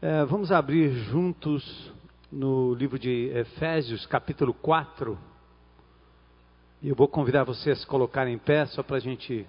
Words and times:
É, 0.00 0.24
vamos 0.26 0.52
abrir 0.52 0.92
juntos 1.06 1.92
no 2.30 2.72
livro 2.72 3.00
de 3.00 3.32
Efésios, 3.34 4.06
capítulo 4.06 4.54
4. 4.54 5.18
E 6.80 6.88
eu 6.88 6.94
vou 6.94 7.08
convidar 7.08 7.42
vocês 7.42 7.76
a 7.76 7.80
se 7.80 7.84
colocarem 7.84 8.32
em 8.32 8.38
pé, 8.38 8.64
só 8.66 8.80
para 8.80 8.98
a 8.98 9.00
gente 9.00 9.44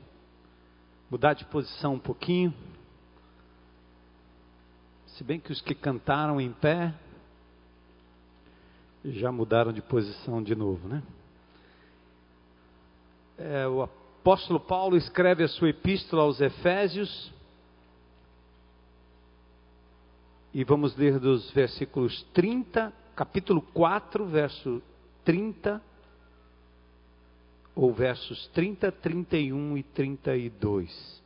mudar 1.07 1.35
de 1.35 1.45
posição 1.45 1.93
um 1.93 1.99
pouquinho. 1.99 2.51
Se 5.09 5.23
bem 5.23 5.39
que 5.39 5.51
os 5.51 5.61
que 5.61 5.75
cantaram 5.75 6.41
em 6.41 6.51
pé 6.51 6.95
já 9.05 9.31
mudaram 9.31 9.71
de 9.71 9.83
posição 9.83 10.41
de 10.41 10.55
novo, 10.55 10.87
né? 10.87 11.03
É, 13.37 13.67
o 13.67 13.83
apóstolo 13.83 14.59
Paulo 14.59 14.97
escreve 14.97 15.43
a 15.43 15.47
sua 15.47 15.69
epístola 15.69 16.23
aos 16.23 16.41
Efésios 16.41 17.31
e 20.53 20.63
vamos 20.63 20.95
ler 20.95 21.19
dos 21.19 21.51
versículos 21.51 22.23
30, 22.33 22.91
capítulo 23.15 23.61
4, 23.61 24.25
verso 24.25 24.81
30, 25.23 25.81
ou 27.75 27.93
versos 27.93 28.47
30, 28.47 28.91
31 28.91 29.77
e 29.77 29.83
32. 29.83 31.19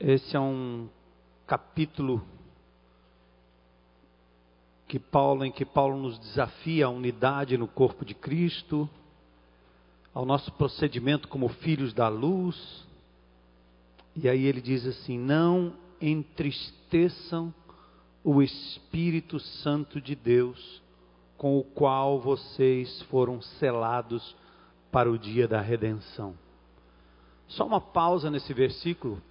Esse 0.00 0.36
é 0.36 0.40
um 0.40 0.88
capítulo 1.46 2.24
que 4.86 4.98
Paulo, 4.98 5.44
em 5.44 5.52
que 5.52 5.66
Paulo 5.66 5.98
nos 5.98 6.18
desafia 6.18 6.86
a 6.86 6.88
unidade 6.88 7.58
no 7.58 7.68
corpo 7.68 8.06
de 8.06 8.14
Cristo, 8.14 8.88
ao 10.18 10.26
nosso 10.26 10.50
procedimento 10.50 11.28
como 11.28 11.48
filhos 11.48 11.94
da 11.94 12.08
luz. 12.08 12.84
E 14.16 14.28
aí 14.28 14.46
ele 14.46 14.60
diz 14.60 14.84
assim: 14.84 15.16
Não 15.16 15.72
entristeçam 16.00 17.54
o 18.24 18.42
Espírito 18.42 19.38
Santo 19.38 20.00
de 20.00 20.16
Deus, 20.16 20.82
com 21.36 21.56
o 21.56 21.62
qual 21.62 22.18
vocês 22.20 23.00
foram 23.02 23.40
selados 23.40 24.34
para 24.90 25.08
o 25.08 25.16
dia 25.16 25.46
da 25.46 25.60
redenção. 25.60 26.34
Só 27.46 27.64
uma 27.64 27.80
pausa 27.80 28.28
nesse 28.28 28.52
versículo. 28.52 29.22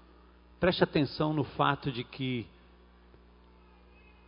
Preste 0.58 0.86
atenção 0.86 1.34
no 1.34 1.44
fato 1.44 1.92
de 1.92 2.06
que 2.06 2.48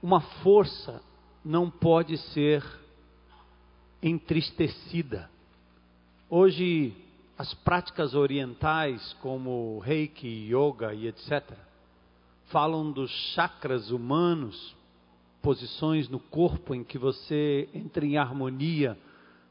uma 0.04 0.20
força 0.20 1.02
não 1.42 1.70
pode 1.70 2.18
ser 2.18 2.62
entristecida. 4.04 5.30
Hoje, 6.32 6.94
as 7.36 7.56
práticas 7.56 8.14
orientais, 8.14 9.14
como 9.14 9.80
reiki, 9.80 10.48
yoga 10.54 10.94
e 10.94 11.08
etc., 11.08 11.42
falam 12.50 12.92
dos 12.92 13.10
chakras 13.34 13.90
humanos, 13.90 14.76
posições 15.42 16.08
no 16.08 16.20
corpo 16.20 16.76
em 16.76 16.84
que 16.84 17.00
você 17.00 17.68
entra 17.74 18.06
em 18.06 18.16
harmonia 18.16 18.96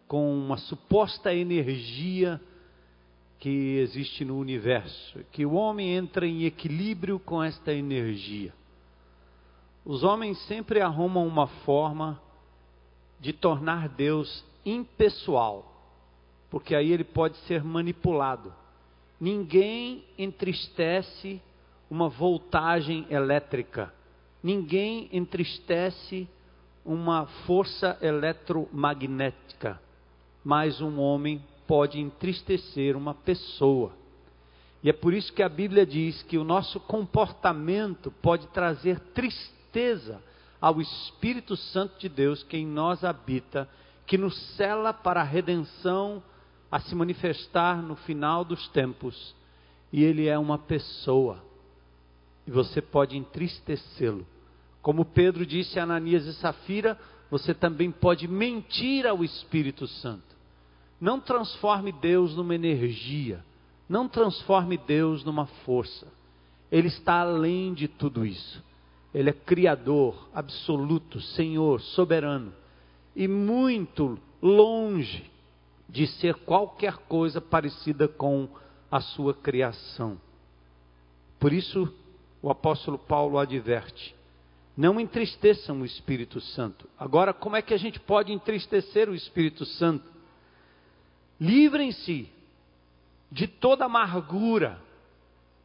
com 0.06 0.32
uma 0.32 0.56
suposta 0.56 1.34
energia 1.34 2.40
que 3.40 3.78
existe 3.78 4.24
no 4.24 4.38
universo, 4.38 5.18
que 5.32 5.44
o 5.44 5.54
homem 5.54 5.96
entra 5.96 6.28
em 6.28 6.44
equilíbrio 6.44 7.18
com 7.18 7.42
esta 7.42 7.72
energia. 7.72 8.54
Os 9.84 10.04
homens 10.04 10.38
sempre 10.46 10.80
arrumam 10.80 11.26
uma 11.26 11.48
forma 11.48 12.22
de 13.18 13.32
tornar 13.32 13.88
Deus 13.88 14.44
impessoal, 14.64 15.77
porque 16.50 16.74
aí 16.74 16.92
ele 16.92 17.04
pode 17.04 17.36
ser 17.38 17.62
manipulado. 17.62 18.52
Ninguém 19.20 20.04
entristece 20.16 21.40
uma 21.90 22.08
voltagem 22.08 23.06
elétrica, 23.10 23.92
ninguém 24.42 25.08
entristece 25.12 26.28
uma 26.84 27.26
força 27.46 27.98
eletromagnética, 28.00 29.80
mas 30.44 30.80
um 30.80 30.98
homem 31.00 31.42
pode 31.66 32.00
entristecer 32.00 32.96
uma 32.96 33.12
pessoa. 33.12 33.92
E 34.82 34.88
é 34.88 34.92
por 34.92 35.12
isso 35.12 35.32
que 35.32 35.42
a 35.42 35.48
Bíblia 35.48 35.84
diz 35.84 36.22
que 36.22 36.38
o 36.38 36.44
nosso 36.44 36.78
comportamento 36.80 38.10
pode 38.22 38.46
trazer 38.48 39.00
tristeza 39.12 40.22
ao 40.60 40.80
Espírito 40.80 41.56
Santo 41.56 41.98
de 41.98 42.08
Deus 42.08 42.42
que 42.42 42.56
em 42.56 42.66
nós 42.66 43.04
habita, 43.04 43.68
que 44.06 44.16
nos 44.16 44.36
cela 44.56 44.92
para 44.92 45.20
a 45.20 45.24
redenção 45.24 46.22
a 46.70 46.80
se 46.80 46.94
manifestar 46.94 47.82
no 47.82 47.96
final 47.96 48.44
dos 48.44 48.68
tempos. 48.68 49.34
E 49.92 50.02
ele 50.02 50.26
é 50.26 50.38
uma 50.38 50.58
pessoa. 50.58 51.42
E 52.46 52.50
você 52.50 52.80
pode 52.80 53.16
entristecê-lo. 53.16 54.26
Como 54.82 55.04
Pedro 55.04 55.44
disse 55.44 55.78
a 55.78 55.82
Ananias 55.82 56.26
e 56.26 56.34
Safira, 56.34 56.98
você 57.30 57.52
também 57.54 57.90
pode 57.90 58.26
mentir 58.28 59.06
ao 59.06 59.24
Espírito 59.24 59.86
Santo. 59.86 60.36
Não 61.00 61.20
transforme 61.20 61.92
Deus 61.92 62.34
numa 62.34 62.54
energia. 62.54 63.44
Não 63.88 64.08
transforme 64.08 64.76
Deus 64.76 65.24
numa 65.24 65.46
força. 65.64 66.06
Ele 66.70 66.88
está 66.88 67.20
além 67.20 67.72
de 67.72 67.88
tudo 67.88 68.26
isso. 68.26 68.62
Ele 69.14 69.30
é 69.30 69.32
criador, 69.32 70.28
absoluto, 70.34 71.20
Senhor, 71.20 71.80
soberano 71.80 72.52
e 73.18 73.26
muito 73.26 74.16
longe 74.40 75.28
de 75.88 76.06
ser 76.06 76.34
qualquer 76.34 76.96
coisa 76.98 77.40
parecida 77.40 78.06
com 78.06 78.48
a 78.90 79.00
sua 79.00 79.32
criação. 79.32 80.20
Por 81.38 81.52
isso, 81.52 81.92
o 82.42 82.50
apóstolo 82.50 82.98
Paulo 82.98 83.38
adverte: 83.38 84.14
não 84.76 85.00
entristeçam 85.00 85.80
o 85.80 85.84
Espírito 85.84 86.40
Santo. 86.40 86.88
Agora, 86.98 87.32
como 87.32 87.56
é 87.56 87.62
que 87.62 87.74
a 87.74 87.78
gente 87.78 87.98
pode 87.98 88.32
entristecer 88.32 89.08
o 89.08 89.14
Espírito 89.14 89.64
Santo? 89.64 90.04
Livrem-se 91.40 92.28
de 93.30 93.46
toda 93.46 93.84
amargura, 93.84 94.80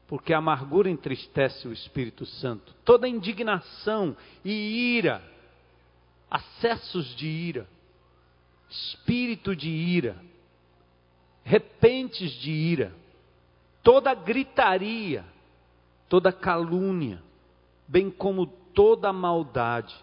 porque 0.07 0.33
a 0.33 0.38
amargura 0.38 0.89
entristece 0.89 1.67
o 1.67 1.73
Espírito 1.73 2.25
Santo. 2.25 2.73
Toda 2.85 3.07
indignação 3.07 4.16
e 4.44 4.97
ira, 4.97 5.23
acessos 6.29 7.16
de 7.16 7.28
ira, 7.28 7.67
espírito 8.73 9.56
de 9.56 9.69
ira, 9.69 10.17
repentes 11.44 12.31
de 12.31 12.50
ira, 12.50 12.91
toda 13.84 14.16
gritaria, 14.16 15.23
toda 16.09 16.31
calúnia, 16.31 17.22
bem 17.88 18.09
como 18.09 18.47
toda 18.47 19.13
maldade. 19.13 19.95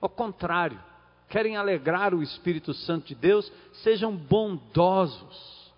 Ao 0.00 0.08
contrário, 0.08 0.80
querem 1.28 1.56
alegrar 1.56 2.14
o 2.14 2.22
Espírito 2.22 2.72
Santo 2.72 3.08
de 3.08 3.14
Deus, 3.14 3.52
sejam 3.82 4.16
bondosos 4.16 5.70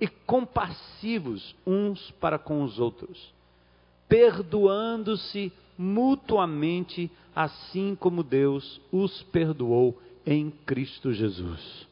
e 0.00 0.08
compassivos 0.08 1.54
uns 1.64 2.10
para 2.12 2.38
com 2.40 2.64
os 2.64 2.80
outros, 2.80 3.32
perdoando-se 4.08 5.52
mutuamente, 5.78 7.08
assim 7.36 7.94
como 7.94 8.24
Deus 8.24 8.80
os 8.90 9.22
perdoou 9.24 9.96
em 10.30 10.48
Cristo 10.64 11.12
Jesus. 11.12 11.88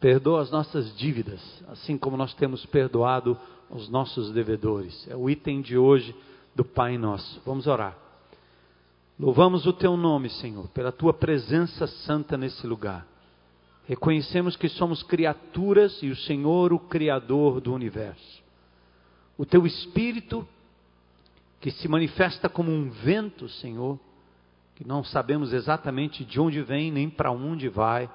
Perdoa 0.00 0.42
as 0.42 0.50
nossas 0.50 0.96
dívidas, 0.96 1.40
assim 1.68 1.96
como 1.96 2.16
nós 2.16 2.34
temos 2.34 2.66
perdoado 2.66 3.38
os 3.70 3.88
nossos 3.88 4.32
devedores. 4.32 5.06
É 5.08 5.14
o 5.14 5.30
item 5.30 5.60
de 5.60 5.78
hoje 5.78 6.12
do 6.52 6.64
Pai 6.64 6.98
Nosso. 6.98 7.40
Vamos 7.46 7.68
orar. 7.68 7.96
Louvamos 9.16 9.66
o 9.66 9.72
teu 9.72 9.96
nome, 9.96 10.30
Senhor, 10.30 10.66
pela 10.70 10.90
tua 10.90 11.14
presença 11.14 11.86
santa 11.86 12.36
nesse 12.36 12.66
lugar. 12.66 13.06
Reconhecemos 13.86 14.56
que 14.56 14.68
somos 14.68 15.02
criaturas 15.04 16.02
e 16.02 16.08
o 16.08 16.16
Senhor, 16.16 16.72
o 16.72 16.78
Criador 16.78 17.60
do 17.60 17.72
universo. 17.72 18.42
O 19.38 19.46
teu 19.46 19.64
Espírito, 19.64 20.46
que 21.60 21.70
se 21.70 21.86
manifesta 21.86 22.48
como 22.48 22.72
um 22.72 22.90
vento, 22.90 23.48
Senhor, 23.48 23.98
que 24.80 24.88
não 24.88 25.04
sabemos 25.04 25.52
exatamente 25.52 26.24
de 26.24 26.40
onde 26.40 26.62
vem 26.62 26.90
nem 26.90 27.10
para 27.10 27.30
onde 27.30 27.68
vai, 27.68 28.08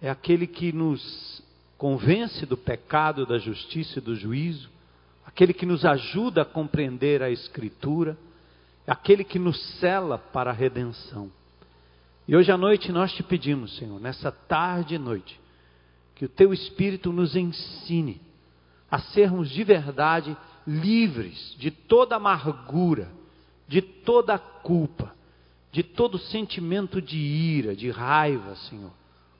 é 0.00 0.10
aquele 0.10 0.44
que 0.44 0.72
nos 0.72 1.40
convence 1.78 2.44
do 2.44 2.56
pecado, 2.56 3.24
da 3.24 3.38
justiça 3.38 4.00
e 4.00 4.02
do 4.02 4.16
juízo, 4.16 4.68
aquele 5.24 5.54
que 5.54 5.64
nos 5.64 5.84
ajuda 5.84 6.42
a 6.42 6.44
compreender 6.44 7.22
a 7.22 7.30
Escritura, 7.30 8.18
é 8.88 8.90
aquele 8.90 9.22
que 9.22 9.38
nos 9.38 9.56
cela 9.78 10.18
para 10.18 10.50
a 10.50 10.52
redenção. 10.52 11.30
E 12.26 12.34
hoje 12.34 12.50
à 12.50 12.56
noite 12.56 12.90
nós 12.90 13.12
te 13.12 13.22
pedimos, 13.22 13.76
Senhor, 13.76 14.00
nessa 14.00 14.32
tarde 14.32 14.96
e 14.96 14.98
noite, 14.98 15.38
que 16.16 16.24
o 16.24 16.28
teu 16.28 16.52
Espírito 16.52 17.12
nos 17.12 17.36
ensine 17.36 18.20
a 18.90 18.98
sermos 18.98 19.48
de 19.48 19.62
verdade 19.62 20.36
livres 20.66 21.54
de 21.56 21.70
toda 21.70 22.16
amargura, 22.16 23.08
de 23.68 23.80
toda 23.80 24.36
culpa, 24.40 25.21
de 25.72 25.82
todo 25.82 26.18
sentimento 26.18 27.00
de 27.00 27.16
ira, 27.16 27.74
de 27.74 27.90
raiva, 27.90 28.54
Senhor, 28.56 28.92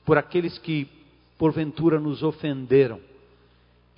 por 0.03 0.17
aqueles 0.17 0.57
que 0.57 0.89
porventura 1.37 1.99
nos 1.99 2.23
ofenderam. 2.23 2.99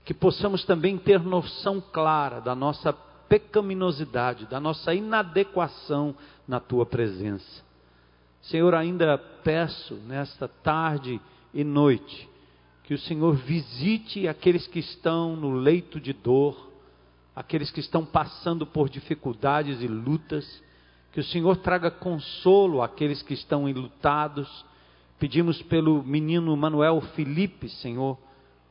Que 0.04 0.14
possamos 0.14 0.64
também 0.66 0.98
ter 0.98 1.20
noção 1.22 1.82
clara 1.82 2.40
da 2.40 2.54
nossa 2.54 2.94
pecaminosidade, 2.94 4.46
da 4.46 4.60
nossa 4.60 4.94
inadequação 4.94 6.16
na 6.48 6.60
tua 6.60 6.86
presença. 6.86 7.64
Senhor, 8.42 8.76
ainda 8.76 9.18
peço 9.18 9.96
nesta 10.06 10.48
tarde 10.48 11.20
e 11.54 11.64
noite 11.64 12.30
que 12.84 12.94
o 12.94 13.00
Senhor 13.00 13.36
visite 13.36 14.28
aqueles 14.28 14.68
que 14.68 14.78
estão 14.78 15.36
no 15.36 15.56
leito 15.56 16.00
de 16.00 16.14
dor, 16.14 16.70
aqueles 17.36 17.72
que 17.72 17.80
estão 17.80 18.06
passando 18.06 18.64
por 18.68 18.90
dificuldades 18.90 19.82
e 19.82 19.88
lutas, 19.88 20.62
que 21.16 21.22
o 21.22 21.24
Senhor 21.24 21.56
traga 21.56 21.90
consolo 21.90 22.82
àqueles 22.82 23.22
que 23.22 23.34
estão 23.34 23.70
enlutados. 23.70 24.66
Pedimos 25.18 25.62
pelo 25.62 26.04
menino 26.04 26.54
Manuel 26.58 27.00
Felipe, 27.16 27.70
Senhor, 27.70 28.18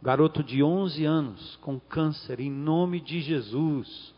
garoto 0.03 0.45
de 0.45 0.63
11 0.63 1.07
anos 1.07 1.57
com 1.63 1.81
câncer, 1.81 2.41
em 2.41 2.51
nome 2.51 3.01
de 3.01 3.23
Jesus. 3.23 4.13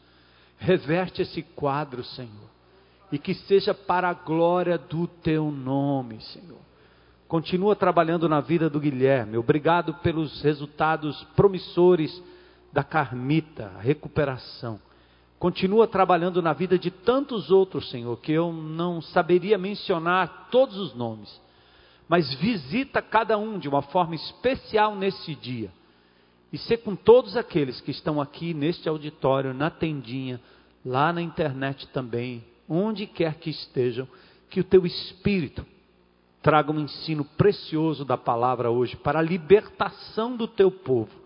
Reverte 0.59 1.23
esse 1.23 1.41
quadro, 1.41 2.03
Senhor, 2.03 2.51
e 3.13 3.19
que 3.19 3.33
seja 3.33 3.73
para 3.73 4.09
a 4.09 4.15
glória 4.15 4.77
do 4.77 5.07
teu 5.07 5.53
nome, 5.53 6.21
Senhor. 6.21 6.59
Continua 7.29 7.77
trabalhando 7.77 8.29
na 8.29 8.41
vida 8.41 8.69
do 8.69 8.81
Guilherme. 8.81 9.37
Obrigado 9.37 9.95
pelos 9.95 10.43
resultados 10.43 11.23
promissores 11.37 12.21
da 12.73 12.83
Carmita, 12.83 13.71
a 13.79 13.81
recuperação. 13.81 14.81
Continua 15.39 15.87
trabalhando 15.87 16.41
na 16.41 16.55
vida 16.55 16.79
de 16.79 16.91
tantos 16.91 17.51
outros, 17.51 17.91
Senhor, 17.91 18.17
que 18.21 18.33
eu 18.33 18.53
não 18.53 19.03
saberia 19.03 19.59
mencionar 19.59 20.49
todos 20.51 20.79
os 20.79 20.95
nomes. 20.95 21.41
Mas 22.09 22.33
visita 22.35 23.03
cada 23.03 23.37
um 23.37 23.59
de 23.59 23.69
uma 23.69 23.83
forma 23.83 24.15
especial 24.15 24.97
nesse 24.97 25.35
dia. 25.35 25.71
E 26.53 26.57
ser 26.57 26.79
com 26.79 26.97
todos 26.97 27.37
aqueles 27.37 27.81
que 27.81 27.91
estão 27.91 28.21
aqui 28.21 28.55
neste 28.55 28.89
auditório, 28.89 29.53
na 29.53 29.69
tendinha, 29.69 30.41
lá 30.85 31.13
na 31.13 31.21
internet 31.21 31.87
também, 31.89 32.43
onde 32.69 33.07
quer 33.07 33.35
que 33.35 33.51
estejam, 33.51 34.09
que 34.49 34.61
o 34.61 34.65
teu 34.65 34.87
espírito 34.87 35.67
traga 36.41 36.73
um 36.73 36.81
ensino 36.81 37.25
precioso 37.25 38.05
da 38.05 38.17
palavra 38.17 38.71
hoje 38.71 38.97
para 38.97 39.19
a 39.19 39.23
libertação 39.23 40.37
do 40.37 40.47
teu 40.47 40.71
povo 40.71 41.26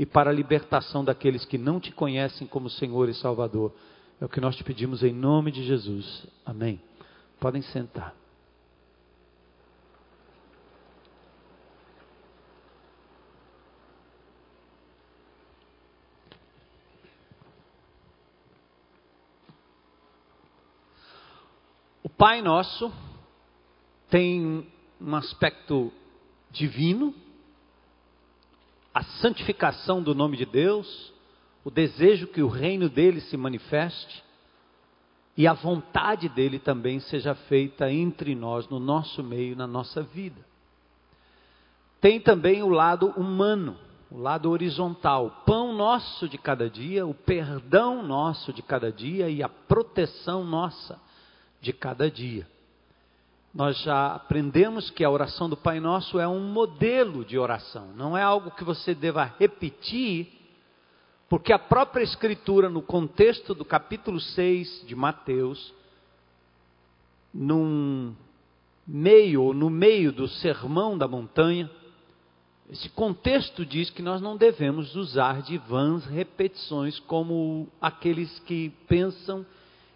e 0.00 0.06
para 0.06 0.30
a 0.30 0.32
libertação 0.32 1.04
daqueles 1.04 1.44
que 1.44 1.58
não 1.58 1.78
te 1.78 1.92
conhecem 1.92 2.46
como 2.46 2.70
Senhor 2.70 3.10
e 3.10 3.12
Salvador. 3.12 3.70
É 4.18 4.24
o 4.24 4.30
que 4.30 4.40
nós 4.40 4.56
te 4.56 4.64
pedimos 4.64 5.02
em 5.02 5.12
nome 5.12 5.52
de 5.52 5.62
Jesus. 5.62 6.26
Amém. 6.42 6.80
Podem 7.38 7.60
sentar. 7.60 8.14
O 22.02 22.08
Pai 22.08 22.40
Nosso 22.40 22.90
tem 24.08 24.66
um 24.98 25.14
aspecto 25.14 25.92
divino, 26.50 27.14
a 28.94 29.02
santificação 29.02 30.02
do 30.02 30.14
nome 30.14 30.36
de 30.36 30.44
Deus, 30.44 31.12
o 31.64 31.70
desejo 31.70 32.26
que 32.26 32.42
o 32.42 32.48
reino 32.48 32.88
dele 32.88 33.20
se 33.20 33.36
manifeste 33.36 34.22
e 35.36 35.46
a 35.46 35.52
vontade 35.52 36.28
dele 36.28 36.58
também 36.58 37.00
seja 37.00 37.34
feita 37.34 37.90
entre 37.90 38.34
nós, 38.34 38.68
no 38.68 38.80
nosso 38.80 39.22
meio, 39.22 39.56
na 39.56 39.66
nossa 39.66 40.02
vida. 40.02 40.44
Tem 42.00 42.20
também 42.20 42.62
o 42.62 42.68
lado 42.68 43.08
humano, 43.10 43.76
o 44.10 44.18
lado 44.18 44.50
horizontal, 44.50 45.26
o 45.26 45.30
pão 45.44 45.72
nosso 45.72 46.28
de 46.28 46.36
cada 46.36 46.68
dia, 46.68 47.06
o 47.06 47.14
perdão 47.14 48.02
nosso 48.02 48.52
de 48.52 48.62
cada 48.62 48.90
dia 48.90 49.30
e 49.30 49.42
a 49.42 49.48
proteção 49.48 50.44
nossa 50.44 51.00
de 51.60 51.72
cada 51.72 52.10
dia. 52.10 52.46
Nós 53.52 53.78
já 53.82 54.14
aprendemos 54.14 54.90
que 54.90 55.02
a 55.02 55.10
oração 55.10 55.48
do 55.48 55.56
Pai 55.56 55.80
Nosso 55.80 56.20
é 56.20 56.28
um 56.28 56.40
modelo 56.40 57.24
de 57.24 57.36
oração, 57.36 57.88
não 57.96 58.16
é 58.16 58.22
algo 58.22 58.52
que 58.52 58.62
você 58.62 58.94
deva 58.94 59.34
repetir, 59.40 60.28
porque 61.28 61.52
a 61.52 61.58
própria 61.58 62.04
Escritura, 62.04 62.68
no 62.68 62.80
contexto 62.80 63.52
do 63.52 63.64
capítulo 63.64 64.20
6 64.20 64.84
de 64.86 64.94
Mateus, 64.94 65.74
num 67.34 68.14
meio, 68.86 69.42
ou 69.42 69.54
no 69.54 69.68
meio 69.68 70.12
do 70.12 70.28
sermão 70.28 70.96
da 70.96 71.08
montanha, 71.08 71.68
esse 72.70 72.88
contexto 72.90 73.66
diz 73.66 73.90
que 73.90 74.00
nós 74.00 74.22
não 74.22 74.36
devemos 74.36 74.94
usar 74.94 75.42
de 75.42 75.58
vãs 75.58 76.04
repetições 76.04 77.00
como 77.00 77.66
aqueles 77.80 78.38
que 78.40 78.70
pensam 78.86 79.44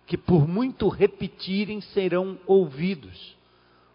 que 0.06 0.18
por 0.18 0.48
muito 0.48 0.88
repetirem 0.88 1.80
serão 1.80 2.36
ouvidos. 2.46 3.36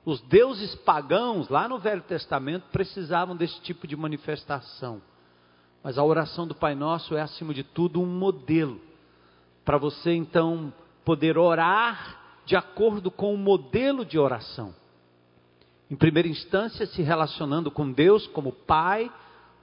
Os 0.05 0.21
deuses 0.21 0.73
pagãos, 0.75 1.49
lá 1.49 1.67
no 1.67 1.77
Velho 1.77 2.01
Testamento, 2.01 2.63
precisavam 2.71 3.35
desse 3.35 3.59
tipo 3.61 3.85
de 3.85 3.95
manifestação. 3.95 5.01
Mas 5.83 5.97
a 5.97 6.03
oração 6.03 6.47
do 6.47 6.55
Pai 6.55 6.75
Nosso 6.75 7.15
é, 7.15 7.21
acima 7.21 7.53
de 7.53 7.63
tudo, 7.63 8.01
um 8.01 8.05
modelo. 8.05 8.79
Para 9.63 9.77
você, 9.77 10.13
então, 10.13 10.73
poder 11.05 11.37
orar 11.37 12.17
de 12.45 12.55
acordo 12.55 13.11
com 13.11 13.33
o 13.33 13.37
modelo 13.37 14.05
de 14.05 14.17
oração. 14.17 14.73
Em 15.89 15.95
primeira 15.95 16.27
instância, 16.27 16.85
se 16.85 17.01
relacionando 17.01 17.69
com 17.71 17.91
Deus 17.91 18.27
como 18.27 18.51
Pai, 18.51 19.11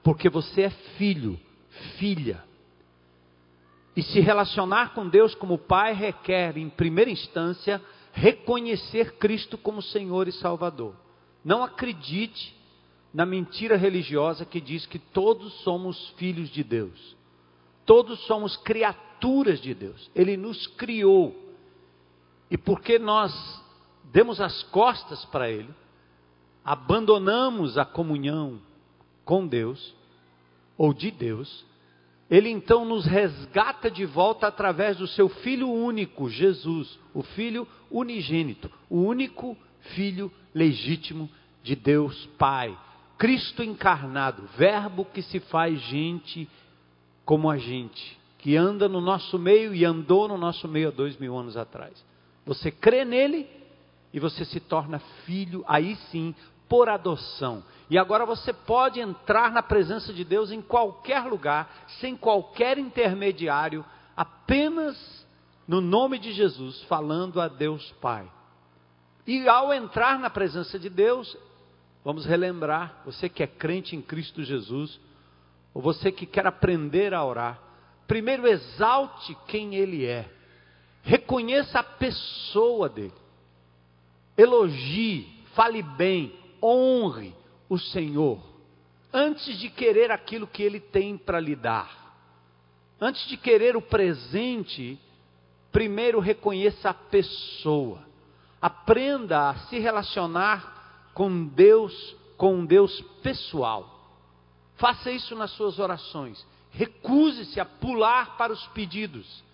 porque 0.03 0.29
você 0.29 0.63
é 0.63 0.71
filho, 0.71 1.39
filha. 1.99 2.45
E 3.97 4.03
se 4.03 4.21
relacionar 4.21 4.93
com 4.93 5.09
Deus 5.09 5.35
como 5.35 5.59
Pai 5.59 5.95
requer, 5.95 6.57
em 6.57 6.69
primeira 6.69 7.11
instância, 7.11 7.81
reconhecer 8.17 9.19
Cristo 9.19 9.59
como 9.59 9.83
Senhor 9.83 10.27
e 10.27 10.33
Salvador. 10.33 10.95
Não 11.45 11.63
acredite 11.63 12.57
na 13.13 13.27
mentira 13.27 13.77
religiosa 13.77 14.47
que 14.47 14.59
diz 14.59 14.87
que 14.87 14.99
todos 14.99 15.53
somos 15.61 16.09
filhos 16.17 16.49
de 16.49 16.65
Deus. 16.65 17.15
Todos 17.85 18.19
somos 18.27 18.57
criaturas 18.57 19.61
de 19.61 19.75
Deus. 19.75 20.11
Ele 20.15 20.35
nos 20.35 20.67
criou. 20.67 21.37
E 22.51 22.57
porque 22.57 22.99
nós 22.99 23.33
demos 24.05 24.41
as 24.41 24.63
costas 24.65 25.23
para 25.27 25.51
Ele, 25.51 25.73
abandonamos 26.65 27.77
a 27.77 27.85
comunhão 27.85 28.61
com 29.27 29.47
Deus, 29.47 29.95
ou 30.79 30.95
de 30.95 31.11
Deus, 31.11 31.67
ele 32.31 32.51
então 32.51 32.85
nos 32.85 33.07
resgata 33.07 33.91
de 33.91 34.05
volta 34.05 34.49
através 34.49 34.97
do 34.97 35.07
seu 35.07 35.29
Filho 35.29 35.71
único, 35.71 36.29
Jesus, 36.29 36.99
o 37.15 37.23
Filho 37.23 37.67
unigênito, 37.91 38.71
o 38.91 39.01
único 39.01 39.57
Filho 39.95 40.31
legítimo 40.53 41.31
de 41.63 41.77
Deus 41.77 42.27
Pai, 42.39 42.77
Cristo 43.17 43.63
encarnado, 43.63 44.49
Verbo 44.57 45.05
que 45.05 45.23
se 45.23 45.39
faz 45.39 45.81
gente 45.83 46.49
como 47.25 47.49
a 47.49 47.59
gente, 47.59 48.19
que 48.39 48.57
anda 48.57 48.89
no 48.89 49.01
nosso 49.01 49.39
meio 49.39 49.75
e 49.75 49.85
andou 49.85 50.27
no 50.29 50.37
nosso 50.37 50.67
meio 50.67 50.89
há 50.89 50.91
dois 50.91 51.17
mil 51.17 51.37
anos 51.37 51.57
atrás. 51.57 52.05
Você 52.45 52.71
crê 52.71 53.05
nele 53.05 53.49
e 54.13 54.21
você 54.21 54.45
se 54.45 54.61
torna 54.61 54.99
filho, 55.25 55.65
aí 55.67 55.97
sim, 56.11 56.35
por 56.69 56.89
adoção. 56.89 57.63
E 57.89 57.97
agora 57.97 58.27
você 58.27 58.53
pode 58.53 59.01
entrar 59.01 59.53
na 59.53 59.63
presença 59.63 60.13
de 60.13 60.25
Deus 60.25 60.51
em 60.51 60.61
qualquer 60.61 61.25
lugar, 61.25 61.87
sem 62.01 62.17
qualquer 62.17 62.79
intermediário, 62.79 63.85
apenas 64.17 65.27
no 65.69 65.81
nome 65.81 66.19
de 66.19 66.33
Jesus, 66.33 66.83
falando 66.85 67.41
a 67.41 67.49
Deus 67.49 67.93
Pai. 68.01 68.31
E 69.27 69.49
ao 69.49 69.73
entrar 69.73 70.19
na 70.19 70.31
presença 70.31 70.79
de 70.79 70.89
Deus, 70.89 71.37
vamos 72.05 72.25
relembrar, 72.25 73.03
você 73.05 73.29
que 73.29 73.43
é 73.43 73.47
crente 73.47 73.95
em 73.95 74.03
Cristo 74.03 74.43
Jesus, 74.43 75.01
ou 75.75 75.83
você 75.83 76.11
que 76.11 76.27
quer 76.27 76.47
aprender 76.47 77.13
a 77.13 77.25
orar, 77.25 77.61
primeiro 78.07 78.47
exalte 78.47 79.37
quem 79.47 79.75
Ele 79.75 80.07
é, 80.07 80.29
reconheça 81.03 81.81
a 81.81 81.85
pessoa 81.85 82.89
dele, 82.89 83.13
elogie, 84.37 85.45
fale 85.55 85.83
bem, 85.83 86.33
honre 86.67 87.35
o 87.69 87.79
Senhor, 87.79 88.41
antes 89.13 89.59
de 89.59 89.71
querer 89.71 90.11
aquilo 90.11 90.47
que 90.47 90.63
Ele 90.63 90.81
tem 90.81 91.17
para 91.17 91.39
lhe 91.39 91.55
dar. 91.55 92.05
Antes 93.01 93.27
de 93.29 93.37
querer 93.37 93.77
o 93.77 93.83
presente, 93.83 94.99
primeiro 95.71 96.19
reconheça 96.19 96.91
a 96.91 96.95
pessoa. 96.95 98.05
Aprenda 98.61 99.51
a 99.51 99.55
se 99.67 99.79
relacionar 99.79 101.11
com 101.15 101.47
Deus, 101.47 102.17
com 102.37 102.57
um 102.57 102.67
Deus 102.67 103.01
pessoal. 103.23 103.93
Faça 104.77 105.11
isso 105.11 105.35
nas 105.35 105.51
suas 105.53 105.79
orações. 105.79 106.45
Recuse-se 106.71 107.61
a 107.61 107.65
pular 107.65 108.37
para 108.37 108.53
os 108.53 108.67
pedidos. 108.69 109.45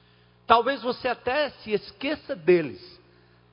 Talvez 0.46 0.82
você 0.82 1.08
até 1.08 1.50
se 1.50 1.72
esqueça 1.72 2.34
deles 2.34 3.00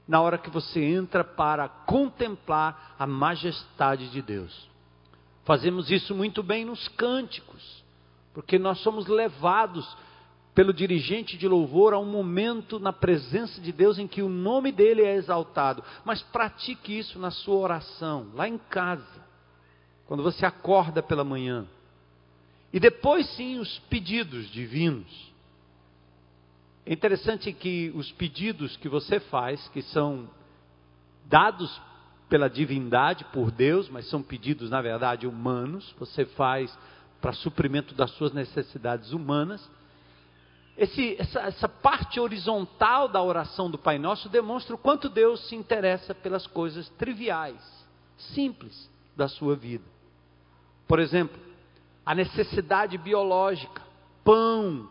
na 0.10 0.20
hora 0.20 0.40
que 0.40 0.50
você 0.50 0.84
entra 0.84 1.24
para 1.24 1.70
contemplar 1.70 2.96
a 2.98 3.06
majestade 3.06 4.10
de 4.10 4.24
Deus. 4.24 4.68
Fazemos 5.46 5.92
isso 5.92 6.16
muito 6.16 6.42
bem 6.42 6.66
nos 6.66 6.88
cânticos, 6.88 7.84
porque 8.34 8.58
nós 8.58 8.80
somos 8.80 9.06
levados 9.06 9.88
pelo 10.56 10.74
dirigente 10.74 11.38
de 11.38 11.48
louvor 11.48 11.94
a 11.94 12.00
um 12.00 12.10
momento 12.10 12.80
na 12.80 12.92
presença 12.92 13.62
de 13.62 13.72
Deus 13.72 14.00
em 14.00 14.08
que 14.08 14.24
o 14.24 14.30
nome 14.30 14.72
dele 14.72 15.04
é 15.04 15.14
exaltado. 15.14 15.84
Mas 16.04 16.24
pratique 16.24 16.98
isso 16.98 17.20
na 17.20 17.30
sua 17.30 17.58
oração, 17.58 18.32
lá 18.34 18.48
em 18.48 18.58
casa, 18.58 19.24
quando 20.08 20.24
você 20.24 20.44
acorda 20.44 21.04
pela 21.04 21.24
manhã. 21.24 21.68
E 22.74 22.80
depois 22.80 23.30
sim 23.36 23.60
os 23.60 23.78
pedidos 23.92 24.50
divinos. 24.50 25.32
É 26.90 26.94
interessante 26.94 27.54
que 27.54 27.92
os 27.94 28.12
pedidos 28.14 28.76
que 28.76 28.90
você 28.90 29.20
faz, 29.20 29.68
que 29.68 29.84
são 29.84 30.28
dados 31.26 31.80
pela 32.28 32.50
divindade, 32.50 33.26
por 33.26 33.52
Deus, 33.52 33.88
mas 33.88 34.10
são 34.10 34.24
pedidos, 34.24 34.72
na 34.72 34.82
verdade, 34.82 35.28
humanos, 35.28 35.94
você 36.00 36.26
faz 36.26 36.76
para 37.22 37.32
suprimento 37.32 37.94
das 37.94 38.10
suas 38.14 38.34
necessidades 38.34 39.12
humanas. 39.12 39.70
Esse, 40.76 41.16
essa, 41.20 41.42
essa 41.42 41.70
parte 41.70 42.20
horizontal 42.20 43.08
da 43.08 43.22
oração 43.22 43.70
do 43.70 43.78
Pai 43.78 44.00
Nosso 44.00 44.28
demonstra 44.28 44.74
o 44.74 44.80
quanto 44.80 45.10
Deus 45.10 45.48
se 45.48 45.56
interessa 45.56 46.16
pelas 46.16 46.48
coisas 46.48 46.90
triviais, 46.98 47.62
simples 48.18 48.90
da 49.16 49.28
sua 49.28 49.56
vida. 49.56 49.86
Por 50.88 50.98
exemplo, 50.98 51.40
a 52.04 52.16
necessidade 52.16 52.98
biológica, 52.98 53.80
pão, 54.24 54.90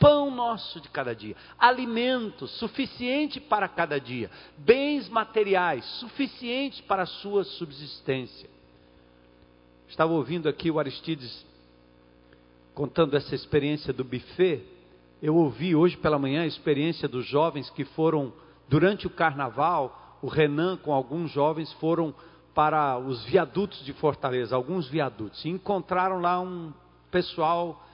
pão 0.00 0.30
nosso 0.30 0.80
de 0.80 0.88
cada 0.88 1.14
dia, 1.14 1.36
alimento 1.58 2.48
suficiente 2.48 3.38
para 3.38 3.68
cada 3.68 4.00
dia, 4.00 4.30
bens 4.56 5.08
materiais 5.08 5.84
suficientes 6.00 6.80
para 6.80 7.02
a 7.02 7.06
sua 7.06 7.44
subsistência. 7.44 8.48
Estava 9.86 10.12
ouvindo 10.12 10.48
aqui 10.48 10.70
o 10.70 10.78
Aristides 10.78 11.46
contando 12.74 13.14
essa 13.16 13.34
experiência 13.34 13.92
do 13.92 14.02
buffet. 14.02 14.64
Eu 15.20 15.36
ouvi 15.36 15.76
hoje 15.76 15.96
pela 15.98 16.18
manhã 16.18 16.42
a 16.42 16.46
experiência 16.46 17.06
dos 17.06 17.26
jovens 17.26 17.68
que 17.68 17.84
foram 17.84 18.32
durante 18.68 19.06
o 19.06 19.10
carnaval, 19.10 20.18
o 20.22 20.28
Renan 20.28 20.76
com 20.76 20.94
alguns 20.94 21.30
jovens 21.30 21.70
foram 21.74 22.14
para 22.54 22.98
os 22.98 23.24
viadutos 23.24 23.84
de 23.84 23.92
Fortaleza, 23.92 24.56
alguns 24.56 24.88
viadutos, 24.88 25.44
e 25.44 25.48
encontraram 25.48 26.20
lá 26.20 26.40
um 26.40 26.72
pessoal 27.10 27.84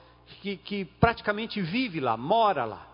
que, 0.41 0.57
que 0.57 0.85
praticamente 0.85 1.61
vive 1.61 2.01
lá, 2.01 2.17
mora 2.17 2.65
lá. 2.65 2.87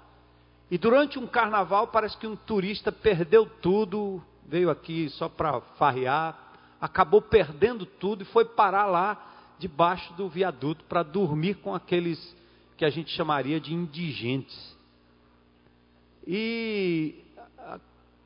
E 0.71 0.79
durante 0.79 1.19
um 1.19 1.27
carnaval 1.27 1.89
parece 1.89 2.17
que 2.17 2.27
um 2.27 2.37
turista 2.37 2.91
perdeu 2.91 3.47
tudo, 3.47 4.23
veio 4.47 4.71
aqui 4.71 5.09
só 5.11 5.29
para 5.29 5.61
farrear, 5.79 6.39
acabou 6.81 7.21
perdendo 7.21 7.85
tudo 7.85 8.23
e 8.23 8.27
foi 8.27 8.45
parar 8.45 8.87
lá 8.87 9.31
debaixo 9.59 10.13
do 10.15 10.29
viaduto 10.29 10.85
para 10.85 11.03
dormir 11.03 11.57
com 11.57 11.75
aqueles 11.75 12.37
que 12.77 12.85
a 12.85 12.91
gente 12.91 13.11
chamaria 13.11 13.61
de 13.61 13.75
indigentes. 13.75 14.77
E 16.27 17.23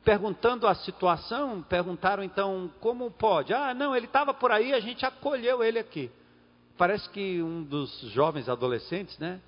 perguntando 0.03 0.67
a 0.67 0.75
situação, 0.75 1.61
perguntaram 1.63 2.23
então 2.23 2.71
como 2.79 3.11
pode. 3.11 3.53
Ah, 3.53 3.73
não, 3.73 3.95
ele 3.95 4.05
estava 4.05 4.33
por 4.33 4.51
aí, 4.51 4.73
a 4.73 4.79
gente 4.79 5.05
acolheu 5.05 5.63
ele 5.63 5.79
aqui 5.79 6.09
parece 6.77 7.09
que 7.09 7.41
um 7.41 7.63
dos 7.63 7.99
jovens 8.11 8.47
adolescentes, 8.47 9.17
né, 9.17 9.41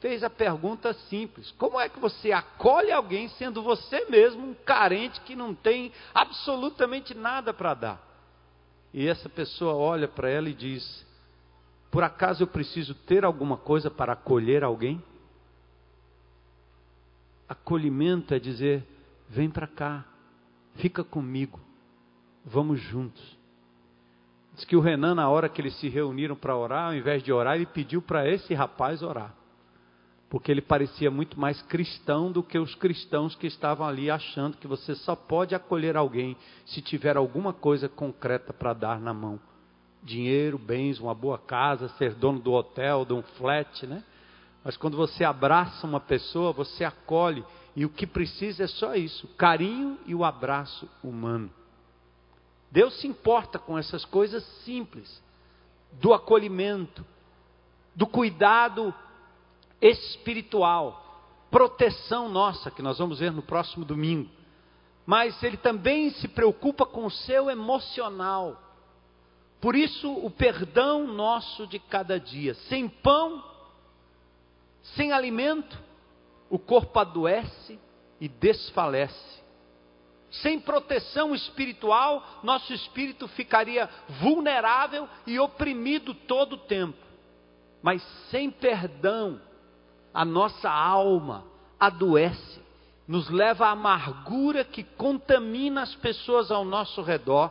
fez 0.00 0.22
a 0.22 0.30
pergunta 0.30 0.92
simples: 1.08 1.50
como 1.52 1.80
é 1.80 1.88
que 1.88 1.98
você 1.98 2.32
acolhe 2.32 2.90
alguém 2.90 3.28
sendo 3.30 3.62
você 3.62 4.06
mesmo 4.06 4.48
um 4.48 4.54
carente 4.54 5.20
que 5.22 5.36
não 5.36 5.54
tem 5.54 5.92
absolutamente 6.14 7.14
nada 7.14 7.54
para 7.54 7.74
dar? 7.74 8.08
E 8.92 9.06
essa 9.06 9.28
pessoa 9.28 9.74
olha 9.74 10.08
para 10.08 10.28
ela 10.28 10.48
e 10.48 10.54
diz: 10.54 11.06
por 11.90 12.02
acaso 12.02 12.42
eu 12.42 12.46
preciso 12.46 12.94
ter 12.94 13.24
alguma 13.24 13.56
coisa 13.56 13.90
para 13.90 14.12
acolher 14.12 14.62
alguém? 14.64 15.02
Acolhimento 17.48 18.34
é 18.34 18.38
dizer: 18.38 18.84
vem 19.28 19.50
para 19.50 19.66
cá, 19.66 20.04
fica 20.76 21.02
comigo, 21.02 21.60
vamos 22.44 22.80
juntos. 22.80 23.37
Diz 24.58 24.64
que 24.64 24.74
o 24.74 24.80
Renan, 24.80 25.14
na 25.14 25.28
hora 25.28 25.48
que 25.48 25.60
eles 25.60 25.78
se 25.78 25.88
reuniram 25.88 26.34
para 26.34 26.56
orar, 26.56 26.88
ao 26.88 26.94
invés 26.94 27.22
de 27.22 27.32
orar, 27.32 27.54
ele 27.54 27.66
pediu 27.66 28.02
para 28.02 28.28
esse 28.28 28.52
rapaz 28.54 29.04
orar. 29.04 29.32
Porque 30.28 30.50
ele 30.50 30.60
parecia 30.60 31.12
muito 31.12 31.38
mais 31.38 31.62
cristão 31.62 32.32
do 32.32 32.42
que 32.42 32.58
os 32.58 32.74
cristãos 32.74 33.36
que 33.36 33.46
estavam 33.46 33.86
ali 33.86 34.10
achando 34.10 34.56
que 34.56 34.66
você 34.66 34.96
só 34.96 35.14
pode 35.14 35.54
acolher 35.54 35.96
alguém 35.96 36.36
se 36.66 36.82
tiver 36.82 37.16
alguma 37.16 37.52
coisa 37.52 37.88
concreta 37.88 38.52
para 38.52 38.72
dar 38.72 39.00
na 39.00 39.14
mão. 39.14 39.38
Dinheiro, 40.02 40.58
bens, 40.58 40.98
uma 40.98 41.14
boa 41.14 41.38
casa, 41.38 41.88
ser 41.90 42.14
dono 42.14 42.40
do 42.40 42.52
hotel, 42.52 43.04
de 43.04 43.12
um 43.12 43.22
flat, 43.22 43.86
né? 43.86 44.02
Mas 44.64 44.76
quando 44.76 44.96
você 44.96 45.22
abraça 45.22 45.86
uma 45.86 46.00
pessoa, 46.00 46.52
você 46.52 46.84
acolhe. 46.84 47.44
E 47.76 47.84
o 47.84 47.88
que 47.88 48.08
precisa 48.08 48.64
é 48.64 48.66
só 48.66 48.96
isso: 48.96 49.28
carinho 49.36 49.96
e 50.04 50.16
o 50.16 50.24
abraço 50.24 50.88
humano. 51.00 51.48
Deus 52.70 53.00
se 53.00 53.06
importa 53.06 53.58
com 53.58 53.78
essas 53.78 54.04
coisas 54.04 54.44
simples, 54.64 55.22
do 55.92 56.12
acolhimento, 56.12 57.04
do 57.94 58.06
cuidado 58.06 58.94
espiritual, 59.80 61.04
proteção 61.50 62.28
nossa, 62.28 62.70
que 62.70 62.82
nós 62.82 62.98
vamos 62.98 63.18
ver 63.18 63.32
no 63.32 63.42
próximo 63.42 63.84
domingo. 63.84 64.28
Mas 65.06 65.42
Ele 65.42 65.56
também 65.56 66.10
se 66.10 66.28
preocupa 66.28 66.84
com 66.84 67.06
o 67.06 67.10
seu 67.10 67.48
emocional. 67.48 68.62
Por 69.60 69.74
isso, 69.74 70.12
o 70.12 70.30
perdão 70.30 71.06
nosso 71.06 71.66
de 71.66 71.78
cada 71.78 72.20
dia. 72.20 72.54
Sem 72.68 72.88
pão, 72.88 73.42
sem 74.94 75.12
alimento, 75.12 75.78
o 76.50 76.58
corpo 76.58 76.98
adoece 76.98 77.78
e 78.20 78.28
desfalece. 78.28 79.42
Sem 80.30 80.60
proteção 80.60 81.34
espiritual, 81.34 82.40
nosso 82.42 82.72
espírito 82.72 83.26
ficaria 83.28 83.88
vulnerável 84.20 85.08
e 85.26 85.38
oprimido 85.38 86.12
todo 86.12 86.54
o 86.54 86.58
tempo. 86.58 86.98
Mas 87.82 88.02
sem 88.30 88.50
perdão, 88.50 89.40
a 90.12 90.24
nossa 90.24 90.70
alma 90.70 91.44
adoece, 91.80 92.60
nos 93.06 93.30
leva 93.30 93.66
à 93.66 93.70
amargura 93.70 94.64
que 94.64 94.82
contamina 94.82 95.82
as 95.82 95.94
pessoas 95.94 96.50
ao 96.50 96.64
nosso 96.64 97.00
redor 97.00 97.50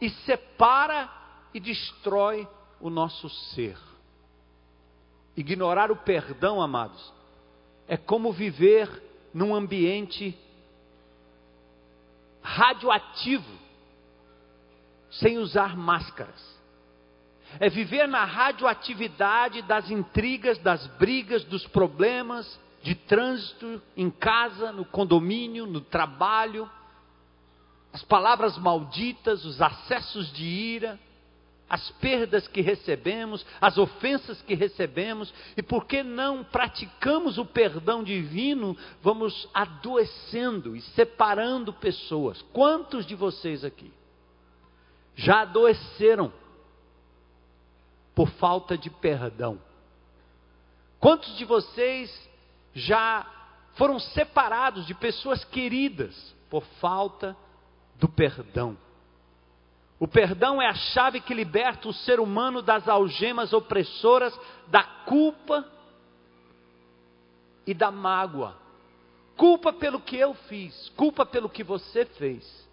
e 0.00 0.08
separa 0.10 1.10
e 1.52 1.58
destrói 1.58 2.46
o 2.80 2.88
nosso 2.88 3.28
ser. 3.28 3.76
Ignorar 5.36 5.90
o 5.90 5.96
perdão, 5.96 6.62
amados, 6.62 7.12
é 7.88 7.96
como 7.96 8.32
viver 8.32 8.88
num 9.32 9.54
ambiente 9.54 10.38
radioativo, 12.42 13.58
sem 15.10 15.38
usar 15.38 15.76
máscaras. 15.76 16.52
É 17.60 17.68
viver 17.68 18.06
na 18.08 18.24
radioatividade 18.24 19.62
das 19.62 19.90
intrigas, 19.90 20.58
das 20.58 20.86
brigas, 20.98 21.44
dos 21.44 21.66
problemas 21.66 22.58
de 22.82 22.94
trânsito 22.94 23.80
em 23.96 24.10
casa, 24.10 24.72
no 24.72 24.84
condomínio, 24.84 25.66
no 25.66 25.80
trabalho, 25.80 26.68
as 27.92 28.02
palavras 28.02 28.56
malditas, 28.56 29.44
os 29.44 29.60
acessos 29.60 30.32
de 30.32 30.44
ira, 30.44 30.98
as 31.72 31.90
perdas 31.92 32.46
que 32.46 32.60
recebemos, 32.60 33.46
as 33.58 33.78
ofensas 33.78 34.42
que 34.42 34.52
recebemos, 34.52 35.32
e 35.56 35.62
porque 35.62 36.02
não 36.02 36.44
praticamos 36.44 37.38
o 37.38 37.46
perdão 37.46 38.04
divino, 38.04 38.76
vamos 39.00 39.48
adoecendo 39.54 40.76
e 40.76 40.82
separando 40.82 41.72
pessoas. 41.72 42.42
Quantos 42.52 43.06
de 43.06 43.14
vocês 43.14 43.64
aqui 43.64 43.90
já 45.16 45.40
adoeceram 45.40 46.30
por 48.14 48.28
falta 48.32 48.76
de 48.76 48.90
perdão? 48.90 49.58
Quantos 51.00 51.38
de 51.38 51.46
vocês 51.46 52.30
já 52.74 53.26
foram 53.76 53.98
separados 53.98 54.86
de 54.86 54.92
pessoas 54.92 55.42
queridas 55.42 56.36
por 56.50 56.64
falta 56.82 57.34
do 57.98 58.10
perdão? 58.10 58.76
O 60.02 60.08
perdão 60.08 60.60
é 60.60 60.66
a 60.66 60.74
chave 60.74 61.20
que 61.20 61.32
liberta 61.32 61.88
o 61.88 61.92
ser 61.92 62.18
humano 62.18 62.60
das 62.60 62.88
algemas 62.88 63.52
opressoras 63.52 64.36
da 64.66 64.82
culpa 64.82 65.64
e 67.64 67.72
da 67.72 67.88
mágoa. 67.92 68.56
Culpa 69.36 69.72
pelo 69.72 70.00
que 70.00 70.16
eu 70.16 70.34
fiz, 70.34 70.88
culpa 70.96 71.24
pelo 71.24 71.48
que 71.48 71.62
você 71.62 72.04
fez. 72.04 72.68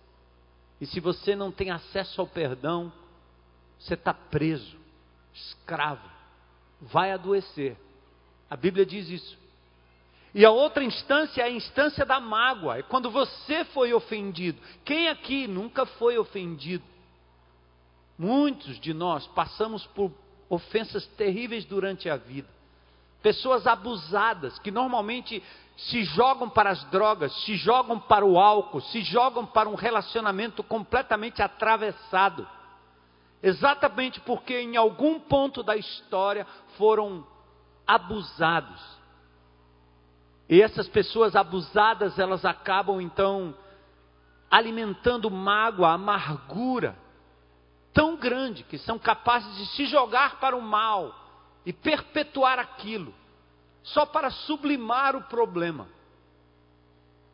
E 0.82 0.88
se 0.88 1.00
você 1.00 1.36
não 1.36 1.52
tem 1.52 1.70
acesso 1.70 2.20
ao 2.20 2.26
perdão, 2.26 2.92
você 3.78 3.94
está 3.94 4.12
preso, 4.12 4.76
escravo, 5.32 6.10
vai 6.82 7.12
adoecer. 7.12 7.78
A 8.50 8.58
Bíblia 8.58 8.88
diz 8.88 9.08
isso. 9.08 9.38
E 10.34 10.44
a 10.44 10.50
outra 10.50 10.84
instância 10.84 11.44
é 11.44 11.46
a 11.46 11.52
instância 11.52 12.04
da 12.04 12.20
mágoa, 12.20 12.80
é 12.80 12.82
quando 12.82 13.12
você 13.12 13.66
foi 13.66 13.94
ofendido. 13.94 14.60
Quem 14.84 15.10
aqui 15.10 15.46
nunca 15.46 15.86
foi 15.86 16.18
ofendido? 16.18 16.89
Muitos 18.20 18.78
de 18.82 18.94
nós 18.94 19.26
passamos 19.28 19.88
por 19.88 20.12
ofensas 20.50 21.08
terríveis 21.16 21.64
durante 21.64 22.10
a 22.10 22.18
vida. 22.18 22.50
Pessoas 23.22 23.66
abusadas 23.66 24.60
que 24.60 24.72
normalmente 24.72 25.42
se 25.78 26.04
jogam 26.04 26.50
para 26.50 26.72
as 26.72 26.84
drogas, 26.86 27.34
se 27.46 27.56
jogam 27.56 27.98
para 27.98 28.26
o 28.26 28.38
álcool, 28.38 28.82
se 28.82 29.02
jogam 29.04 29.46
para 29.46 29.70
um 29.70 29.76
relacionamento 29.76 30.62
completamente 30.62 31.42
atravessado. 31.42 32.46
Exatamente 33.42 34.20
porque 34.20 34.60
em 34.60 34.76
algum 34.76 35.18
ponto 35.18 35.64
da 35.64 35.78
história 35.78 36.46
foram 36.78 37.26
abusados. 37.88 38.82
E 40.50 40.62
essas 40.62 40.90
pessoas 40.90 41.38
abusadas, 41.38 42.20
elas 42.20 42.44
acabam 42.44 43.00
então 43.00 43.56
alimentando 44.52 45.32
mágoa, 45.32 45.94
amargura 45.94 46.98
grande 48.20 48.64
que 48.64 48.78
são 48.78 49.00
capazes 49.00 49.56
de 49.58 49.66
se 49.76 49.86
jogar 49.86 50.40
para 50.40 50.56
o 50.56 50.62
mal 50.62 51.16
e 51.66 51.74
perpetuar 51.74 52.60
aquilo, 52.60 53.14
só 53.84 54.06
para 54.06 54.30
sublimar 54.30 55.16
o 55.16 55.24
problema. 55.24 55.88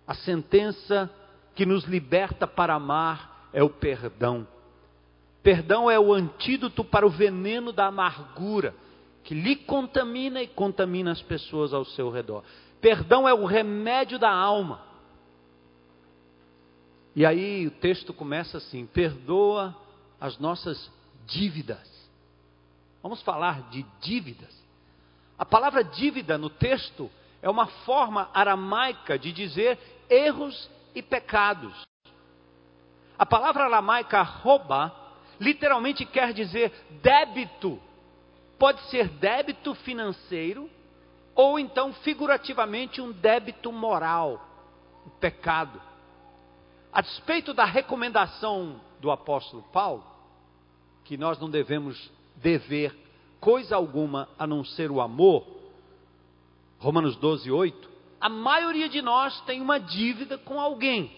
A 0.07 0.13
sentença 0.13 1.09
que 1.55 1.65
nos 1.65 1.83
liberta 1.85 2.45
para 2.45 2.75
amar 2.75 3.49
é 3.51 3.63
o 3.63 3.69
perdão. 3.69 4.47
Perdão 5.41 5.89
é 5.89 5.99
o 5.99 6.13
antídoto 6.13 6.83
para 6.83 7.05
o 7.05 7.09
veneno 7.09 7.71
da 7.71 7.87
amargura 7.87 8.73
que 9.25 9.33
lhe 9.33 9.55
contamina 9.55 10.41
e 10.41 10.47
contamina 10.47 11.11
as 11.11 11.21
pessoas 11.21 11.73
ao 11.73 11.83
seu 11.83 12.11
redor. 12.11 12.43
Perdão 12.79 13.27
é 13.27 13.33
o 13.33 13.45
remédio 13.45 14.19
da 14.19 14.31
alma. 14.31 14.81
E 17.15 17.25
aí 17.25 17.65
o 17.65 17.71
texto 17.71 18.13
começa 18.13 18.57
assim: 18.57 18.85
perdoa 18.85 19.75
as 20.25 20.39
nossas 20.39 20.91
dívidas. 21.27 21.87
Vamos 23.01 23.21
falar 23.21 23.69
de 23.69 23.83
dívidas. 24.01 24.53
A 25.37 25.45
palavra 25.45 25.83
dívida 25.83 26.35
no 26.37 26.49
texto 26.49 27.11
é 27.41 27.49
uma 27.49 27.67
forma 27.67 28.29
aramaica 28.33 29.19
de 29.19 29.31
dizer 29.31 29.77
erros 30.09 30.69
e 30.95 31.01
pecados. 31.03 31.85
A 33.19 33.25
palavra 33.25 33.65
aramaica 33.65 34.23
rouba 34.23 34.91
literalmente 35.39 36.05
quer 36.05 36.33
dizer 36.33 36.73
débito. 37.03 37.79
Pode 38.57 38.81
ser 38.89 39.07
débito 39.09 39.75
financeiro 39.75 40.67
ou 41.35 41.59
então 41.59 41.93
figurativamente 41.93 42.99
um 42.99 43.11
débito 43.11 43.71
moral, 43.71 44.43
um 45.05 45.09
pecado. 45.11 45.79
A 46.91 47.01
despeito 47.01 47.53
da 47.53 47.65
recomendação 47.65 48.81
do 48.99 49.11
apóstolo 49.11 49.61
Paulo, 49.71 50.14
que 51.05 51.17
nós 51.17 51.39
não 51.39 51.49
devemos 51.49 52.11
dever 52.35 52.95
coisa 53.39 53.75
alguma 53.75 54.27
a 54.37 54.45
não 54.45 54.65
ser 54.65 54.91
o 54.91 54.99
amor, 54.99 55.45
Romanos 56.79 57.15
12, 57.15 57.49
8, 57.49 57.89
a 58.19 58.27
maioria 58.27 58.89
de 58.89 59.01
nós 59.01 59.39
tem 59.41 59.61
uma 59.61 59.79
dívida 59.79 60.37
com 60.37 60.59
alguém. 60.59 61.11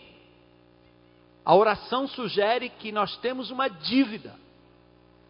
A 1.43 1.55
oração 1.55 2.07
sugere 2.07 2.69
que 2.69 2.91
nós 2.91 3.15
temos 3.17 3.49
uma 3.49 3.69
dívida. 3.69 4.35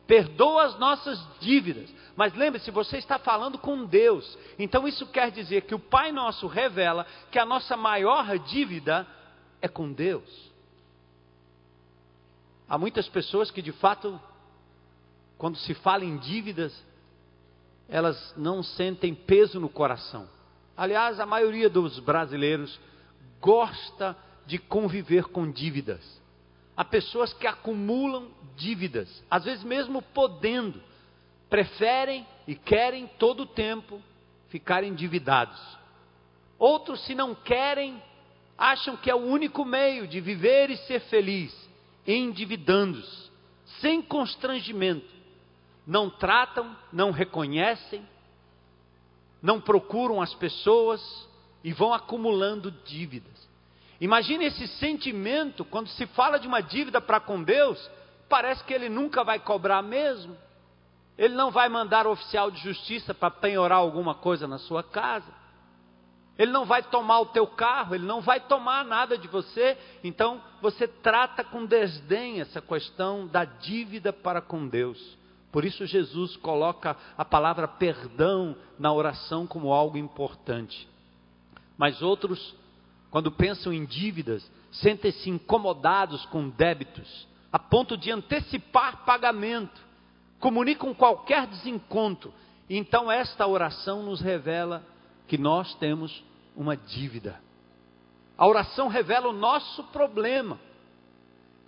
Perdoa 0.08 0.64
as 0.64 0.80
nossas 0.80 1.24
dívidas. 1.40 1.94
Mas 2.16 2.34
lembre-se, 2.34 2.72
você 2.72 2.98
está 2.98 3.20
falando 3.20 3.60
com 3.60 3.86
Deus. 3.86 4.38
Então 4.58 4.88
isso 4.88 5.06
quer 5.08 5.30
dizer 5.30 5.62
que 5.64 5.76
o 5.76 5.80
Pai 5.80 6.12
Nosso 6.12 6.48
revela 6.48 7.06
que 7.30 7.38
a 7.38 7.46
nossa 7.46 7.78
maior 7.78 8.40
dívida 8.40 9.06
é 9.62 9.68
com 9.68 9.92
Deus. 9.92 10.52
Há 12.68 12.78
muitas 12.78 13.08
pessoas 13.08 13.52
que 13.52 13.62
de 13.62 13.72
fato, 13.72 14.20
quando 15.38 15.58
se 15.58 15.74
fala 15.74 16.04
em 16.04 16.18
dívidas, 16.18 16.74
elas 17.88 18.34
não 18.36 18.64
sentem 18.64 19.14
peso 19.14 19.60
no 19.60 19.70
coração. 19.70 20.28
Aliás, 20.76 21.20
a 21.20 21.26
maioria 21.26 21.70
dos 21.70 22.00
brasileiros 22.00 22.80
gosta 23.40 24.16
de 24.46 24.58
conviver 24.58 25.26
com 25.26 25.50
dívidas. 25.50 26.22
Há 26.76 26.86
pessoas 26.86 27.34
que 27.34 27.48
acumulam 27.48 28.28
dívidas, 28.56 29.24
às 29.30 29.44
vezes 29.44 29.64
mesmo 29.64 30.02
podendo, 30.02 30.82
preferem 31.50 32.26
e 32.48 32.56
querem 32.56 33.08
todo 33.20 33.44
o 33.44 33.48
tempo 33.48 34.02
ficar 34.50 34.84
endividados. 34.84 35.60
Outros, 36.60 37.04
se 37.06 37.14
não 37.14 37.36
querem, 37.36 38.02
acham 38.58 38.98
que 38.98 39.10
é 39.10 39.16
o 39.16 39.26
único 39.26 39.64
meio 39.64 40.08
de 40.08 40.20
viver 40.20 40.70
e 40.70 40.78
ser 40.78 41.02
feliz, 41.02 41.54
endividando-se, 42.06 43.30
sem 43.80 44.02
constrangimento. 44.02 45.17
Não 45.88 46.10
tratam, 46.10 46.76
não 46.92 47.12
reconhecem, 47.12 48.06
não 49.42 49.62
procuram 49.62 50.22
as 50.22 50.34
pessoas 50.34 51.02
e 51.64 51.72
vão 51.72 51.94
acumulando 51.94 52.70
dívidas. 52.70 53.48
Imagine 54.02 54.46
esse 54.46 54.68
sentimento 54.68 55.64
quando 55.64 55.88
se 55.88 56.06
fala 56.08 56.38
de 56.38 56.48
uma 56.48 56.62
dívida 56.62 57.00
para 57.00 57.22
com 57.22 57.42
Deus, 57.42 57.90
parece 58.28 58.64
que 58.66 58.74
ele 58.74 58.90
nunca 58.90 59.24
vai 59.24 59.40
cobrar 59.40 59.82
mesmo. 59.82 60.36
Ele 61.18 61.34
não 61.34 61.50
vai 61.50 61.68
mandar 61.68 62.06
o 62.06 62.12
oficial 62.12 62.52
de 62.52 62.62
justiça 62.62 63.14
para 63.14 63.32
penhorar 63.32 63.80
alguma 63.80 64.14
coisa 64.14 64.46
na 64.46 64.60
sua 64.60 64.84
casa. 64.84 65.34
Ele 66.38 66.52
não 66.52 66.66
vai 66.66 66.84
tomar 66.84 67.20
o 67.22 67.26
teu 67.28 67.48
carro, 67.48 67.96
ele 67.96 68.06
não 68.06 68.22
vai 68.22 68.40
tomar 68.40 68.86
nada 68.86 69.18
de 69.18 69.28
você. 69.28 69.76
Então, 70.04 70.40
você 70.62 70.88
trata 70.88 71.44
com 71.44 71.66
desdém 71.66 72.42
essa 72.42 72.62
questão 72.62 73.26
da 73.26 73.46
dívida 73.46 74.14
para 74.14 74.42
com 74.42 74.68
Deus. 74.68 75.18
Por 75.52 75.66
isso, 75.66 75.86
Jesus 75.86 76.36
coloca 76.38 76.96
a 77.18 77.26
palavra 77.26 77.68
perdão 77.68 78.56
na 78.78 78.92
oração 78.92 79.48
como 79.48 79.72
algo 79.72 79.98
importante. 79.98 80.88
Mas 81.78 82.02
outros, 82.02 82.56
quando 83.10 83.32
pensam 83.32 83.72
em 83.72 83.86
dívidas, 83.86 84.50
sentem-se 84.72 85.30
incomodados 85.30 86.26
com 86.26 86.50
débitos, 86.50 87.28
a 87.52 87.58
ponto 87.58 87.96
de 87.96 88.12
antecipar 88.12 89.06
pagamento, 89.06 89.82
comunicam 90.40 90.94
qualquer 90.94 91.48
desencontro. 91.48 92.34
Então, 92.70 93.10
esta 93.12 93.48
oração 93.48 94.04
nos 94.04 94.20
revela 94.20 94.84
que 95.28 95.38
nós 95.38 95.74
temos 95.76 96.24
uma 96.56 96.76
dívida. 96.76 97.40
A 98.38 98.46
oração 98.46 98.88
revela 98.88 99.30
o 99.30 99.34
nosso 99.34 99.84
problema. 99.86 100.60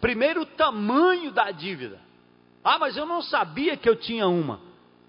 Primeiro, 0.01 0.41
o 0.41 0.45
tamanho 0.45 1.31
da 1.31 1.51
dívida. 1.51 2.08
Ah, 2.71 2.77
mas 2.77 2.95
eu 2.95 3.03
não 3.03 3.19
sabia 3.19 3.75
que 3.75 3.89
eu 3.89 3.95
tinha 3.95 4.27
uma. 4.27 4.61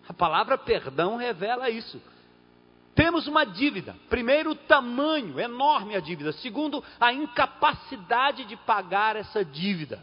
A 0.09 0.15
palavra 0.15 0.57
perdão 0.57 1.17
revela 1.17 1.69
isso. 1.69 2.01
Temos 2.95 3.27
uma 3.27 3.45
dívida. 3.45 3.95
Primeiro, 4.09 4.53
o 4.53 4.55
tamanho, 4.55 5.39
enorme 5.39 5.95
a 5.95 6.01
dívida. 6.01 6.33
Segundo, 6.33 6.83
a 6.99 7.13
incapacidade 7.13 8.47
de 8.47 8.57
pagar 8.57 9.15
essa 9.15 9.45
dívida. 9.45 10.03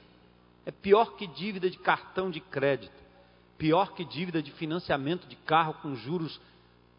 É 0.67 0.71
pior 0.71 1.15
que 1.15 1.25
dívida 1.25 1.67
de 1.67 1.79
cartão 1.79 2.29
de 2.29 2.39
crédito. 2.39 2.93
Pior 3.57 3.93
que 3.93 4.05
dívida 4.05 4.39
de 4.39 4.51
financiamento 4.51 5.25
de 5.25 5.35
carro 5.37 5.73
com 5.81 5.95
juros 5.95 6.39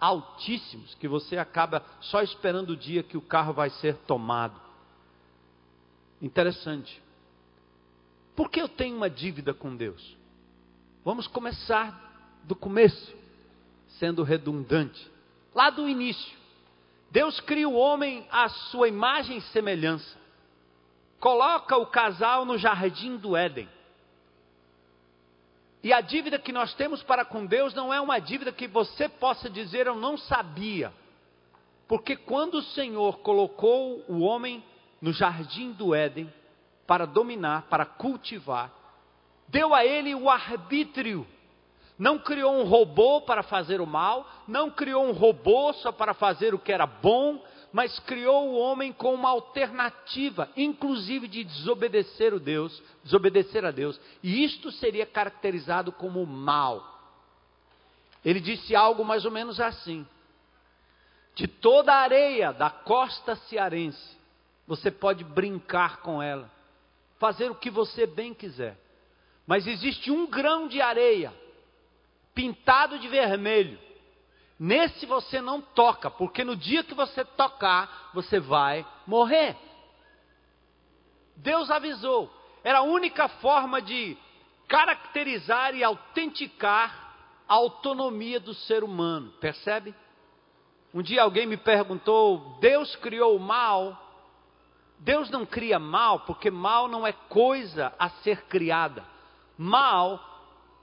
altíssimos 0.01 0.92
que 0.97 1.07
você 1.07 1.38
acaba 1.38 1.85
só 2.01 2.21
esperando 2.21 2.71
o 2.71 2.77
dia 2.77 3.05
que 3.05 3.16
o 3.16 3.23
carro 3.23 3.53
vai 3.53 3.71
ser 3.71 3.94
tomado. 4.09 4.61
Interessante. 6.21 7.01
Por 8.35 8.51
que 8.51 8.61
eu 8.61 8.68
tenho 8.68 8.97
uma 8.97 9.09
dívida 9.09 9.55
com 9.55 9.77
Deus? 9.77 10.17
Vamos 11.04 11.26
começar 11.26 12.40
do 12.44 12.56
começo, 12.56 13.16
sendo 13.98 14.22
redundante. 14.22 15.11
Lá 15.54 15.70
do 15.70 15.88
início, 15.88 16.37
Deus 17.11 17.40
cria 17.40 17.68
o 17.68 17.74
homem 17.74 18.26
à 18.30 18.48
sua 18.48 18.88
imagem 18.88 19.38
e 19.38 19.42
semelhança. 19.42 20.18
Coloca 21.20 21.76
o 21.76 21.87
casal 21.87 22.44
no 22.44 22.58
jardim 22.58 23.16
do 23.16 23.37
Éden. 23.37 23.68
E 25.82 25.92
a 25.92 26.00
dívida 26.00 26.38
que 26.38 26.52
nós 26.52 26.74
temos 26.74 27.02
para 27.02 27.24
com 27.24 27.46
Deus 27.46 27.72
não 27.72 27.94
é 27.94 28.00
uma 28.00 28.18
dívida 28.18 28.52
que 28.52 28.66
você 28.66 29.08
possa 29.08 29.48
dizer 29.48 29.87
eu 29.87 29.94
não 29.94 30.16
sabia. 30.16 30.92
Porque 31.87 32.16
quando 32.16 32.54
o 32.58 32.62
Senhor 32.62 33.18
colocou 33.20 34.04
o 34.08 34.20
homem 34.20 34.62
no 35.00 35.12
jardim 35.12 35.72
do 35.72 35.94
Éden 35.94 36.32
para 36.87 37.06
dominar, 37.06 37.62
para 37.62 37.87
cultivar, 37.87 38.72
deu 39.48 39.74
a 39.74 39.84
ele 39.84 40.14
o 40.14 40.28
arbítrio. 40.28 41.26
Não 41.98 42.18
criou 42.18 42.54
um 42.54 42.64
robô 42.64 43.22
para 43.22 43.42
fazer 43.42 43.80
o 43.80 43.87
mal, 43.87 44.28
não 44.46 44.70
criou 44.70 45.04
um 45.04 45.12
robô 45.12 45.72
só 45.72 45.90
para 45.90 46.14
fazer 46.14 46.54
o 46.54 46.58
que 46.58 46.72
era 46.72 46.87
bom, 46.87 47.42
mas 47.72 47.98
criou 48.00 48.48
o 48.48 48.58
homem 48.58 48.92
com 48.92 49.12
uma 49.12 49.30
alternativa, 49.30 50.48
inclusive 50.56 51.26
de 51.26 51.42
desobedecer 51.42 52.32
o 52.32 52.38
Deus, 52.38 52.80
desobedecer 53.02 53.64
a 53.64 53.70
Deus. 53.70 54.00
E 54.22 54.44
isto 54.44 54.70
seria 54.70 55.04
caracterizado 55.04 55.90
como 55.90 56.24
mal. 56.24 56.98
Ele 58.24 58.40
disse 58.40 58.76
algo 58.76 59.04
mais 59.04 59.24
ou 59.24 59.30
menos 59.30 59.61
assim: 59.61 60.06
De 61.34 61.48
toda 61.48 61.92
a 61.92 61.98
areia 61.98 62.52
da 62.52 62.70
costa 62.70 63.34
cearense, 63.34 64.16
você 64.66 64.90
pode 64.90 65.24
brincar 65.24 65.98
com 65.98 66.22
ela, 66.22 66.50
fazer 67.18 67.50
o 67.50 67.56
que 67.56 67.70
você 67.70 68.06
bem 68.06 68.32
quiser. 68.32 68.78
Mas 69.48 69.66
existe 69.66 70.11
um 70.11 70.26
grão 70.26 70.68
de 70.68 70.78
areia, 70.78 71.32
pintado 72.34 72.98
de 72.98 73.08
vermelho. 73.08 73.78
Nesse 74.61 75.06
você 75.06 75.40
não 75.40 75.58
toca, 75.58 76.11
porque 76.11 76.44
no 76.44 76.54
dia 76.54 76.84
que 76.84 76.92
você 76.92 77.24
tocar, 77.24 78.11
você 78.12 78.38
vai 78.38 78.87
morrer. 79.06 79.56
Deus 81.34 81.70
avisou. 81.70 82.30
Era 82.62 82.80
a 82.80 82.82
única 82.82 83.26
forma 83.26 83.80
de 83.80 84.18
caracterizar 84.68 85.74
e 85.74 85.82
autenticar 85.82 87.14
a 87.48 87.54
autonomia 87.54 88.38
do 88.38 88.52
ser 88.52 88.84
humano, 88.84 89.32
percebe? 89.40 89.94
Um 90.92 91.00
dia 91.00 91.22
alguém 91.22 91.46
me 91.46 91.56
perguntou: 91.56 92.58
Deus 92.61 92.94
criou 92.96 93.34
o 93.34 93.40
mal? 93.40 93.96
Deus 94.98 95.30
não 95.30 95.46
cria 95.46 95.78
mal, 95.78 96.20
porque 96.20 96.50
mal 96.50 96.87
não 96.87 97.06
é 97.06 97.12
coisa 97.14 97.94
a 97.98 98.11
ser 98.11 98.42
criada. 98.42 99.16
Mal 99.59 100.25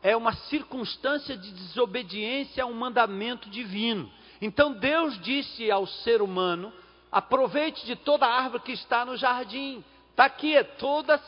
é 0.04 0.16
uma 0.16 0.34
circunstância 0.34 1.38
de 1.38 1.52
desobediência 1.52 2.64
a 2.64 2.68
um 2.68 2.74
mandamento 2.74 3.50
divino. 3.50 4.12
Então 4.42 4.74
Deus 4.74 5.20
disse 5.22 5.72
ao 5.72 5.88
ser 5.88 6.22
humano: 6.22 6.72
aproveite 7.12 7.86
de 7.86 7.96
toda 7.96 8.26
a 8.26 8.36
árvore 8.44 8.64
que 8.64 8.74
está 8.74 9.06
no 9.06 9.16
jardim. 9.16 9.84
Está 10.12 10.26
aqui, 10.26 10.56
é, 10.56 10.64
toda, 10.64 11.20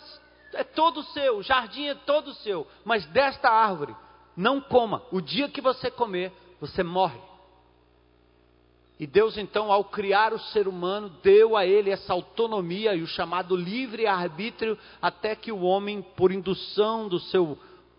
é 0.54 0.64
todo 0.64 1.04
seu, 1.04 1.38
o 1.38 1.44
jardim 1.44 1.88
é 1.88 1.96
todo 1.96 2.34
seu. 2.36 2.68
Mas 2.86 3.06
desta 3.08 3.50
árvore, 3.50 3.96
não 4.36 4.62
coma. 4.62 5.02
O 5.12 5.20
dia 5.20 5.50
que 5.50 5.60
você 5.62 5.90
comer, 5.90 6.32
você 6.60 6.84
morre. 6.84 7.20
E 9.00 9.06
Deus, 9.06 9.38
então, 9.38 9.72
ao 9.72 9.84
criar 9.84 10.34
o 10.34 10.40
ser 10.40 10.68
humano, 10.68 11.12
deu 11.22 11.56
a 11.56 11.66
ele 11.66 11.92
essa 11.92 12.14
autonomia 12.14 12.96
e 12.96 13.04
o 13.04 13.08
chamado 13.08 13.56
livre-arbítrio, 13.56 14.78
até 15.00 15.36
que 15.36 15.52
o 15.52 15.62
homem, 15.62 16.02
por 16.02 16.32
indução 16.32 17.08
do 17.08 17.20
seu 17.20 17.58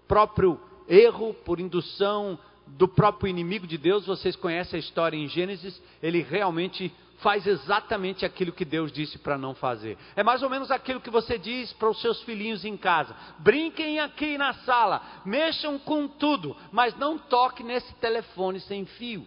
próprio 0.09 0.61
erro, 0.89 1.35
por 1.45 1.61
indução 1.61 2.37
do 2.67 2.89
próprio 2.89 3.31
inimigo 3.31 3.67
de 3.67 3.79
Deus, 3.79 4.07
vocês 4.07 4.35
conhecem 4.35 4.77
a 4.77 4.81
história 4.81 5.17
em 5.17 5.29
Gênesis, 5.29 5.81
ele 6.03 6.21
realmente 6.21 6.93
faz 7.19 7.47
exatamente 7.47 8.25
aquilo 8.25 8.53
que 8.53 8.65
Deus 8.65 8.93
disse 8.93 9.19
para 9.19 9.39
não 9.39 9.55
fazer. 9.55 9.97
É 10.17 10.23
mais 10.23 10.43
ou 10.43 10.51
menos 10.51 10.71
aquilo 10.71 11.01
que 11.01 11.11
você 11.11 11.39
diz 11.39 11.73
para 11.75 11.91
os 11.91 12.01
seus 12.01 12.23
filhinhos 12.23 12.65
em 12.65 12.77
casa: 12.77 13.15
brinquem 13.39 14.01
aqui 14.01 14.37
na 14.37 14.53
sala, 14.55 15.01
mexam 15.25 15.79
com 15.79 16.09
tudo, 16.09 16.57
mas 16.73 16.97
não 16.97 17.19
toque 17.19 17.63
nesse 17.63 17.95
telefone 17.95 18.61
sem 18.61 18.85
fio. 18.85 19.27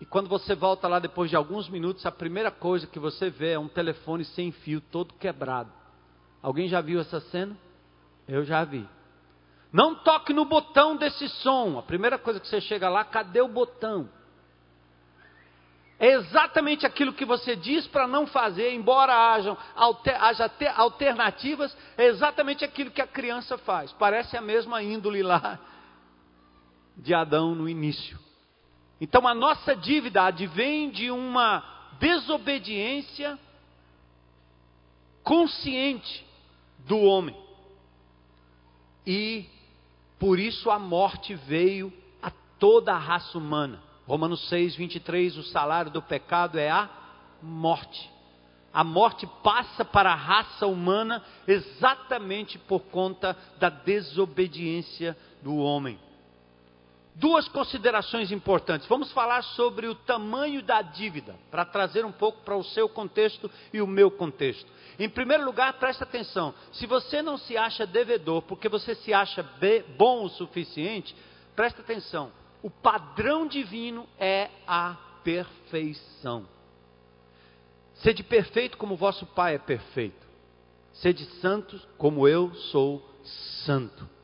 E 0.00 0.06
quando 0.06 0.28
você 0.28 0.54
volta 0.54 0.86
lá 0.86 0.98
depois 0.98 1.28
de 1.28 1.36
alguns 1.36 1.68
minutos, 1.68 2.06
a 2.06 2.12
primeira 2.12 2.50
coisa 2.50 2.86
que 2.86 2.98
você 2.98 3.30
vê 3.30 3.52
é 3.52 3.58
um 3.58 3.68
telefone 3.68 4.24
sem 4.24 4.52
fio, 4.52 4.80
todo 4.80 5.14
quebrado. 5.14 5.72
Alguém 6.42 6.68
já 6.68 6.80
viu 6.80 7.00
essa 7.00 7.20
cena? 7.20 7.56
Eu 8.26 8.44
já 8.44 8.62
vi. 8.64 8.86
Não 9.72 9.96
toque 9.96 10.32
no 10.32 10.44
botão 10.44 10.96
desse 10.96 11.28
som. 11.28 11.78
A 11.78 11.82
primeira 11.82 12.16
coisa 12.16 12.38
que 12.38 12.46
você 12.46 12.60
chega 12.60 12.88
lá, 12.88 13.04
cadê 13.04 13.40
o 13.40 13.48
botão? 13.48 14.08
É 15.98 16.12
exatamente 16.12 16.86
aquilo 16.86 17.12
que 17.12 17.24
você 17.24 17.56
diz 17.56 17.86
para 17.88 18.06
não 18.06 18.24
fazer, 18.24 18.72
embora 18.72 19.12
hajam, 19.12 19.58
alter, 19.74 20.22
haja 20.22 20.48
alternativas, 20.76 21.76
é 21.96 22.06
exatamente 22.06 22.64
aquilo 22.64 22.92
que 22.92 23.02
a 23.02 23.06
criança 23.06 23.58
faz. 23.58 23.92
Parece 23.94 24.36
a 24.36 24.40
mesma 24.40 24.80
índole 24.80 25.24
lá 25.24 25.58
de 26.96 27.12
Adão 27.12 27.52
no 27.52 27.68
início. 27.68 28.27
Então 29.00 29.26
a 29.26 29.34
nossa 29.34 29.76
dívida 29.76 30.24
advém 30.24 30.90
de 30.90 31.10
uma 31.10 31.62
desobediência 32.00 33.38
consciente 35.22 36.26
do 36.80 36.98
homem. 36.98 37.36
E 39.06 39.46
por 40.18 40.38
isso 40.38 40.70
a 40.70 40.78
morte 40.78 41.34
veio 41.34 41.92
a 42.20 42.30
toda 42.58 42.92
a 42.92 42.98
raça 42.98 43.38
humana. 43.38 43.80
Romanos 44.06 44.48
6, 44.48 44.74
23, 44.74 45.36
o 45.36 45.42
salário 45.44 45.90
do 45.90 46.02
pecado 46.02 46.58
é 46.58 46.70
a 46.70 46.88
morte. 47.42 48.10
A 48.72 48.82
morte 48.82 49.26
passa 49.42 49.84
para 49.84 50.12
a 50.12 50.16
raça 50.16 50.66
humana 50.66 51.22
exatamente 51.46 52.58
por 52.58 52.80
conta 52.80 53.36
da 53.58 53.68
desobediência 53.68 55.16
do 55.42 55.56
homem 55.56 55.98
duas 57.18 57.48
considerações 57.48 58.30
importantes. 58.30 58.86
Vamos 58.88 59.12
falar 59.12 59.42
sobre 59.42 59.86
o 59.86 59.94
tamanho 59.94 60.62
da 60.62 60.80
dívida, 60.82 61.34
para 61.50 61.64
trazer 61.64 62.04
um 62.04 62.12
pouco 62.12 62.42
para 62.42 62.56
o 62.56 62.64
seu 62.64 62.88
contexto 62.88 63.50
e 63.72 63.80
o 63.80 63.86
meu 63.86 64.10
contexto. 64.10 64.70
Em 64.98 65.08
primeiro 65.08 65.44
lugar, 65.44 65.74
preste 65.74 66.02
atenção: 66.02 66.54
se 66.72 66.86
você 66.86 67.20
não 67.20 67.36
se 67.36 67.56
acha 67.56 67.86
devedor 67.86 68.42
porque 68.42 68.68
você 68.68 68.94
se 68.94 69.12
acha 69.12 69.44
bom 69.96 70.24
o 70.24 70.30
suficiente, 70.30 71.14
preste 71.54 71.80
atenção: 71.80 72.30
o 72.62 72.70
padrão 72.70 73.46
divino 73.46 74.08
é 74.18 74.48
a 74.66 74.96
perfeição. 75.22 76.46
Sede 77.94 78.22
perfeito 78.22 78.78
como 78.78 78.96
vosso 78.96 79.26
Pai 79.26 79.56
é 79.56 79.58
perfeito. 79.58 80.26
Sede 80.94 81.24
santos 81.40 81.86
como 81.96 82.28
eu 82.28 82.54
sou 82.54 83.04
santo 83.64 84.17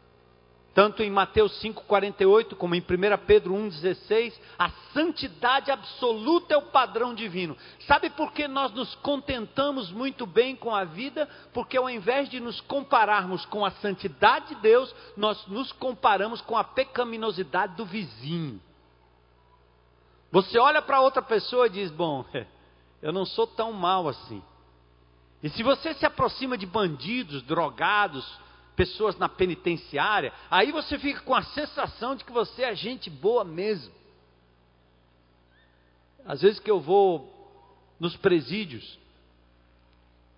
tanto 0.75 1.03
em 1.05 1.11
Mateus 1.11 1.53
5,48 1.63 2.57
como 2.57 2.75
em 2.75 2.81
1 2.81 2.85
Pedro 3.25 3.55
1,16, 3.55 4.35
a 4.59 4.71
santidade 4.93 5.71
absoluta 5.71 6.55
é 6.55 6.57
o 6.57 6.63
padrão 6.63 7.15
divino. 7.15 7.57
Sabe 7.87 8.11
por 8.11 8.33
que 8.33 8.49
nós 8.49 8.73
nos 8.73 8.93
contentamos 8.97 9.93
muito 9.93 10.27
bem 10.27 10.57
com 10.57 10.75
a 10.75 10.83
vida? 10.83 11.29
Porque 11.53 11.77
ao 11.77 11.89
invés 11.89 12.29
de 12.29 12.41
nos 12.41 12.61
compararmos 12.63 13.47
com 13.47 13.65
a 13.65 13.71
santidade 13.71 14.49
de 14.49 14.55
Deus, 14.57 14.93
nós 15.17 15.47
nos 15.47 15.71
comparamos 15.73 16.41
com 16.41 16.57
a 16.57 16.65
pecaminosidade 16.65 17.77
do 17.77 17.87
vizinho. 17.87 18.61
Você 20.33 20.59
olha 20.59 20.83
para 20.83 21.01
outra 21.01 21.23
pessoa 21.23 21.69
e 21.69 21.71
diz: 21.71 21.93
Bom, 21.93 22.25
eu 23.01 23.13
não 23.13 23.25
sou 23.25 23.47
tão 23.47 23.73
mal 23.73 24.09
assim. 24.09 24.43
E 25.41 25.51
se 25.51 25.63
você 25.63 25.95
se 25.95 26.05
aproxima 26.05 26.59
de 26.59 26.67
bandidos, 26.67 27.43
drogados, 27.43 28.27
pessoas 28.77 29.17
na 29.17 29.29
penitenciária, 29.29 30.33
aí 30.51 30.73
você 30.73 30.99
fica 30.99 31.21
com 31.21 31.35
a 31.35 31.43
sensação 31.43 32.15
de 32.15 32.25
que 32.25 32.33
você 32.33 32.63
é 32.63 32.75
gente 32.75 33.09
boa 33.09 33.45
mesmo. 33.45 33.93
Às 36.27 36.43
vezes 36.43 36.59
que 36.59 36.71
eu 36.71 36.81
vou 36.81 37.31
nos 38.01 38.17
presídios, 38.17 38.99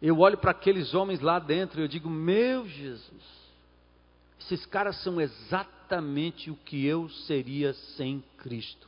eu 0.03 0.19
olho 0.19 0.37
para 0.37 0.51
aqueles 0.51 0.95
homens 0.95 1.21
lá 1.21 1.39
dentro 1.39 1.81
e 1.81 1.85
eu 1.85 1.89
digo: 1.89 2.11
Meu 2.11 2.67
Jesus, 2.69 3.23
esses 4.41 4.67
caras 4.67 5.03
são 5.03 5.21
exatamente 5.21 6.51
o 6.51 6.57
que 6.57 6.85
eu 6.85 7.09
seria 7.09 7.73
sem 7.97 8.23
Cristo. 8.39 8.87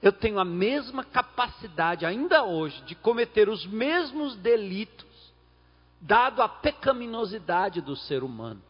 Eu 0.00 0.12
tenho 0.12 0.38
a 0.38 0.44
mesma 0.44 1.02
capacidade, 1.02 2.06
ainda 2.06 2.44
hoje, 2.44 2.80
de 2.82 2.94
cometer 2.94 3.48
os 3.48 3.66
mesmos 3.66 4.36
delitos 4.36 5.05
dado 6.00 6.42
a 6.42 6.48
pecaminosidade 6.48 7.80
do 7.80 7.96
ser 7.96 8.22
humano. 8.22 8.62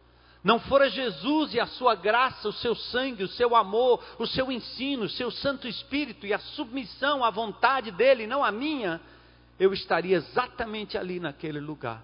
Não 0.43 0.61
fora 0.61 0.89
Jesus 0.89 1.55
e 1.55 1.61
a 1.61 1.67
sua 1.67 1.97
graça, 1.97 2.49
o 2.49 2.53
seu 2.53 2.75
sangue, 2.75 3.25
o 3.25 3.29
seu 3.29 3.57
amor, 3.57 4.01
o 4.17 4.27
seu 4.27 4.53
ensino, 4.53 5.07
o 5.07 5.09
seu 5.09 5.29
Santo 5.31 5.67
Espírito 5.67 6.25
e 6.25 6.33
a 6.33 6.39
submissão 6.39 7.25
à 7.25 7.31
vontade 7.31 7.91
dele, 7.91 8.29
não 8.29 8.45
à 8.45 8.53
minha, 8.53 9.01
eu 9.59 9.73
estaria 9.73 10.17
exatamente 10.17 10.97
ali 10.97 11.19
naquele 11.19 11.59
lugar. 11.59 12.01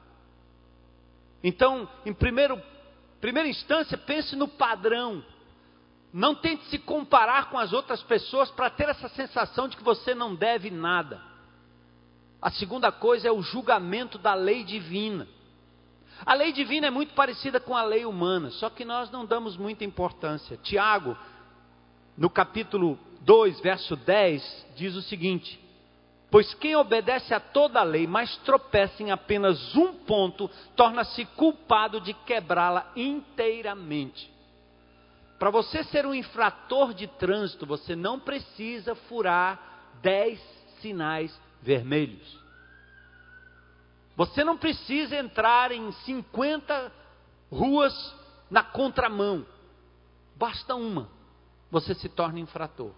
Então, 1.45 1.89
em 2.05 2.13
primeiro, 2.13 2.61
primeira 3.21 3.49
instância, 3.49 3.97
pense 3.97 4.35
no 4.35 4.49
padrão. 4.49 5.25
Não 6.13 6.35
tente 6.35 6.65
se 6.67 6.79
comparar 6.79 7.49
com 7.49 7.59
as 7.59 7.73
outras 7.73 8.03
pessoas 8.03 8.51
para 8.51 8.71
ter 8.71 8.89
essa 8.89 9.09
sensação 9.11 9.69
de 9.69 9.77
que 9.77 9.85
você 9.85 10.15
não 10.15 10.35
deve 10.35 10.71
nada. 10.71 11.21
A 12.43 12.51
segunda 12.51 12.91
coisa 12.91 13.29
é 13.29 13.31
o 13.31 13.41
julgamento 13.41 14.19
da 14.19 14.35
lei 14.35 14.65
divina. 14.65 15.29
A 16.27 16.35
lei 16.35 16.53
divina 16.53 16.89
é 16.89 16.91
muito 16.91 17.15
parecida 17.15 17.61
com 17.61 17.77
a 17.77 17.85
lei 17.85 18.05
humana, 18.05 18.51
só 18.51 18.69
que 18.69 18.85
nós 18.85 19.13
não 19.13 19.25
damos 19.25 19.57
muita 19.57 19.85
importância. 19.85 20.57
Tiago, 20.57 21.17
no 22.19 22.29
capítulo 22.29 22.99
2, 23.21 23.61
verso 23.61 23.95
10, 23.95 24.67
diz 24.75 24.97
o 24.97 25.03
seguinte: 25.03 25.61
Pois 26.33 26.53
quem 26.55 26.75
obedece 26.75 27.33
a 27.33 27.39
toda 27.39 27.79
a 27.79 27.85
lei, 27.85 28.09
mas 28.09 28.37
tropeça 28.39 29.05
em 29.05 29.13
apenas 29.13 29.77
um 29.77 29.95
ponto, 29.95 30.51
torna-se 30.75 31.25
culpado 31.25 32.01
de 32.01 32.13
quebrá-la 32.13 32.91
inteiramente. 32.97 34.33
Para 35.39 35.51
você 35.51 35.85
ser 35.85 36.07
um 36.07 36.15
infrator 36.15 36.93
de 36.93 37.07
trânsito, 37.07 37.67
você 37.67 37.95
não 37.95 38.19
precisa 38.19 38.97
furar 38.97 39.93
dez 40.03 40.41
sinais 40.81 41.33
vermelhos. 41.63 42.41
Você 44.17 44.45
não 44.45 44.59
precisa 44.59 45.17
entrar 45.17 45.73
em 45.73 45.91
50 45.91 46.93
ruas 47.51 48.15
na 48.51 48.63
contramão. 48.63 49.47
Basta 50.37 50.75
uma, 50.75 51.09
você 51.71 51.95
se 51.95 52.09
torna 52.09 52.41
infrator. 52.41 52.93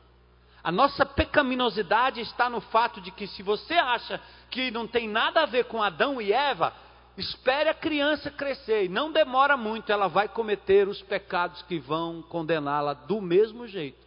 A 0.62 0.72
nossa 0.72 1.04
pecaminosidade 1.04 2.20
está 2.20 2.48
no 2.48 2.60
fato 2.60 3.00
de 3.00 3.10
que 3.10 3.26
se 3.26 3.42
você 3.42 3.74
acha 3.74 4.20
que 4.50 4.70
não 4.70 4.86
tem 4.86 5.08
nada 5.08 5.42
a 5.42 5.46
ver 5.46 5.66
com 5.66 5.82
Adão 5.82 6.20
e 6.20 6.32
Eva, 6.32 6.72
Espere 7.16 7.68
a 7.68 7.74
criança 7.74 8.28
crescer 8.28 8.84
e 8.84 8.88
não 8.88 9.12
demora 9.12 9.56
muito, 9.56 9.92
ela 9.92 10.08
vai 10.08 10.28
cometer 10.28 10.88
os 10.88 11.00
pecados 11.02 11.62
que 11.62 11.78
vão 11.78 12.22
condená-la 12.22 12.92
do 12.92 13.20
mesmo 13.20 13.68
jeito. 13.68 14.04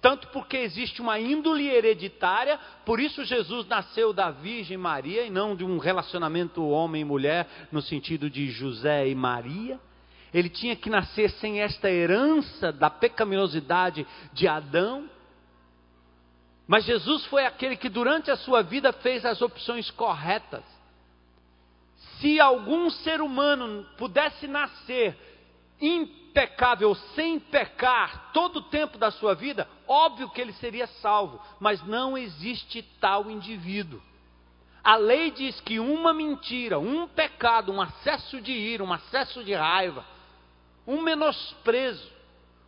Tanto 0.00 0.28
porque 0.28 0.56
existe 0.58 1.00
uma 1.00 1.18
índole 1.18 1.68
hereditária, 1.68 2.58
por 2.84 3.00
isso 3.00 3.24
Jesus 3.24 3.66
nasceu 3.66 4.12
da 4.12 4.30
Virgem 4.30 4.76
Maria 4.76 5.24
e 5.24 5.30
não 5.30 5.56
de 5.56 5.64
um 5.64 5.78
relacionamento 5.78 6.64
homem 6.64 7.02
e 7.02 7.04
mulher 7.04 7.48
no 7.72 7.82
sentido 7.82 8.30
de 8.30 8.48
José 8.48 9.08
e 9.08 9.14
Maria. 9.14 9.80
Ele 10.32 10.48
tinha 10.48 10.76
que 10.76 10.88
nascer 10.88 11.30
sem 11.32 11.60
esta 11.60 11.90
herança 11.90 12.70
da 12.70 12.88
pecaminosidade 12.88 14.06
de 14.32 14.46
Adão. 14.46 15.10
Mas 16.66 16.84
Jesus 16.84 17.24
foi 17.26 17.44
aquele 17.44 17.76
que 17.76 17.88
durante 17.88 18.30
a 18.30 18.36
sua 18.36 18.62
vida 18.62 18.92
fez 18.92 19.24
as 19.24 19.42
opções 19.42 19.90
corretas. 19.90 20.62
Se 22.20 22.38
algum 22.38 22.88
ser 22.90 23.20
humano 23.20 23.84
pudesse 23.96 24.46
nascer 24.46 25.16
impecável, 25.80 26.94
sem 27.14 27.38
pecar, 27.38 28.30
todo 28.32 28.58
o 28.58 28.62
tempo 28.62 28.98
da 28.98 29.10
sua 29.10 29.34
vida, 29.34 29.68
óbvio 29.86 30.30
que 30.30 30.40
ele 30.40 30.52
seria 30.54 30.86
salvo, 30.86 31.40
mas 31.60 31.82
não 31.86 32.16
existe 32.16 32.82
tal 33.00 33.30
indivíduo. 33.30 34.00
A 34.82 34.96
lei 34.96 35.30
diz 35.30 35.60
que 35.60 35.78
uma 35.78 36.14
mentira, 36.14 36.78
um 36.78 37.06
pecado, 37.06 37.72
um 37.72 37.80
acesso 37.80 38.40
de 38.40 38.52
ira, 38.52 38.82
um 38.82 38.92
acesso 38.92 39.44
de 39.44 39.52
raiva, 39.52 40.04
um 40.86 41.02
menosprezo, 41.02 42.10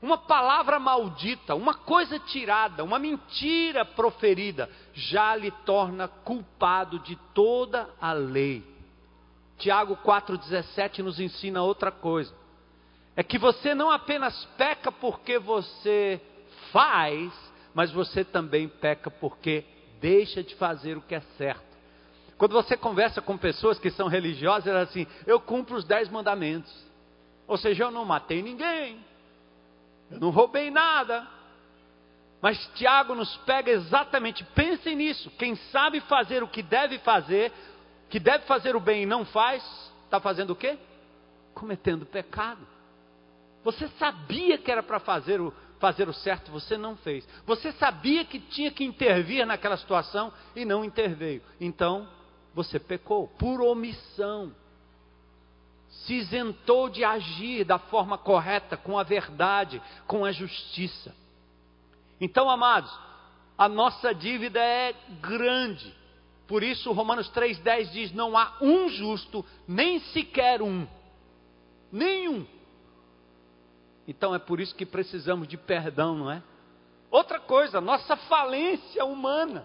uma 0.03 0.18
palavra 0.18 0.79
maldita, 0.79 1.55
uma 1.55 1.75
coisa 1.75 2.18
tirada, 2.18 2.83
uma 2.83 2.99
mentira 2.99 3.85
proferida, 3.85 4.68
já 4.92 5.37
lhe 5.37 5.51
torna 5.64 6.09
culpado 6.09 6.99
de 7.01 7.16
toda 7.35 7.88
a 8.01 8.12
lei. 8.12 8.64
Tiago 9.59 9.96
4,17 9.96 10.99
nos 11.01 11.20
ensina 11.20 11.62
outra 11.62 11.90
coisa. 11.92 12.35
É 13.16 13.23
que 13.23 13.38
você 13.38 13.75
não 13.75 13.90
apenas 13.90 14.44
peca 14.57 14.90
porque 14.92 15.38
você 15.38 16.20
faz, 16.73 17.33
mas 17.75 17.90
você 17.90 18.25
também 18.25 18.68
peca 18.68 19.11
porque 19.11 19.64
deixa 20.01 20.42
de 20.42 20.55
fazer 20.55 20.96
o 20.96 21.03
que 21.03 21.14
é 21.14 21.20
certo. 21.37 21.70
Quando 22.38 22.53
você 22.53 22.77
conversa 22.77 23.20
com 23.20 23.37
pessoas 23.37 23.79
que 23.79 23.90
são 23.90 24.09
religiosas, 24.09 24.66
elas 24.66 24.88
assim, 24.88 25.07
eu 25.27 25.38
cumpro 25.38 25.77
os 25.77 25.85
dez 25.85 26.09
mandamentos. 26.09 26.73
Ou 27.46 27.59
seja, 27.59 27.85
eu 27.85 27.90
não 27.90 28.05
matei 28.05 28.40
ninguém, 28.42 29.05
eu 30.11 30.18
não 30.18 30.31
roubei 30.31 30.70
nada. 30.70 31.27
Mas 32.40 32.59
Tiago 32.75 33.14
nos 33.14 33.37
pega 33.38 33.70
exatamente, 33.70 34.42
pensem 34.55 34.96
nisso. 34.96 35.31
Quem 35.33 35.55
sabe 35.55 36.01
fazer 36.01 36.42
o 36.42 36.49
que 36.49 36.62
deve 36.62 36.99
fazer, 37.01 37.53
que 38.09 38.18
deve 38.18 38.46
fazer 38.46 38.75
o 38.75 38.81
bem 38.81 39.03
e 39.03 39.07
não 39.07 39.27
faz, 39.27 39.62
está 40.05 40.18
fazendo 40.18 40.51
o 40.51 40.57
quê? 40.57 40.79
Cometendo 41.53 42.07
pecado. 42.07 42.66
Você 43.64 43.88
sabia 43.99 44.59
que 44.59 44.70
era 44.70 44.83
para 44.83 44.99
fazer 44.99 45.40
o, 45.40 45.53
fazer 45.79 46.09
o 46.09 46.12
certo, 46.12 46.51
você 46.51 46.77
não 46.77 46.96
fez. 46.96 47.27
Você 47.46 47.73
sabia 47.73 48.25
que 48.25 48.38
tinha 48.38 48.70
que 48.70 48.85
intervir 48.85 49.46
naquela 49.46 49.77
situação 49.77 50.33
e 50.57 50.64
não 50.64 50.85
interveio. 50.85 51.42
Então, 51.61 52.09
você 52.55 52.79
pecou 52.79 53.29
por 53.29 53.61
omissão 53.61 54.53
se 55.90 56.14
isentou 56.14 56.88
de 56.88 57.05
agir 57.05 57.64
da 57.64 57.79
forma 57.79 58.16
correta, 58.16 58.77
com 58.77 58.99
a 58.99 59.03
verdade, 59.03 59.83
com 60.07 60.25
a 60.25 60.33
justiça. 60.33 61.14
Então, 62.20 62.49
amados, 62.49 62.96
a 63.59 63.68
nossa 63.68 64.14
dívida 64.14 64.61
é 64.61 64.94
grande. 65.20 65.94
Por 66.46 66.62
isso, 66.62 66.92
Romanos 66.92 67.31
3,10 67.31 67.90
diz: 67.90 68.12
Não 68.12 68.37
há 68.37 68.57
um 68.61 68.88
justo, 68.88 69.44
nem 69.66 69.99
sequer 70.01 70.62
um. 70.62 70.87
Nenhum. 71.92 72.46
Então 74.11 74.35
é 74.35 74.40
por 74.40 74.59
isso 74.59 74.75
que 74.75 74.85
precisamos 74.85 75.46
de 75.46 75.57
perdão, 75.57 76.16
não 76.16 76.29
é? 76.33 76.42
Outra 77.12 77.38
coisa, 77.38 77.81
nossa 77.81 78.16
falência 78.16 79.05
humana. 79.05 79.64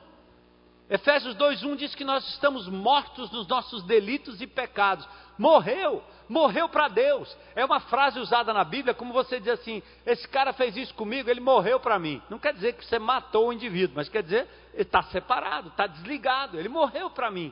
Efésios 0.87 1.35
2:1 1.35 1.75
diz 1.75 1.95
que 1.95 2.03
nós 2.03 2.23
estamos 2.29 2.67
mortos 2.67 3.31
nos 3.31 3.47
nossos 3.47 3.81
delitos 3.81 4.39
e 4.41 4.45
pecados. 4.45 5.07
Morreu, 5.35 6.03
morreu 6.29 6.69
para 6.69 6.87
Deus. 6.87 7.35
É 7.55 7.65
uma 7.65 7.79
frase 7.79 8.19
usada 8.19 8.53
na 8.53 8.63
Bíblia 8.63 8.93
como 8.93 9.11
você 9.11 9.39
diz 9.39 9.49
assim: 9.49 9.81
esse 10.05 10.27
cara 10.27 10.53
fez 10.53 10.77
isso 10.77 10.93
comigo, 10.93 11.27
ele 11.27 11.39
morreu 11.41 11.79
para 11.79 11.97
mim. 11.97 12.21
Não 12.29 12.37
quer 12.37 12.53
dizer 12.53 12.73
que 12.73 12.85
você 12.85 12.99
matou 12.99 13.47
o 13.47 13.53
indivíduo, 13.53 13.95
mas 13.95 14.09
quer 14.09 14.21
dizer 14.21 14.47
está 14.75 15.01
separado, 15.05 15.69
está 15.69 15.87
desligado. 15.87 16.59
Ele 16.59 16.69
morreu 16.69 17.09
para 17.09 17.31
mim. 17.31 17.51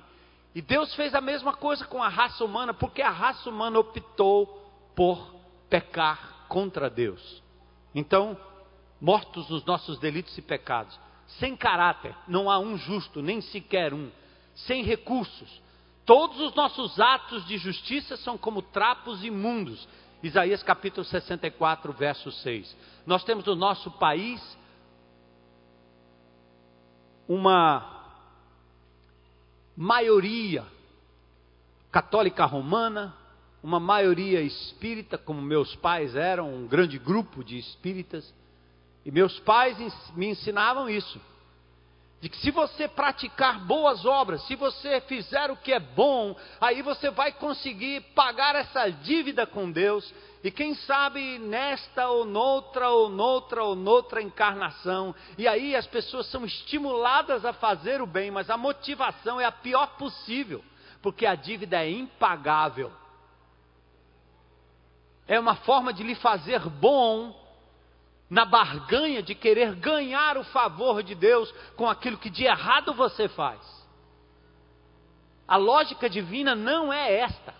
E 0.53 0.61
Deus 0.61 0.93
fez 0.93 1.15
a 1.15 1.21
mesma 1.21 1.53
coisa 1.53 1.85
com 1.85 2.03
a 2.03 2.07
raça 2.07 2.45
humana, 2.45 2.71
porque 2.71 3.01
a 3.01 3.09
raça 3.09 3.49
humana 3.49 3.79
optou 3.79 4.45
por 4.95 5.33
pecar 5.67 6.32
contra 6.53 6.87
Deus. 6.87 7.41
Então, 7.95 8.37
mortos 9.01 9.49
nos 9.49 9.65
nossos 9.65 9.97
delitos 9.97 10.37
e 10.37 10.41
pecados 10.43 10.95
sem 11.39 11.55
caráter, 11.55 12.15
não 12.27 12.47
há 12.47 12.59
um 12.59 12.77
justo, 12.77 13.19
nem 13.19 13.41
sequer 13.41 13.91
um, 13.91 14.11
sem 14.53 14.83
recursos. 14.83 15.59
Todos 16.05 16.39
os 16.39 16.53
nossos 16.53 16.99
atos 16.99 17.43
de 17.47 17.57
justiça 17.57 18.15
são 18.17 18.37
como 18.37 18.61
trapos 18.61 19.23
imundos. 19.23 19.87
Isaías 20.21 20.61
capítulo 20.61 21.03
64, 21.03 21.91
verso 21.91 22.31
6. 22.31 22.77
Nós 23.03 23.23
temos 23.23 23.45
no 23.45 23.55
nosso 23.55 23.89
país 23.89 24.39
uma 27.27 28.13
maioria 29.75 30.63
católica 31.91 32.45
romana, 32.45 33.17
uma 33.63 33.79
maioria 33.79 34.41
espírita, 34.41 35.17
como 35.17 35.41
meus 35.41 35.73
pais 35.77 36.15
eram, 36.15 36.53
um 36.53 36.67
grande 36.67 36.99
grupo 36.99 37.41
de 37.41 37.57
espíritas 37.57 38.33
e 39.05 39.11
meus 39.11 39.39
pais 39.39 39.77
me 40.15 40.27
ensinavam 40.27 40.89
isso. 40.89 41.19
De 42.19 42.29
que 42.29 42.37
se 42.37 42.51
você 42.51 42.87
praticar 42.87 43.59
boas 43.65 44.05
obras, 44.05 44.45
se 44.47 44.55
você 44.55 45.01
fizer 45.01 45.51
o 45.51 45.57
que 45.57 45.73
é 45.73 45.79
bom, 45.79 46.35
aí 46.59 46.81
você 46.81 47.09
vai 47.09 47.33
conseguir 47.33 48.01
pagar 48.13 48.55
essa 48.55 48.89
dívida 48.89 49.45
com 49.45 49.69
Deus. 49.69 50.13
E 50.41 50.49
quem 50.49 50.73
sabe 50.73 51.37
nesta 51.39 52.07
ou 52.07 52.23
noutra 52.23 52.89
ou 52.89 53.09
noutra 53.09 53.63
ou 53.63 53.75
noutra 53.75 54.21
encarnação. 54.21 55.13
E 55.37 55.47
aí 55.49 55.75
as 55.75 55.87
pessoas 55.87 56.27
são 56.27 56.45
estimuladas 56.45 57.43
a 57.43 57.51
fazer 57.51 58.01
o 58.01 58.07
bem, 58.07 58.31
mas 58.31 58.49
a 58.49 58.57
motivação 58.57 59.39
é 59.39 59.45
a 59.45 59.51
pior 59.51 59.97
possível, 59.97 60.63
porque 61.01 61.25
a 61.25 61.35
dívida 61.35 61.83
é 61.83 61.89
impagável. 61.89 62.89
É 65.33 65.39
uma 65.39 65.55
forma 65.55 65.91
de 65.91 66.03
lhe 66.03 66.13
fazer 66.13 66.59
bom 66.69 67.35
na 68.29 68.45
barganha 68.45 69.23
de 69.23 69.33
querer 69.33 69.73
ganhar 69.73 70.37
o 70.37 70.43
favor 70.43 71.01
de 71.01 71.15
Deus 71.15 71.51
com 71.75 71.89
aquilo 71.89 72.19
que 72.19 72.29
de 72.29 72.43
errado 72.43 72.93
você 72.93 73.27
faz. 73.27 73.59
A 75.47 75.57
lógica 75.57 76.07
divina 76.07 76.53
não 76.53 76.93
é 76.93 77.15
esta. 77.15 77.51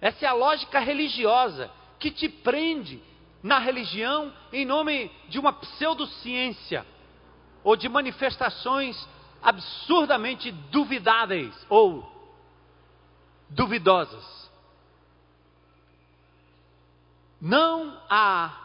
Essa 0.00 0.24
é 0.24 0.28
a 0.28 0.34
lógica 0.34 0.78
religiosa 0.78 1.68
que 1.98 2.12
te 2.12 2.28
prende 2.28 3.02
na 3.42 3.58
religião 3.58 4.32
em 4.52 4.64
nome 4.64 5.10
de 5.28 5.40
uma 5.40 5.52
pseudociência 5.52 6.86
ou 7.64 7.74
de 7.74 7.88
manifestações 7.88 8.96
absurdamente 9.42 10.52
duvidáveis 10.70 11.52
ou 11.68 12.08
duvidosas. 13.50 14.43
Não 17.44 18.00
há 18.08 18.58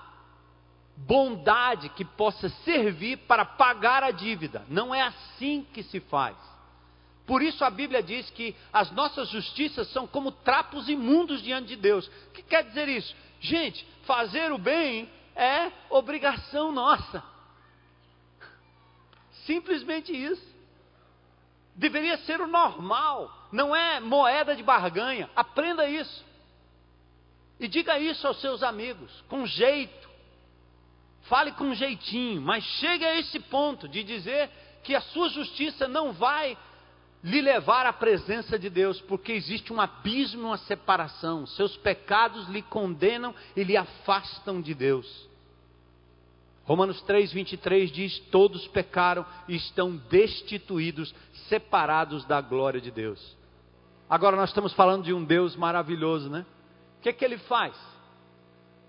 bondade 0.96 1.90
que 1.90 2.06
possa 2.06 2.48
servir 2.64 3.18
para 3.18 3.44
pagar 3.44 4.06
a 4.06 4.12
dívida. 4.12 4.66
Não 4.70 4.96
é 4.96 5.02
assim 5.02 5.68
que 5.74 5.84
se 5.84 6.00
faz. 6.00 6.38
Por 7.28 7.42
isso 7.42 7.66
a 7.66 7.70
Bíblia 7.70 8.02
diz 8.02 8.30
que 8.30 8.56
as 8.72 8.90
nossas 8.92 9.28
justiças 9.28 9.92
são 9.92 10.08
como 10.08 10.32
trapos 10.32 10.88
imundos 10.88 11.42
diante 11.42 11.68
de 11.68 11.76
Deus. 11.76 12.08
O 12.08 12.32
que 12.32 12.42
quer 12.42 12.64
dizer 12.64 12.88
isso? 12.88 13.14
Gente, 13.42 13.86
fazer 14.06 14.50
o 14.54 14.58
bem 14.58 15.12
é 15.36 15.74
obrigação 15.90 16.72
nossa. 16.72 17.22
Simplesmente 19.46 20.14
isso. 20.14 20.48
Deveria 21.76 22.18
ser 22.20 22.40
o 22.40 22.48
normal, 22.48 23.48
não 23.52 23.76
é 23.76 24.00
moeda 24.00 24.56
de 24.56 24.64
barganha. 24.64 25.30
Aprenda 25.36 25.86
isso. 25.90 26.29
E 27.60 27.68
diga 27.68 28.00
isso 28.00 28.26
aos 28.26 28.40
seus 28.40 28.64
amigos, 28.64 29.24
com 29.28 29.46
jeito 29.46 30.10
Fale 31.30 31.52
com 31.52 31.76
jeitinho, 31.76 32.42
mas 32.42 32.64
chegue 32.64 33.06
a 33.06 33.20
esse 33.20 33.40
ponto 33.40 33.88
de 33.88 34.04
dizer 34.04 34.50
que 34.84 34.96
a 34.96 35.02
sua 35.02 35.30
justiça 35.30 35.88
não 35.88 36.12
vai 36.12 36.58
lhe 37.24 37.40
levar 37.40 37.86
à 37.86 37.94
presença 37.94 38.58
de 38.58 38.68
Deus, 38.68 39.00
porque 39.02 39.34
existe 39.34 39.72
um 39.72 39.80
abismo, 39.80 40.48
uma 40.48 40.58
separação. 40.58 41.46
Seus 41.46 41.78
pecados 41.78 42.48
lhe 42.48 42.64
condenam 42.64 43.36
e 43.56 43.64
lhe 43.64 43.78
afastam 43.78 44.60
de 44.60 44.74
Deus. 44.74 45.30
Romanos 46.64 47.00
3:23 47.04 47.92
diz: 47.92 48.20
Todos 48.32 48.68
pecaram 48.68 49.24
e 49.48 49.56
estão 49.56 49.98
destituídos, 50.10 51.14
separados 51.48 52.26
da 52.26 52.42
glória 52.42 52.82
de 52.82 52.90
Deus. 52.90 53.38
Agora 54.10 54.36
nós 54.36 54.50
estamos 54.50 54.74
falando 54.74 55.04
de 55.04 55.14
um 55.14 55.24
Deus 55.24 55.56
maravilhoso, 55.56 56.28
né? 56.28 56.44
O 57.00 57.02
que, 57.02 57.14
que 57.14 57.24
ele 57.24 57.38
faz? 57.38 57.74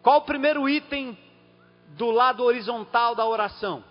Qual 0.03 0.19
o 0.19 0.23
primeiro 0.23 0.69
item 0.69 1.17
do 1.91 2.11
lado 2.11 2.43
horizontal 2.43 3.15
da 3.15 3.25
oração? 3.25 3.85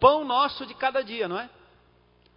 Pão 0.00 0.24
nosso 0.24 0.64
de 0.64 0.74
cada 0.74 1.04
dia, 1.04 1.28
não 1.28 1.38
é? 1.38 1.50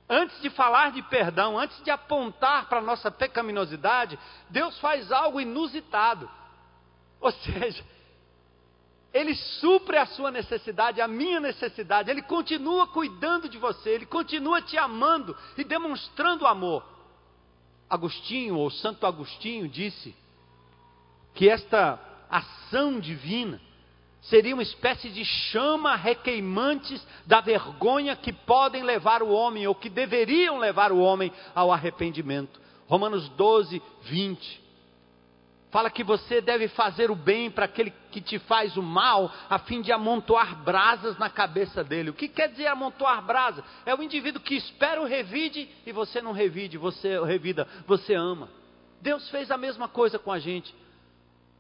Antes 0.10 0.42
de 0.42 0.50
falar 0.50 0.92
de 0.92 1.02
perdão, 1.04 1.58
antes 1.58 1.82
de 1.84 1.90
apontar 1.90 2.68
para 2.68 2.80
a 2.80 2.84
nossa 2.84 3.10
pecaminosidade, 3.10 4.20
Deus 4.50 4.78
faz 4.80 5.10
algo 5.14 5.40
inusitado. 5.40 6.30
Ou 7.22 7.32
seja, 7.40 7.86
Ele 9.14 9.34
supre 9.34 9.98
a 9.98 10.06
sua 10.08 10.30
necessidade, 10.30 11.00
a 11.00 11.08
minha 11.08 11.40
necessidade, 11.40 12.12
Ele 12.12 12.22
continua 12.22 12.88
cuidando 12.88 13.48
de 13.48 13.58
você, 13.58 13.92
Ele 13.92 14.06
continua 14.06 14.62
te 14.62 14.78
amando 14.78 15.38
e 15.58 15.64
demonstrando 15.64 16.46
amor. 16.46 16.84
Agostinho, 17.90 18.58
ou 18.58 18.70
Santo 18.70 19.06
Agostinho, 19.06 19.70
disse 19.70 20.14
que 21.34 21.50
esta 21.50 22.00
ação 22.30 23.00
divina 23.00 23.60
seria 24.22 24.54
uma 24.54 24.63
espécie 24.63 25.10
de 25.10 25.26
chama 25.26 25.96
requeimantes 25.96 27.06
da 27.26 27.41
vergonha 27.41 28.15
que 28.15 28.32
podem 28.32 28.84
levar 28.84 29.24
o 29.24 29.32
homem, 29.32 29.67
ou 29.67 29.74
que 29.74 29.89
deveriam 29.89 30.58
levar 30.58 30.91
o 30.91 31.00
homem 31.00 31.32
ao 31.56 31.72
arrependimento. 31.72 32.62
Romanos 32.88 33.28
12, 33.30 33.82
20. 34.04 34.62
Fala 35.72 35.89
que 35.89 36.04
você 36.04 36.41
deve 36.41 36.67
fazer 36.67 37.10
o 37.10 37.15
bem 37.15 37.50
para 37.50 37.63
aquele 37.63 37.94
que 38.12 38.20
te 38.20 38.38
faz 38.39 38.76
o 38.76 38.84
mal, 38.84 39.32
a 39.50 39.58
fim 39.58 39.82
de 39.82 39.91
amontoar 39.91 40.62
brasas 40.63 41.17
na 41.17 41.30
cabeça 41.30 41.82
dele. 41.82 42.10
O 42.10 42.13
que 42.13 42.28
quer 42.28 42.50
dizer 42.50 42.67
amontoar 42.67 43.26
brasas? 43.26 43.63
É 43.86 43.96
o 43.96 44.04
indivíduo 44.04 44.41
que 44.41 44.56
espera 44.56 45.02
o 45.02 45.06
revide 45.06 45.70
e 45.86 45.94
você 45.94 46.22
não 46.22 46.34
revide, 46.34 46.78
você 46.78 47.17
revida, 47.24 47.65
você 47.88 48.13
ama. 48.13 48.50
Deus 49.00 49.30
fez 49.30 49.50
a 49.50 49.58
mesma 49.58 49.88
coisa 49.88 50.20
com 50.20 50.32
a 50.32 50.38
gente. 50.38 50.76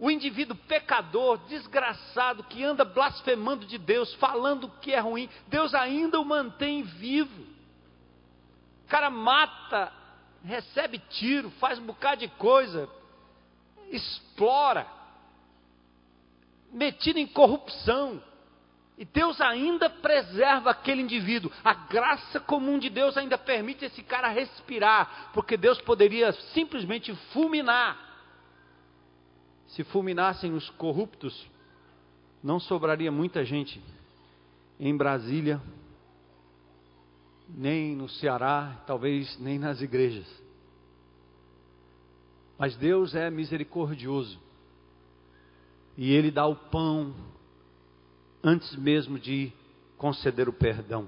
O 0.01 0.09
indivíduo 0.09 0.57
pecador, 0.67 1.37
desgraçado, 1.47 2.43
que 2.45 2.63
anda 2.63 2.83
blasfemando 2.83 3.67
de 3.67 3.77
Deus, 3.77 4.11
falando 4.15 4.67
que 4.81 4.91
é 4.91 4.99
ruim, 4.99 5.29
Deus 5.47 5.75
ainda 5.75 6.19
o 6.19 6.25
mantém 6.25 6.81
vivo. 6.81 7.43
O 8.83 8.87
cara 8.89 9.11
mata, 9.11 9.93
recebe 10.43 10.97
tiro, 10.97 11.51
faz 11.59 11.77
um 11.77 11.85
bocado 11.85 12.21
de 12.21 12.27
coisa, 12.29 12.89
explora, 13.91 14.87
metido 16.71 17.19
em 17.19 17.27
corrupção. 17.27 18.23
E 18.97 19.05
Deus 19.05 19.39
ainda 19.39 19.87
preserva 19.87 20.71
aquele 20.71 21.03
indivíduo. 21.03 21.51
A 21.63 21.75
graça 21.75 22.39
comum 22.39 22.79
de 22.79 22.89
Deus 22.89 23.17
ainda 23.17 23.37
permite 23.37 23.85
esse 23.85 24.01
cara 24.01 24.29
respirar, 24.29 25.29
porque 25.31 25.55
Deus 25.55 25.79
poderia 25.79 26.31
simplesmente 26.55 27.13
fulminar 27.31 28.10
se 29.71 29.83
fulminassem 29.85 30.53
os 30.53 30.69
corruptos, 30.71 31.49
não 32.43 32.59
sobraria 32.59 33.11
muita 33.11 33.45
gente 33.45 33.81
em 34.79 34.95
Brasília, 34.95 35.61
nem 37.47 37.95
no 37.95 38.09
Ceará, 38.09 38.81
talvez 38.87 39.37
nem 39.39 39.59
nas 39.59 39.81
igrejas. 39.81 40.25
Mas 42.57 42.75
Deus 42.75 43.15
é 43.15 43.29
misericordioso. 43.29 44.39
E 45.97 46.11
Ele 46.11 46.31
dá 46.31 46.45
o 46.45 46.55
pão 46.55 47.13
antes 48.43 48.75
mesmo 48.75 49.19
de 49.19 49.51
conceder 49.97 50.47
o 50.47 50.53
perdão. 50.53 51.07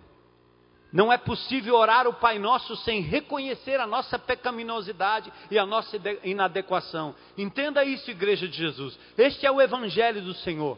Não 0.93 1.11
é 1.11 1.17
possível 1.17 1.73
orar 1.73 2.07
o 2.07 2.13
Pai 2.13 2.37
Nosso 2.37 2.75
sem 2.77 3.01
reconhecer 3.01 3.79
a 3.79 3.87
nossa 3.87 4.19
pecaminosidade 4.19 5.33
e 5.49 5.57
a 5.57 5.65
nossa 5.65 5.99
inadequação. 6.23 7.15
Entenda 7.35 7.83
isso, 7.83 8.11
Igreja 8.11 8.47
de 8.47 8.55
Jesus. 8.55 8.97
Este 9.17 9.43
é 9.43 9.51
o 9.51 9.59
Evangelho 9.59 10.21
do 10.21 10.35
Senhor. 10.35 10.77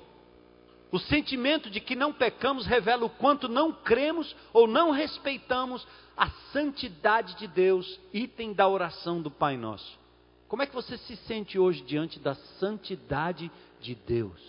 O 0.89 0.97
sentimento 0.99 1.69
de 1.69 1.81
que 1.81 1.97
não 1.97 2.13
pecamos 2.13 2.65
revela 2.65 3.03
o 3.03 3.09
quanto 3.09 3.49
não 3.49 3.73
cremos 3.73 4.33
ou 4.53 4.67
não 4.67 4.91
respeitamos 4.91 5.85
a 6.15 6.29
santidade 6.53 7.35
de 7.35 7.47
Deus, 7.47 7.99
item 8.13 8.53
da 8.53 8.69
oração 8.69 9.21
do 9.21 9.29
Pai 9.29 9.57
Nosso. 9.57 9.99
Como 10.47 10.61
é 10.61 10.65
que 10.65 10.73
você 10.73 10.97
se 10.97 11.17
sente 11.17 11.59
hoje 11.59 11.81
diante 11.81 12.19
da 12.19 12.35
santidade 12.57 13.51
de 13.81 13.95
Deus? 13.95 14.39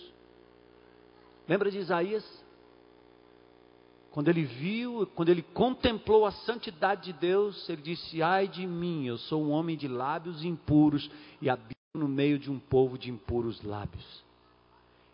Lembra 1.45 1.69
de 1.69 1.79
Isaías? 1.79 2.46
Quando 4.17 4.29
ele 4.29 4.45
viu, 4.45 5.07
quando 5.13 5.29
ele 5.29 5.43
contemplou 5.43 6.25
a 6.25 6.31
santidade 6.31 7.03
de 7.03 7.13
Deus, 7.13 7.69
ele 7.69 7.83
disse: 7.83 8.23
Ai 8.23 8.47
de 8.47 8.65
mim, 8.65 9.05
eu 9.05 9.15
sou 9.15 9.43
um 9.43 9.51
homem 9.51 9.77
de 9.77 9.87
lábios 9.87 10.43
impuros 10.43 11.07
e 11.39 11.47
habito 11.47 11.77
no 11.93 12.07
meio 12.07 12.39
de 12.39 12.49
um 12.49 12.57
povo 12.57 12.97
de 12.97 13.11
impuros 13.11 13.61
lábios. 13.61 14.23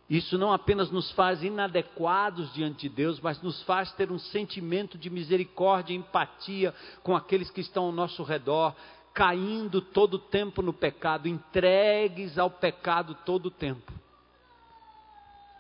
Isso 0.10 0.38
não 0.38 0.54
apenas 0.54 0.90
nos 0.90 1.12
faz 1.12 1.44
inadequados 1.44 2.54
diante 2.54 2.88
de 2.88 2.96
Deus, 2.96 3.20
mas 3.20 3.42
nos 3.42 3.62
faz 3.64 3.92
ter 3.92 4.10
um 4.10 4.18
sentimento 4.18 4.98
de 4.98 5.10
misericórdia 5.10 5.94
empatia 5.94 6.74
com 7.04 7.14
aqueles 7.14 7.52
que 7.52 7.60
estão 7.60 7.88
ao 7.88 7.92
nosso 7.92 8.24
redor, 8.24 8.74
caindo 9.14 9.82
todo 9.82 10.14
o 10.14 10.20
tempo 10.20 10.62
no 10.62 10.72
pecado, 10.72 11.28
entregues 11.28 12.38
ao 12.38 12.50
pecado 12.50 13.18
todo 13.26 13.48
o 13.48 13.52
tempo. 13.52 13.92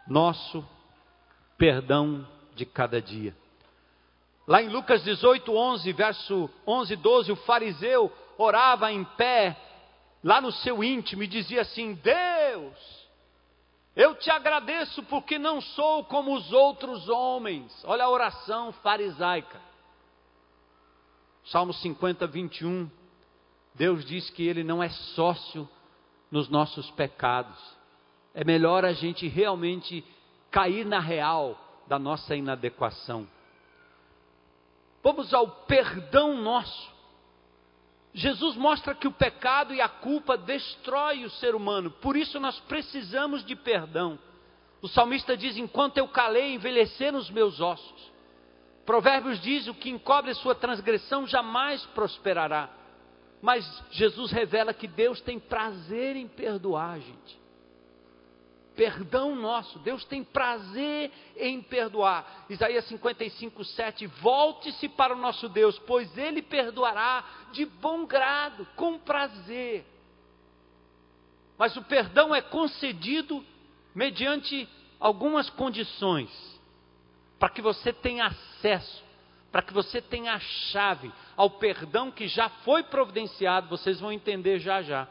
Nosso 0.07 0.65
perdão 1.57 2.25
de 2.55 2.65
cada 2.65 3.01
dia. 3.01 3.35
Lá 4.47 4.61
em 4.61 4.69
Lucas 4.69 5.03
18, 5.03 5.55
11, 5.55 5.93
verso 5.93 6.49
11 6.67 6.95
12, 6.97 7.31
o 7.31 7.35
fariseu 7.37 8.11
orava 8.37 8.91
em 8.91 9.03
pé, 9.03 9.57
lá 10.23 10.41
no 10.41 10.51
seu 10.51 10.83
íntimo, 10.83 11.23
e 11.23 11.27
dizia 11.27 11.61
assim: 11.61 11.93
Deus, 11.93 13.03
eu 13.95 14.15
te 14.15 14.29
agradeço 14.29 15.01
porque 15.03 15.37
não 15.39 15.61
sou 15.61 16.03
como 16.05 16.35
os 16.35 16.51
outros 16.51 17.07
homens. 17.07 17.71
Olha 17.85 18.05
a 18.05 18.09
oração 18.09 18.71
farisaica. 18.73 19.61
Salmo 21.45 21.73
50, 21.73 22.27
21. 22.27 22.89
Deus 23.75 24.03
diz 24.05 24.29
que 24.29 24.45
Ele 24.45 24.63
não 24.63 24.81
é 24.81 24.89
sócio 24.89 25.69
nos 26.29 26.49
nossos 26.49 26.89
pecados. 26.91 27.57
É 28.33 28.43
melhor 28.43 28.83
a 28.83 28.93
gente 28.93 29.27
realmente 29.27 30.03
cair 30.49 30.85
na 30.85 30.99
real 30.99 31.57
da 31.87 31.99
nossa 31.99 32.35
inadequação. 32.35 33.27
Vamos 35.01 35.33
ao 35.33 35.47
perdão 35.47 36.37
nosso. 36.37 36.93
Jesus 38.13 38.55
mostra 38.55 38.93
que 38.93 39.07
o 39.07 39.11
pecado 39.11 39.73
e 39.73 39.81
a 39.81 39.89
culpa 39.89 40.37
destrói 40.37 41.25
o 41.25 41.29
ser 41.31 41.55
humano, 41.55 41.89
por 41.89 42.15
isso 42.15 42.39
nós 42.39 42.59
precisamos 42.61 43.43
de 43.43 43.55
perdão. 43.55 44.19
O 44.81 44.87
salmista 44.87 45.35
diz: 45.35 45.57
Enquanto 45.57 45.97
eu 45.97 46.07
calei, 46.07 46.53
envelheceram 46.53 47.17
os 47.17 47.29
meus 47.29 47.59
ossos. 47.59 48.11
Provérbios 48.85 49.41
diz: 49.41 49.67
O 49.67 49.73
que 49.73 49.89
encobre 49.89 50.33
sua 50.35 50.53
transgressão 50.53 51.25
jamais 51.25 51.83
prosperará. 51.87 52.69
Mas 53.41 53.65
Jesus 53.91 54.31
revela 54.31 54.73
que 54.73 54.87
Deus 54.87 55.19
tem 55.21 55.39
prazer 55.39 56.15
em 56.15 56.27
perdoar, 56.27 56.99
gente 56.99 57.42
perdão 58.75 59.35
nosso. 59.35 59.79
Deus 59.79 60.03
tem 60.05 60.23
prazer 60.23 61.11
em 61.37 61.61
perdoar. 61.61 62.45
Isaías 62.49 62.85
55, 62.85 63.63
7. 63.63 64.07
Volte-se 64.07 64.89
para 64.89 65.15
o 65.15 65.19
nosso 65.19 65.47
Deus, 65.49 65.79
pois 65.79 66.15
Ele 66.17 66.41
perdoará 66.41 67.23
de 67.51 67.65
bom 67.65 68.05
grado, 68.05 68.67
com 68.75 68.99
prazer. 68.99 69.85
Mas 71.57 71.75
o 71.77 71.83
perdão 71.83 72.33
é 72.33 72.41
concedido 72.41 73.43
mediante 73.93 74.67
algumas 74.99 75.49
condições, 75.49 76.29
para 77.37 77.49
que 77.49 77.61
você 77.61 77.93
tenha 77.93 78.25
acesso, 78.25 79.03
para 79.51 79.61
que 79.61 79.73
você 79.73 80.01
tenha 80.01 80.33
a 80.33 80.39
chave 80.39 81.11
ao 81.37 81.49
perdão 81.49 82.09
que 82.09 82.27
já 82.27 82.49
foi 82.49 82.83
providenciado, 82.83 83.69
vocês 83.69 83.99
vão 83.99 84.11
entender 84.11 84.59
já 84.59 84.81
já. 84.81 85.07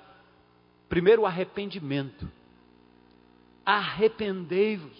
Primeiro, 0.88 1.22
o 1.22 1.26
arrependimento 1.26 2.28
arrependei-vos. 3.64 4.96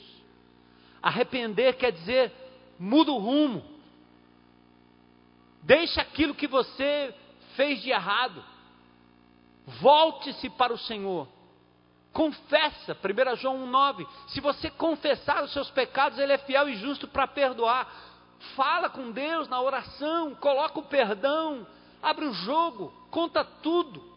Arrepender 1.03 1.77
quer 1.77 1.93
dizer 1.93 2.33
muda 2.79 3.13
o 3.13 3.19
rumo. 3.19 3.65
Deixa 5.63 6.01
aquilo 6.01 6.35
que 6.35 6.47
você 6.47 7.15
fez 7.55 7.81
de 7.83 7.91
errado. 7.91 8.43
Volte-se 9.81 10.51
para 10.51 10.73
o 10.73 10.79
Senhor. 10.79 11.29
Confessa, 12.13 12.95
1 12.95 13.37
João 13.37 13.67
1,9. 13.67 14.07
Se 14.29 14.41
você 14.41 14.71
confessar 14.71 15.43
os 15.43 15.53
seus 15.53 15.71
pecados, 15.71 16.19
Ele 16.19 16.33
é 16.33 16.39
fiel 16.39 16.69
e 16.69 16.77
justo 16.77 17.09
para 17.09 17.27
perdoar. 17.27 17.91
Fala 18.57 18.91
com 18.91 19.13
Deus 19.13 19.49
na 19.49 19.61
oração, 19.61 20.35
coloca 20.35 20.81
o 20.81 20.83
perdão, 20.83 21.65
abre 22.03 22.25
o 22.25 22.33
jogo, 22.33 22.93
conta 23.09 23.45
tudo 23.45 24.12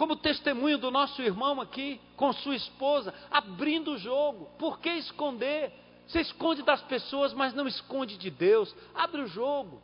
como 0.00 0.16
testemunho 0.16 0.78
do 0.78 0.90
nosso 0.90 1.20
irmão 1.20 1.60
aqui, 1.60 2.00
com 2.16 2.32
sua 2.32 2.56
esposa, 2.56 3.12
abrindo 3.30 3.90
o 3.92 3.98
jogo. 3.98 4.46
Por 4.58 4.78
que 4.80 4.88
esconder? 4.88 5.70
Você 6.08 6.22
esconde 6.22 6.62
das 6.62 6.80
pessoas, 6.80 7.34
mas 7.34 7.52
não 7.52 7.68
esconde 7.68 8.16
de 8.16 8.30
Deus. 8.30 8.74
Abre 8.94 9.20
o 9.20 9.26
jogo. 9.26 9.82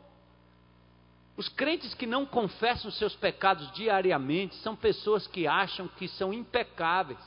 Os 1.37 1.47
crentes 1.47 1.93
que 1.93 2.07
não 2.07 2.25
confessam 2.25 2.89
seus 2.89 3.15
pecados 3.15 3.71
diariamente 3.73 4.55
são 4.55 4.75
pessoas 4.75 5.27
que 5.27 5.45
acham 5.45 5.87
que 5.87 6.07
são 6.07 6.33
impecáveis. 6.33 7.19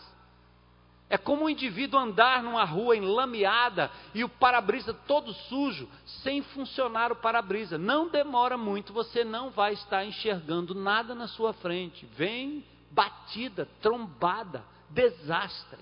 É 1.09 1.17
como 1.17 1.45
um 1.45 1.49
indivíduo 1.49 2.01
andar 2.01 2.43
numa 2.43 2.65
rua 2.65 2.97
enlameada 2.97 3.89
e 4.13 4.25
o 4.25 4.29
para-brisa 4.29 4.93
todo 4.93 5.33
sujo, 5.33 5.89
sem 6.25 6.43
funcionar 6.43 7.13
o 7.13 7.17
para-brisa. 7.17 7.79
Não 7.79 8.09
demora 8.09 8.59
muito, 8.59 8.93
você 8.93 9.23
não 9.23 9.51
vai 9.51 9.75
estar 9.75 10.05
enxergando 10.05 10.75
nada 10.75 11.15
na 11.15 11.29
sua 11.29 11.53
frente. 11.53 12.05
Vem 12.17 12.65
batida, 12.91 13.69
trombada, 13.81 14.65
desastre. 14.89 15.79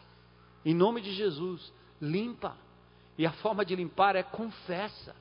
Em 0.65 0.75
nome 0.75 1.01
de 1.01 1.13
Jesus, 1.13 1.73
limpa. 2.01 2.57
E 3.17 3.27
a 3.27 3.33
forma 3.33 3.65
de 3.65 3.75
limpar 3.75 4.15
é 4.17 4.23
confessa. 4.23 5.15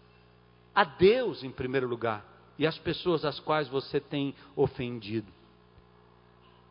A 0.76 0.84
Deus 0.84 1.44
em 1.44 1.50
primeiro 1.50 1.88
lugar 1.88 2.24
e 2.58 2.66
as 2.66 2.78
pessoas 2.78 3.24
às 3.24 3.40
quais 3.40 3.68
você 3.68 4.00
tem 4.00 4.36
ofendido. 4.56 5.32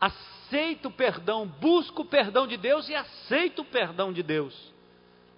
Aceita 0.00 0.88
o 0.88 0.92
perdão, 0.92 1.46
busca 1.46 2.02
o 2.02 2.04
perdão 2.04 2.46
de 2.46 2.56
Deus 2.56 2.88
e 2.88 2.94
aceita 2.94 3.62
o 3.62 3.64
perdão 3.64 4.12
de 4.12 4.22
Deus. 4.22 4.72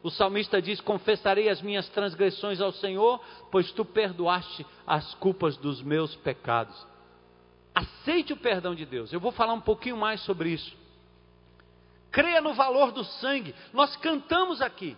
O 0.03 0.11
salmista 0.11 0.61
diz: 0.61 0.81
Confessarei 0.81 1.49
as 1.49 1.63
minhas 1.63 1.89
transgressões 1.91 2.61
ao 2.61 2.73
Senhor, 2.73 3.21
pois 3.51 3.71
tu 3.73 3.85
perdoaste 3.85 4.67
as 4.87 5.15
culpas 5.15 5.57
dos 5.57 5.83
meus 5.83 6.15
pecados. 6.17 6.87
Aceite 7.79 8.33
o 8.33 8.37
perdão 8.37 8.75
de 8.75 8.85
Deus. 8.85 9.13
Eu 9.13 9.21
vou 9.21 9.31
falar 9.31 9.53
um 9.53 9.61
pouquinho 9.61 9.97
mais 9.97 10.21
sobre 10.23 10.51
isso. 10.51 10.77
Creia 12.11 12.41
no 12.41 12.53
valor 12.53 12.91
do 12.91 13.05
sangue. 13.05 13.55
Nós 13.73 13.95
cantamos 13.97 14.61
aqui. 14.61 14.97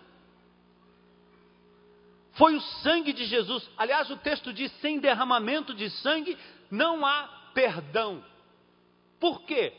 Foi 2.31 2.55
o 2.55 2.61
sangue 2.81 3.13
de 3.13 3.25
Jesus. 3.25 3.69
Aliás, 3.77 4.09
o 4.09 4.17
texto 4.17 4.51
diz: 4.51 4.71
sem 4.79 4.99
derramamento 4.99 5.75
de 5.75 5.91
sangue 5.91 6.35
não 6.71 7.05
há 7.05 7.51
perdão. 7.53 8.23
Por 9.19 9.43
quê? 9.43 9.73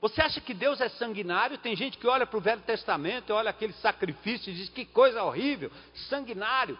Você 0.00 0.20
acha 0.20 0.40
que 0.40 0.52
Deus 0.52 0.80
é 0.80 0.88
sanguinário? 0.88 1.56
Tem 1.58 1.76
gente 1.76 1.98
que 1.98 2.08
olha 2.08 2.26
para 2.26 2.38
o 2.38 2.40
Velho 2.40 2.62
Testamento, 2.62 3.32
olha 3.32 3.50
aquele 3.50 3.74
sacrifício 3.74 4.50
e 4.50 4.56
diz 4.56 4.68
que 4.70 4.84
coisa 4.86 5.22
horrível, 5.22 5.70
sanguinário. 6.08 6.76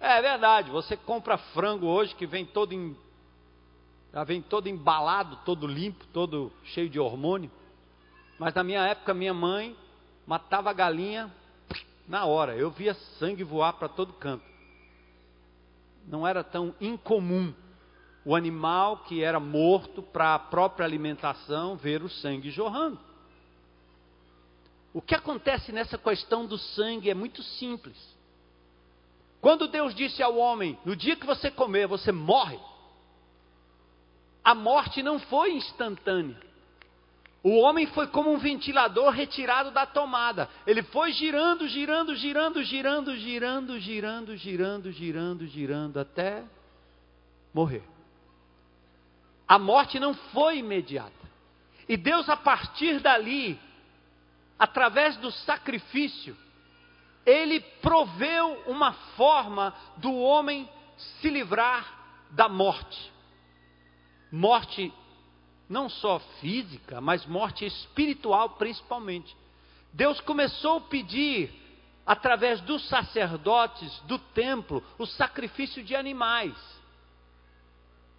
É 0.00 0.20
verdade, 0.20 0.70
você 0.70 0.96
compra 0.96 1.38
frango 1.38 1.86
hoje 1.86 2.14
que 2.16 2.26
vem 2.26 2.44
todo 2.44 2.72
em, 2.72 2.96
já 4.14 4.22
vem 4.22 4.40
todo 4.40 4.68
embalado, 4.68 5.40
todo 5.44 5.66
limpo, 5.66 6.06
todo 6.12 6.52
cheio 6.62 6.88
de 6.88 7.00
hormônio. 7.00 7.50
Mas 8.38 8.54
na 8.54 8.62
minha 8.62 8.86
época, 8.86 9.12
minha 9.12 9.34
mãe 9.34 9.76
matava 10.24 10.70
a 10.70 10.72
galinha 10.72 11.34
na 12.06 12.24
hora. 12.24 12.54
Eu 12.54 12.70
via 12.70 12.94
sangue 13.18 13.42
voar 13.42 13.72
para 13.72 13.88
todo 13.88 14.12
canto. 14.12 14.44
Não 16.06 16.24
era 16.24 16.44
tão 16.44 16.72
incomum 16.80 17.52
o 18.24 18.36
animal 18.36 18.98
que 18.98 19.20
era 19.20 19.40
morto 19.40 20.00
para 20.00 20.36
a 20.36 20.38
própria 20.38 20.86
alimentação 20.86 21.74
ver 21.74 22.00
o 22.00 22.08
sangue 22.08 22.50
jorrando. 22.50 23.00
O 24.92 25.02
que 25.02 25.16
acontece 25.16 25.72
nessa 25.72 25.98
questão 25.98 26.46
do 26.46 26.56
sangue 26.56 27.10
é 27.10 27.14
muito 27.14 27.42
simples. 27.42 27.96
Quando 29.40 29.66
Deus 29.66 29.92
disse 29.92 30.22
ao 30.22 30.36
homem: 30.36 30.78
No 30.84 30.94
dia 30.94 31.16
que 31.16 31.26
você 31.26 31.50
comer, 31.50 31.88
você 31.88 32.12
morre. 32.12 32.60
A 34.44 34.54
morte 34.54 35.02
não 35.02 35.18
foi 35.18 35.54
instantânea. 35.54 36.36
O 37.42 37.58
homem 37.58 37.86
foi 37.88 38.06
como 38.06 38.32
um 38.32 38.38
ventilador 38.38 39.10
retirado 39.10 39.70
da 39.70 39.84
tomada. 39.84 40.48
Ele 40.66 40.82
foi 40.82 41.12
girando, 41.12 41.68
girando, 41.68 42.14
girando, 42.16 42.62
girando, 42.62 43.16
girando, 43.16 43.78
girando, 43.78 44.36
girando, 44.36 44.92
girando, 44.92 45.46
girando 45.46 46.00
até 46.00 46.42
morrer. 47.52 47.84
A 49.46 49.58
morte 49.58 50.00
não 50.00 50.14
foi 50.14 50.58
imediata. 50.58 51.12
E 51.86 51.98
Deus, 51.98 52.28
a 52.30 52.36
partir 52.36 52.98
dali, 53.00 53.60
através 54.58 55.16
do 55.18 55.30
sacrifício, 55.30 56.34
Ele 57.26 57.60
proveu 57.60 58.62
uma 58.66 58.92
forma 59.16 59.74
do 59.98 60.14
homem 60.14 60.66
se 61.20 61.28
livrar 61.28 62.26
da 62.30 62.48
morte. 62.48 63.13
Morte 64.36 64.92
não 65.68 65.88
só 65.88 66.18
física, 66.40 67.00
mas 67.00 67.24
morte 67.24 67.64
espiritual 67.64 68.50
principalmente. 68.50 69.32
Deus 69.92 70.20
começou 70.20 70.78
a 70.78 70.80
pedir, 70.80 71.52
através 72.04 72.60
dos 72.62 72.88
sacerdotes 72.88 73.96
do 74.08 74.18
templo, 74.18 74.82
o 74.98 75.06
sacrifício 75.06 75.84
de 75.84 75.94
animais. 75.94 76.52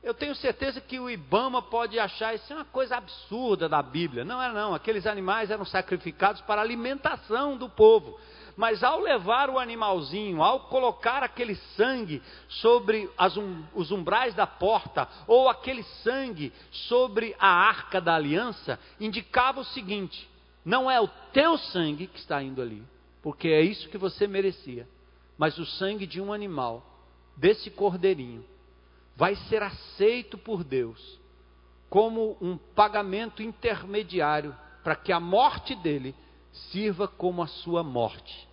Eu 0.06 0.14
tenho 0.14 0.36
certeza 0.36 0.80
que 0.80 1.00
o 1.00 1.10
Ibama 1.10 1.64
pode 1.64 1.98
achar 1.98 2.36
isso 2.36 2.54
uma 2.54 2.64
coisa 2.64 2.96
absurda 2.96 3.68
da 3.68 3.82
Bíblia. 3.82 4.24
Não 4.24 4.40
era 4.40 4.54
não, 4.54 4.76
aqueles 4.76 5.08
animais 5.08 5.50
eram 5.50 5.66
sacrificados 5.66 6.42
para 6.42 6.62
alimentação 6.62 7.58
do 7.58 7.68
povo. 7.68 8.16
Mas 8.56 8.84
ao 8.84 9.00
levar 9.00 9.50
o 9.50 9.58
animalzinho, 9.58 10.44
ao 10.44 10.60
colocar 10.68 11.24
aquele 11.24 11.56
sangue 11.76 12.22
sobre 12.48 13.10
um, 13.36 13.64
os 13.74 13.90
umbrais 13.90 14.36
da 14.36 14.46
porta, 14.46 15.10
ou 15.26 15.50
aquele 15.50 15.82
sangue 16.04 16.54
sobre 16.88 17.36
a 17.40 17.50
arca 17.50 18.00
da 18.00 18.14
aliança, 18.14 18.80
indicava 19.00 19.62
o 19.62 19.66
seguinte: 19.66 20.30
não 20.64 20.90
é 20.90 21.02
o 21.02 21.08
teu 21.34 21.58
sangue 21.58 22.06
que 22.06 22.20
está 22.20 22.44
indo 22.44 22.62
ali, 22.62 22.84
porque 23.24 23.48
é 23.48 23.62
isso 23.62 23.90
que 23.90 23.98
você 23.98 24.28
merecia, 24.28 24.88
mas 25.36 25.58
o 25.58 25.66
sangue 25.66 26.06
de 26.06 26.22
um 26.22 26.32
animal, 26.32 26.86
desse 27.36 27.72
cordeirinho, 27.72 28.46
vai 29.16 29.36
ser 29.36 29.64
aceito 29.64 30.38
por 30.38 30.64
Deus 30.64 31.20
como 31.90 32.38
um 32.42 32.58
pagamento 32.58 33.42
intermediário 33.42 34.56
para 34.84 34.96
que 34.96 35.12
a 35.12 35.20
morte 35.20 35.74
dele 35.76 36.14
sirva 36.52 37.08
como 37.08 37.42
a 37.42 37.48
sua 37.48 37.84
morte. 37.84 38.48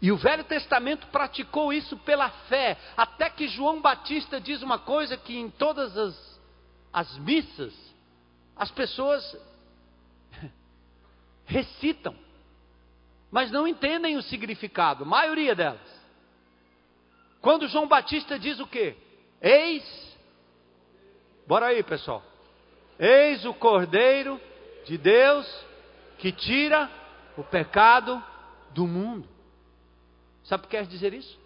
E 0.00 0.12
o 0.12 0.16
Velho 0.16 0.44
Testamento 0.44 1.06
praticou 1.08 1.72
isso 1.72 1.96
pela 1.98 2.28
fé, 2.28 2.78
até 2.96 3.30
que 3.30 3.48
João 3.48 3.80
Batista 3.80 4.40
diz 4.40 4.62
uma 4.62 4.78
coisa 4.78 5.16
que 5.16 5.36
em 5.36 5.50
todas 5.50 5.96
as, 5.96 6.40
as 6.92 7.18
missas 7.18 7.74
as 8.56 8.70
pessoas 8.70 9.36
recitam, 11.46 12.14
mas 13.30 13.50
não 13.50 13.66
entendem 13.66 14.16
o 14.16 14.22
significado, 14.22 15.04
a 15.04 15.06
maioria 15.06 15.54
delas. 15.54 16.03
Quando 17.44 17.68
João 17.68 17.86
Batista 17.86 18.38
diz 18.38 18.58
o 18.58 18.66
quê? 18.66 18.96
Eis, 19.38 20.16
bora 21.46 21.66
aí 21.66 21.82
pessoal, 21.82 22.22
eis 22.98 23.44
o 23.44 23.52
Cordeiro 23.52 24.40
de 24.86 24.96
Deus 24.96 25.46
que 26.16 26.32
tira 26.32 26.90
o 27.36 27.44
pecado 27.44 28.24
do 28.70 28.86
mundo. 28.86 29.28
Sabe 30.44 30.62
o 30.62 30.66
que 30.66 30.74
quer 30.74 30.86
dizer 30.86 31.12
isso? 31.12 31.38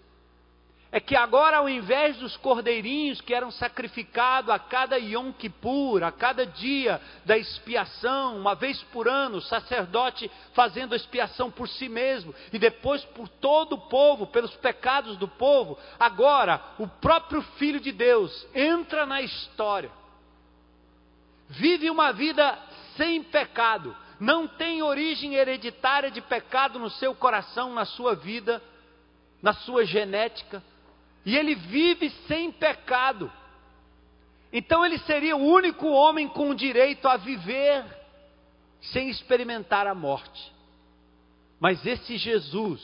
É 0.91 0.99
que 0.99 1.15
agora, 1.15 1.59
ao 1.59 1.69
invés 1.69 2.17
dos 2.17 2.35
cordeirinhos 2.39 3.21
que 3.21 3.35
eram 3.35 3.51
sacrificados 3.51 4.51
a 4.51 4.59
cada 4.59 4.97
Yom 4.97 5.33
Kippur, 5.33 6.03
a 6.03 6.11
cada 6.11 6.47
dia 6.47 6.99
da 7.27 7.37
expiação, 7.37 8.39
uma 8.39 8.55
vez 8.55 8.83
por 8.85 9.07
ano, 9.07 9.37
o 9.37 9.43
sacerdote 9.43 10.31
fazendo 10.55 10.95
a 10.95 10.97
expiação 10.97 11.51
por 11.51 11.69
si 11.69 11.91
mesmo 11.91 12.35
e 12.51 12.59
depois 12.59 13.05
por 13.05 13.29
todo 13.29 13.75
o 13.75 13.81
povo, 13.89 14.29
pelos 14.29 14.55
pecados 14.57 15.19
do 15.19 15.29
povo, 15.29 15.79
agora 16.01 16.59
o 16.79 16.89
próprio 16.89 17.43
Filho 17.59 17.81
de 17.81 17.93
Deus 17.93 18.47
entra 18.55 19.05
na 19.05 19.21
história, 19.21 19.91
vive 21.51 21.91
uma 21.91 22.15
vida 22.15 22.59
sem 22.97 23.23
pecado, 23.25 23.95
não 24.19 24.49
tem 24.49 24.83
origem 24.83 25.35
hereditária 25.35 26.11
de 26.11 26.23
pecado 26.23 26.79
no 26.79 26.89
seu 26.89 27.15
coração, 27.15 27.75
na 27.75 27.85
sua 27.85 28.15
vida, 28.15 28.63
na 29.43 29.53
sua 29.53 29.85
genética, 29.85 30.63
e 31.29 31.37
ele 31.37 31.55
vive 31.55 32.09
sem 32.27 32.51
pecado. 32.51 33.31
Então 34.51 34.83
ele 34.83 34.97
seria 35.01 35.37
o 35.37 35.45
único 35.45 35.87
homem 35.87 36.27
com 36.27 36.55
direito 36.55 37.07
a 37.07 37.19
viver 37.19 37.85
sem 38.81 39.11
experimentar 39.11 39.87
a 39.87 39.95
morte. 39.95 40.51
Mas 41.61 41.85
esse 41.85 42.17
Jesus, 42.17 42.81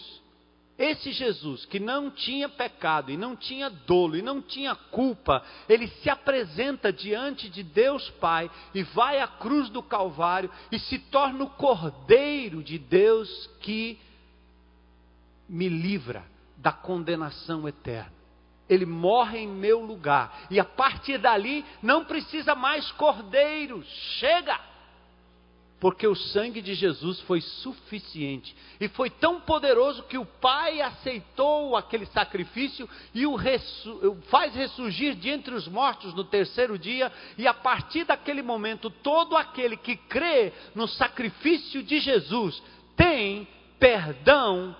esse 0.76 1.10
Jesus 1.12 1.64
que 1.64 1.80
não 1.80 2.10
tinha 2.10 2.46
pecado 2.46 3.10
e 3.10 3.16
não 3.16 3.34
tinha 3.34 3.70
dolo 3.70 4.14
e 4.14 4.20
não 4.20 4.42
tinha 4.42 4.74
culpa, 4.74 5.42
ele 5.66 5.88
se 5.88 6.10
apresenta 6.10 6.92
diante 6.92 7.48
de 7.48 7.62
Deus 7.62 8.10
Pai 8.20 8.50
e 8.74 8.82
vai 8.82 9.20
à 9.20 9.26
cruz 9.26 9.70
do 9.70 9.82
Calvário 9.82 10.50
e 10.70 10.78
se 10.78 10.98
torna 10.98 11.44
o 11.44 11.50
Cordeiro 11.50 12.62
de 12.62 12.78
Deus 12.78 13.46
que 13.62 13.98
me 15.48 15.66
livra 15.66 16.26
da 16.58 16.72
condenação 16.72 17.66
eterna. 17.66 18.13
Ele 18.68 18.86
morre 18.86 19.40
em 19.40 19.48
meu 19.48 19.80
lugar. 19.80 20.46
E 20.50 20.58
a 20.58 20.64
partir 20.64 21.18
dali 21.18 21.64
não 21.82 22.04
precisa 22.04 22.54
mais 22.54 22.90
cordeiros. 22.92 23.86
Chega! 24.18 24.74
porque 25.84 26.06
o 26.06 26.14
sangue 26.14 26.62
de 26.62 26.72
Jesus 26.72 27.20
foi 27.20 27.42
suficiente 27.42 28.56
e 28.80 28.88
foi 28.88 29.10
tão 29.10 29.38
poderoso 29.42 30.02
que 30.04 30.16
o 30.16 30.24
Pai 30.24 30.80
aceitou 30.80 31.76
aquele 31.76 32.06
sacrifício 32.06 32.88
e 33.12 33.26
o 33.26 33.36
faz 34.30 34.54
ressurgir 34.54 35.14
de 35.14 35.28
entre 35.28 35.54
os 35.54 35.68
mortos 35.68 36.14
no 36.14 36.24
terceiro 36.24 36.78
dia, 36.78 37.12
e 37.36 37.46
a 37.46 37.52
partir 37.52 38.04
daquele 38.04 38.40
momento, 38.40 38.88
todo 38.88 39.36
aquele 39.36 39.76
que 39.76 39.94
crê 39.94 40.54
no 40.74 40.88
sacrifício 40.88 41.82
de 41.82 42.00
Jesus 42.00 42.62
tem 42.96 43.46
perdão 43.78 44.74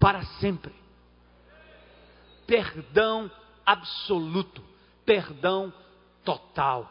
para 0.00 0.22
sempre. 0.40 0.72
Perdão 2.46 3.30
absoluto, 3.64 4.62
perdão 5.04 5.72
total. 6.24 6.90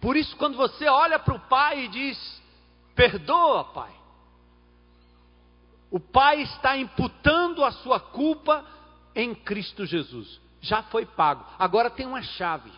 Por 0.00 0.16
isso, 0.16 0.36
quando 0.36 0.56
você 0.56 0.88
olha 0.88 1.18
para 1.18 1.34
o 1.34 1.40
pai 1.40 1.84
e 1.84 1.88
diz: 1.88 2.42
Perdoa, 2.94 3.64
pai. 3.66 3.92
O 5.90 6.00
pai 6.00 6.42
está 6.42 6.76
imputando 6.76 7.64
a 7.64 7.70
sua 7.70 8.00
culpa 8.00 8.64
em 9.14 9.34
Cristo 9.34 9.86
Jesus. 9.86 10.40
Já 10.60 10.82
foi 10.84 11.04
pago. 11.04 11.44
Agora 11.58 11.90
tem 11.90 12.06
uma 12.06 12.22
chave. 12.22 12.72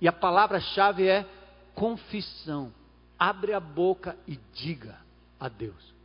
E 0.00 0.06
a 0.06 0.12
palavra-chave 0.12 1.08
é 1.08 1.26
confissão. 1.74 2.72
Abre 3.18 3.52
a 3.52 3.60
boca 3.60 4.16
e 4.26 4.36
diga 4.52 4.98
a 5.40 5.48
Deus. 5.48 5.97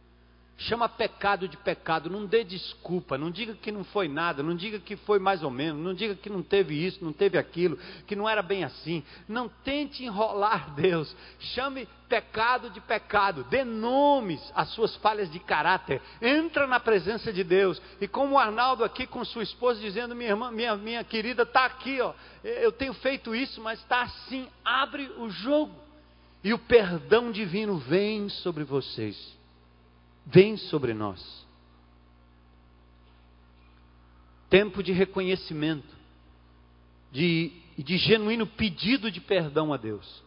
Chama 0.55 0.87
pecado 0.87 1.47
de 1.47 1.57
pecado, 1.57 2.11
não 2.11 2.27
dê 2.27 2.43
desculpa, 2.43 3.17
não 3.17 3.31
diga 3.31 3.55
que 3.55 3.71
não 3.71 3.83
foi 3.83 4.07
nada, 4.07 4.43
não 4.43 4.55
diga 4.55 4.79
que 4.79 4.95
foi 4.95 5.17
mais 5.17 5.41
ou 5.41 5.49
menos, 5.49 5.83
não 5.83 5.95
diga 5.95 6.13
que 6.13 6.29
não 6.29 6.43
teve 6.43 6.75
isso, 6.75 7.03
não 7.03 7.11
teve 7.11 7.39
aquilo, 7.39 7.77
que 8.05 8.15
não 8.15 8.29
era 8.29 8.43
bem 8.43 8.63
assim. 8.63 9.03
Não 9.27 9.49
tente 9.49 10.03
enrolar 10.03 10.73
Deus. 10.77 11.13
Chame 11.39 11.87
pecado 12.07 12.69
de 12.69 12.79
pecado, 12.79 13.43
dê 13.45 13.63
nomes 13.63 14.39
às 14.53 14.69
suas 14.69 14.95
falhas 14.97 15.29
de 15.31 15.39
caráter. 15.39 15.99
Entra 16.21 16.67
na 16.67 16.79
presença 16.79 17.33
de 17.33 17.43
Deus. 17.43 17.81
E 17.99 18.07
como 18.07 18.35
o 18.35 18.39
Arnaldo 18.39 18.83
aqui 18.83 19.07
com 19.07 19.25
sua 19.25 19.43
esposa 19.43 19.81
dizendo: 19.81 20.15
"Minha 20.15 20.29
irmã, 20.29 20.51
minha 20.51 20.75
minha 20.77 21.03
querida, 21.03 21.43
está 21.43 21.65
aqui, 21.65 21.99
ó. 21.99 22.13
Eu 22.43 22.71
tenho 22.71 22.93
feito 22.93 23.33
isso, 23.33 23.59
mas 23.59 23.79
está 23.79 24.03
assim. 24.03 24.47
Abre 24.63 25.11
o 25.17 25.29
jogo 25.31 25.73
e 26.43 26.53
o 26.53 26.59
perdão 26.59 27.31
divino 27.31 27.77
vem 27.79 28.29
sobre 28.29 28.63
vocês 28.63 29.42
vem 30.25 30.57
sobre 30.57 30.93
nós. 30.93 31.45
Tempo 34.49 34.83
de 34.83 34.91
reconhecimento, 34.91 35.95
de, 37.11 37.51
de 37.77 37.97
genuíno 37.97 38.45
pedido 38.45 39.09
de 39.09 39.19
perdão 39.19 39.73
a 39.73 39.77
Deus. 39.77 40.23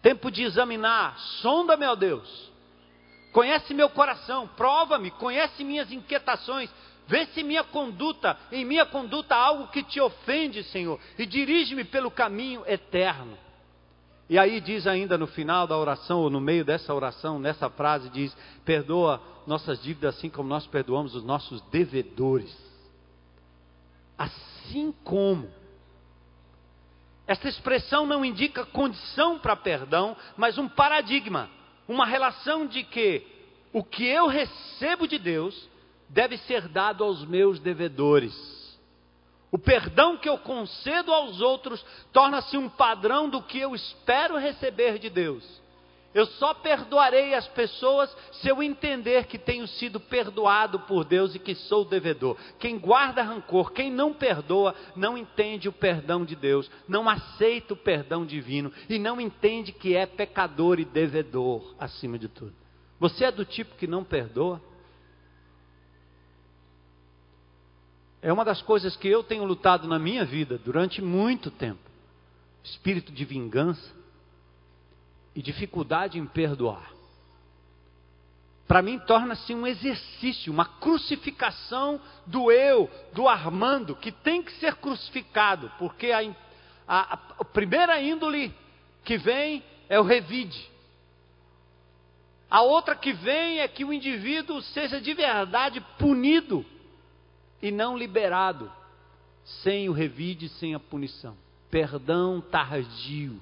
Tempo 0.00 0.30
de 0.30 0.42
examinar, 0.42 1.18
sonda-me, 1.42 1.84
ó 1.86 1.94
Deus. 1.94 2.50
Conhece 3.32 3.74
meu 3.74 3.90
coração, 3.90 4.48
prova-me, 4.48 5.10
conhece 5.10 5.62
minhas 5.62 5.92
inquietações, 5.92 6.70
vê 7.06 7.26
se 7.26 7.42
minha 7.42 7.62
conduta, 7.62 8.38
em 8.50 8.64
minha 8.64 8.86
conduta 8.86 9.34
há 9.34 9.44
algo 9.44 9.68
que 9.68 9.82
te 9.82 10.00
ofende, 10.00 10.64
Senhor, 10.64 10.98
e 11.18 11.26
dirige-me 11.26 11.84
pelo 11.84 12.10
caminho 12.10 12.62
eterno. 12.66 13.36
E 14.28 14.38
aí 14.38 14.60
diz 14.60 14.86
ainda 14.86 15.16
no 15.16 15.26
final 15.26 15.66
da 15.66 15.78
oração, 15.78 16.20
ou 16.20 16.30
no 16.30 16.40
meio 16.40 16.64
dessa 16.64 16.92
oração, 16.92 17.38
nessa 17.38 17.70
frase, 17.70 18.10
diz: 18.10 18.36
Perdoa 18.64 19.22
nossas 19.46 19.80
dívidas 19.80 20.16
assim 20.16 20.28
como 20.28 20.48
nós 20.48 20.66
perdoamos 20.66 21.14
os 21.14 21.22
nossos 21.22 21.60
devedores. 21.70 22.56
Assim 24.18 24.92
como. 25.04 25.48
Essa 27.26 27.48
expressão 27.48 28.06
não 28.06 28.24
indica 28.24 28.64
condição 28.64 29.38
para 29.38 29.56
perdão, 29.56 30.16
mas 30.36 30.58
um 30.58 30.68
paradigma, 30.68 31.48
uma 31.88 32.06
relação 32.06 32.66
de 32.66 32.84
que 32.84 33.26
o 33.72 33.82
que 33.82 34.06
eu 34.06 34.26
recebo 34.26 35.06
de 35.08 35.18
Deus 35.18 35.68
deve 36.08 36.36
ser 36.38 36.68
dado 36.68 37.02
aos 37.04 37.24
meus 37.24 37.58
devedores. 37.58 38.34
O 39.56 39.58
perdão 39.58 40.18
que 40.18 40.28
eu 40.28 40.36
concedo 40.36 41.10
aos 41.10 41.40
outros 41.40 41.82
torna-se 42.12 42.58
um 42.58 42.68
padrão 42.68 43.26
do 43.26 43.40
que 43.40 43.58
eu 43.58 43.74
espero 43.74 44.36
receber 44.36 44.98
de 44.98 45.08
Deus. 45.08 45.42
Eu 46.14 46.26
só 46.26 46.52
perdoarei 46.52 47.32
as 47.32 47.48
pessoas 47.48 48.14
se 48.32 48.48
eu 48.48 48.62
entender 48.62 49.24
que 49.24 49.38
tenho 49.38 49.66
sido 49.66 49.98
perdoado 49.98 50.80
por 50.80 51.06
Deus 51.06 51.34
e 51.34 51.38
que 51.38 51.54
sou 51.54 51.86
devedor. 51.86 52.36
Quem 52.58 52.78
guarda 52.78 53.22
rancor, 53.22 53.72
quem 53.72 53.90
não 53.90 54.12
perdoa, 54.12 54.74
não 54.94 55.16
entende 55.16 55.70
o 55.70 55.72
perdão 55.72 56.22
de 56.22 56.36
Deus, 56.36 56.70
não 56.86 57.08
aceita 57.08 57.72
o 57.72 57.78
perdão 57.78 58.26
divino 58.26 58.70
e 58.90 58.98
não 58.98 59.18
entende 59.18 59.72
que 59.72 59.96
é 59.96 60.04
pecador 60.04 60.78
e 60.78 60.84
devedor 60.84 61.74
acima 61.80 62.18
de 62.18 62.28
tudo. 62.28 62.52
Você 63.00 63.24
é 63.24 63.32
do 63.32 63.46
tipo 63.46 63.74
que 63.76 63.86
não 63.86 64.04
perdoa? 64.04 64.60
É 68.26 68.32
uma 68.32 68.44
das 68.44 68.60
coisas 68.60 68.96
que 68.96 69.06
eu 69.06 69.22
tenho 69.22 69.44
lutado 69.44 69.86
na 69.86 70.00
minha 70.00 70.24
vida 70.24 70.58
durante 70.58 71.00
muito 71.00 71.48
tempo. 71.48 71.78
Espírito 72.64 73.12
de 73.12 73.24
vingança 73.24 73.94
e 75.32 75.40
dificuldade 75.40 76.18
em 76.18 76.26
perdoar. 76.26 76.90
Para 78.66 78.82
mim, 78.82 78.98
torna-se 78.98 79.54
um 79.54 79.64
exercício, 79.64 80.52
uma 80.52 80.64
crucificação 80.64 82.00
do 82.26 82.50
eu, 82.50 82.90
do 83.12 83.28
Armando, 83.28 83.94
que 83.94 84.10
tem 84.10 84.42
que 84.42 84.50
ser 84.54 84.74
crucificado, 84.74 85.70
porque 85.78 86.10
a, 86.10 86.28
a, 86.88 87.12
a 87.38 87.44
primeira 87.44 88.02
índole 88.02 88.52
que 89.04 89.16
vem 89.16 89.62
é 89.88 90.00
o 90.00 90.02
revide. 90.02 90.68
A 92.50 92.62
outra 92.62 92.96
que 92.96 93.12
vem 93.12 93.60
é 93.60 93.68
que 93.68 93.84
o 93.84 93.92
indivíduo 93.92 94.60
seja 94.62 95.00
de 95.00 95.14
verdade 95.14 95.80
punido 95.96 96.66
e 97.60 97.70
não 97.70 97.96
liberado, 97.96 98.70
sem 99.62 99.88
o 99.88 99.92
revide, 99.92 100.48
sem 100.48 100.74
a 100.74 100.80
punição. 100.80 101.36
Perdão 101.70 102.40
tardio. 102.40 103.40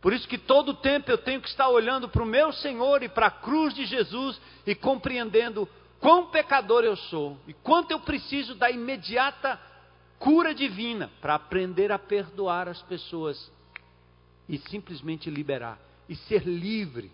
Por 0.00 0.12
isso 0.12 0.28
que 0.28 0.38
todo 0.38 0.74
tempo 0.74 1.10
eu 1.10 1.18
tenho 1.18 1.40
que 1.40 1.48
estar 1.48 1.68
olhando 1.68 2.08
para 2.08 2.22
o 2.22 2.26
meu 2.26 2.52
Senhor 2.52 3.02
e 3.02 3.08
para 3.08 3.26
a 3.26 3.30
cruz 3.30 3.74
de 3.74 3.84
Jesus 3.86 4.40
e 4.66 4.74
compreendendo 4.74 5.68
quão 5.98 6.26
pecador 6.26 6.84
eu 6.84 6.96
sou 6.96 7.36
e 7.46 7.52
quanto 7.52 7.90
eu 7.90 8.00
preciso 8.00 8.54
da 8.54 8.70
imediata 8.70 9.60
cura 10.18 10.54
divina 10.54 11.10
para 11.20 11.34
aprender 11.34 11.90
a 11.90 11.98
perdoar 11.98 12.68
as 12.68 12.80
pessoas 12.82 13.50
e 14.48 14.58
simplesmente 14.58 15.28
liberar 15.28 15.78
e 16.08 16.14
ser 16.14 16.46
livre 16.46 17.10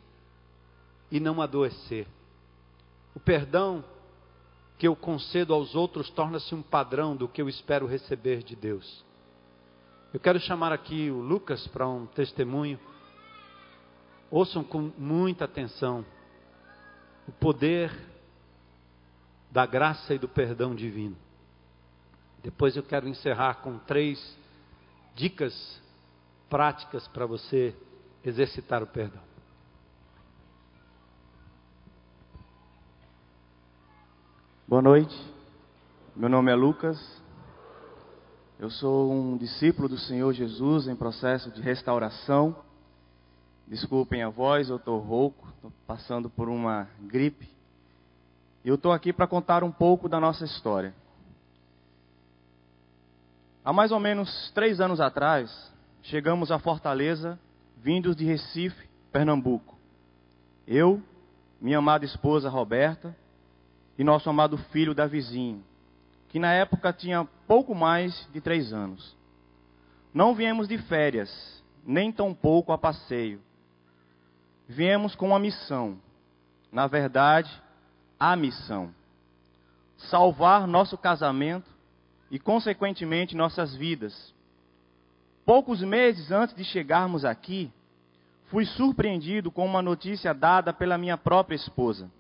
e 1.11 1.19
não 1.19 1.41
adoecer. 1.41 2.07
O 3.15 3.21
perdão 3.21 3.85
que 4.83 4.89
eu 4.89 4.97
concedo 4.97 5.55
aos 5.55 5.77
outros 5.77 6.11
torna-se 6.11 6.53
um 6.57 6.61
padrão 6.61 7.15
do 7.15 7.29
que 7.29 7.41
eu 7.41 7.49
espero 7.49 7.87
receber 7.87 8.43
de 8.43 8.57
Deus. 8.57 9.05
Eu 10.13 10.19
quero 10.19 10.41
chamar 10.41 10.73
aqui 10.73 11.09
o 11.09 11.21
Lucas 11.21 11.65
para 11.69 11.87
um 11.87 12.05
testemunho. 12.05 12.81
Ouçam 14.29 14.65
com 14.65 14.91
muita 14.99 15.45
atenção 15.45 16.05
o 17.29 17.31
poder 17.31 17.97
da 19.53 19.65
graça 19.65 20.15
e 20.15 20.19
do 20.19 20.27
perdão 20.27 20.75
divino. 20.75 21.17
Depois 22.43 22.77
eu 22.77 22.83
quero 22.83 23.07
encerrar 23.07 23.63
com 23.63 23.79
três 23.79 24.37
dicas 25.15 25.81
práticas 26.51 27.07
para 27.07 27.25
você 27.25 27.73
exercitar 28.25 28.83
o 28.83 28.87
perdão. 28.89 29.32
Boa 34.73 34.81
noite, 34.81 35.15
meu 36.17 36.31
nome 36.31 36.51
é 36.51 36.55
Lucas, 36.55 36.99
eu 38.59 38.71
sou 38.71 39.13
um 39.13 39.37
discípulo 39.37 39.87
do 39.87 39.99
Senhor 39.99 40.33
Jesus 40.33 40.89
em 40.89 40.97
processo 40.97 41.51
de 41.51 41.61
restauração. 41.61 42.57
Desculpem 43.69 44.23
a 44.23 44.31
voz, 44.31 44.71
eu 44.71 44.77
estou 44.77 44.99
rouco, 44.99 45.47
estou 45.55 45.71
passando 45.87 46.31
por 46.31 46.49
uma 46.49 46.89
gripe. 47.03 47.47
E 48.65 48.69
eu 48.71 48.77
estou 48.77 48.93
aqui 48.93 49.13
para 49.13 49.27
contar 49.27 49.63
um 49.63 49.71
pouco 49.71 50.09
da 50.09 50.19
nossa 50.19 50.47
história. 50.47 50.95
Há 53.63 53.75
mais 53.75 53.93
ou 53.93 54.01
menos 54.01 54.51
três 54.55 54.81
anos 54.81 55.03
atrás, 55.03 55.71
chegamos 56.03 56.51
a 56.51 56.59
Fortaleza, 56.59 57.39
vindos 57.77 58.17
de 58.17 58.25
Recife, 58.25 58.89
Pernambuco. 59.13 59.77
Eu, 60.67 61.03
minha 61.61 61.77
amada 61.77 62.07
esposa 62.07 62.49
Roberta, 62.49 63.15
e 63.99 64.05
nosso 64.05 64.29
amado 64.31 64.57
filho 64.57 64.95
Davizinho, 64.95 65.63
que 66.29 66.39
na 66.39 66.53
época 66.53 66.93
tinha 66.93 67.27
pouco 67.47 67.75
mais 67.75 68.29
de 68.33 68.41
três 68.41 68.73
anos. 68.73 69.17
Não 70.15 70.35
viemos 70.35 70.69
de 70.69 70.79
férias, 70.79 71.63
nem 71.85 72.13
tampouco 72.13 72.73
a 72.73 72.79
passeio. 72.79 73.41
Viemos 74.69 75.15
com 75.15 75.29
uma 75.29 75.39
missão, 75.39 75.99
na 76.71 76.87
verdade, 76.87 77.51
a 78.19 78.35
missão: 78.37 78.95
salvar 79.97 80.67
nosso 80.67 80.97
casamento 80.97 81.71
e, 82.31 82.39
consequentemente, 82.39 83.37
nossas 83.37 83.75
vidas. 83.75 84.35
Poucos 85.45 85.83
meses 85.83 86.31
antes 86.31 86.55
de 86.55 86.65
chegarmos 86.65 87.25
aqui, 87.25 87.71
fui 88.47 88.65
surpreendido 88.65 89.51
com 89.51 89.67
uma 89.67 89.83
notícia 89.83 90.33
dada 90.33 90.73
pela 90.73 90.97
minha 90.97 91.19
própria 91.19 91.57
esposa. 91.57 92.11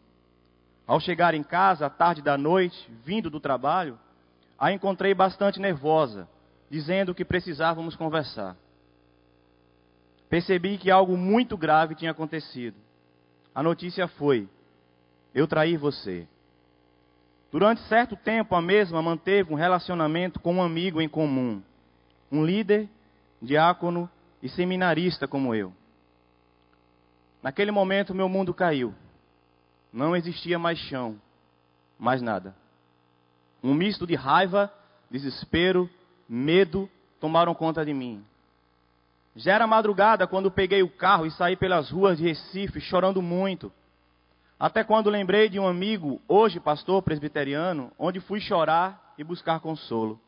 Ao 0.86 0.98
chegar 0.98 1.34
em 1.34 1.42
casa, 1.42 1.86
à 1.86 1.90
tarde 1.90 2.22
da 2.22 2.36
noite, 2.36 2.90
vindo 3.04 3.30
do 3.30 3.40
trabalho, 3.40 3.98
a 4.58 4.72
encontrei 4.72 5.14
bastante 5.14 5.60
nervosa, 5.60 6.28
dizendo 6.70 7.14
que 7.14 7.24
precisávamos 7.24 7.96
conversar. 7.96 8.56
Percebi 10.28 10.78
que 10.78 10.90
algo 10.90 11.16
muito 11.16 11.56
grave 11.56 11.94
tinha 11.94 12.10
acontecido. 12.10 12.76
A 13.54 13.62
notícia 13.62 14.08
foi: 14.08 14.48
eu 15.34 15.46
traí 15.46 15.76
você. 15.76 16.26
Durante 17.50 17.82
certo 17.82 18.16
tempo, 18.16 18.54
a 18.54 18.62
mesma 18.62 19.02
manteve 19.02 19.52
um 19.52 19.56
relacionamento 19.56 20.40
com 20.40 20.54
um 20.54 20.62
amigo 20.62 21.02
em 21.02 21.08
comum, 21.08 21.62
um 22.30 22.44
líder, 22.44 22.88
diácono 23.42 24.08
e 24.42 24.48
seminarista 24.48 25.28
como 25.28 25.54
eu. 25.54 25.72
Naquele 27.42 27.70
momento, 27.70 28.14
meu 28.14 28.28
mundo 28.28 28.54
caiu. 28.54 28.94
Não 29.92 30.16
existia 30.16 30.58
mais 30.58 30.78
chão, 30.78 31.20
mais 31.98 32.22
nada. 32.22 32.54
Um 33.62 33.74
misto 33.74 34.06
de 34.06 34.14
raiva, 34.14 34.72
desespero, 35.10 35.88
medo 36.28 36.88
tomaram 37.20 37.54
conta 37.54 37.84
de 37.84 37.92
mim. 37.92 38.24
Já 39.36 39.54
era 39.54 39.66
madrugada 39.66 40.26
quando 40.26 40.50
peguei 40.50 40.82
o 40.82 40.90
carro 40.90 41.26
e 41.26 41.30
saí 41.30 41.56
pelas 41.56 41.90
ruas 41.90 42.18
de 42.18 42.24
Recife 42.24 42.80
chorando 42.80 43.22
muito. 43.22 43.72
Até 44.58 44.84
quando 44.84 45.10
lembrei 45.10 45.48
de 45.48 45.58
um 45.58 45.66
amigo, 45.66 46.20
hoje 46.28 46.60
pastor 46.60 47.02
presbiteriano, 47.02 47.92
onde 47.98 48.20
fui 48.20 48.40
chorar 48.40 49.14
e 49.18 49.24
buscar 49.24 49.60
consolo. 49.60 50.20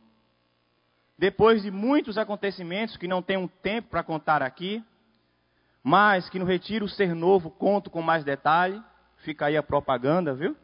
Depois 1.17 1.62
de 1.62 1.71
muitos 1.71 2.19
acontecimentos 2.19 2.97
que 2.97 3.07
não 3.07 3.23
tenho 3.23 3.49
tempo 3.62 3.89
para 3.89 4.03
contar 4.03 4.43
aqui, 4.43 4.83
mas 5.83 6.29
que 6.29 6.39
no 6.39 6.45
Retiro 6.45 6.89
Ser 6.89 7.15
Novo 7.15 7.51
conto 7.51 7.91
com 7.91 8.03
mais 8.03 8.25
detalhe, 8.25 8.83
fica 9.25 9.47
aí 9.47 9.57
a 9.57 9.62
propaganda, 9.62 10.35
viu? 10.35 10.57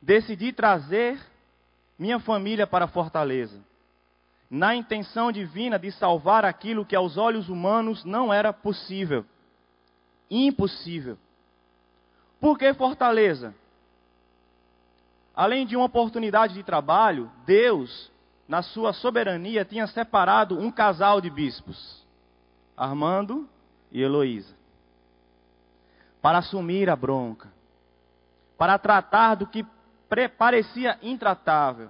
Decidi 0.00 0.52
trazer 0.52 1.20
minha 1.98 2.18
família 2.20 2.66
para 2.66 2.86
Fortaleza, 2.86 3.60
na 4.48 4.74
intenção 4.74 5.32
divina 5.32 5.78
de 5.78 5.90
salvar 5.92 6.44
aquilo 6.44 6.86
que 6.86 6.94
aos 6.94 7.16
olhos 7.16 7.48
humanos 7.48 8.04
não 8.04 8.32
era 8.32 8.52
possível. 8.52 9.24
Impossível. 10.30 11.18
Por 12.40 12.58
que 12.58 12.72
Fortaleza? 12.74 13.54
Além 15.34 15.66
de 15.66 15.76
uma 15.76 15.84
oportunidade 15.84 16.54
de 16.54 16.62
trabalho, 16.62 17.30
Deus, 17.44 18.10
na 18.48 18.62
sua 18.62 18.92
soberania, 18.92 19.64
tinha 19.64 19.86
separado 19.86 20.58
um 20.58 20.70
casal 20.70 21.20
de 21.20 21.28
bispos, 21.28 22.06
Armando 22.76 23.48
e 23.90 24.00
Heloísa, 24.00 24.55
para 26.26 26.38
assumir 26.38 26.90
a 26.90 26.96
bronca, 26.96 27.48
para 28.58 28.76
tratar 28.80 29.36
do 29.36 29.46
que 29.46 29.64
parecia 30.36 30.98
intratável. 31.00 31.88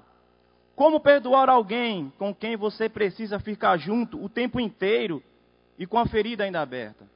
Como 0.75 1.01
perdoar 1.01 1.49
alguém 1.49 2.13
com 2.19 2.35
quem 2.35 2.55
você 2.55 2.87
precisa 2.87 3.41
ficar 3.41 3.79
junto 3.79 4.23
o 4.23 4.29
tempo 4.29 4.61
inteiro 4.61 5.23
e 5.79 5.87
com 5.87 5.99
a 5.99 6.05
ferida 6.05 6.45
ainda 6.45 6.61
aberta? 6.61 7.09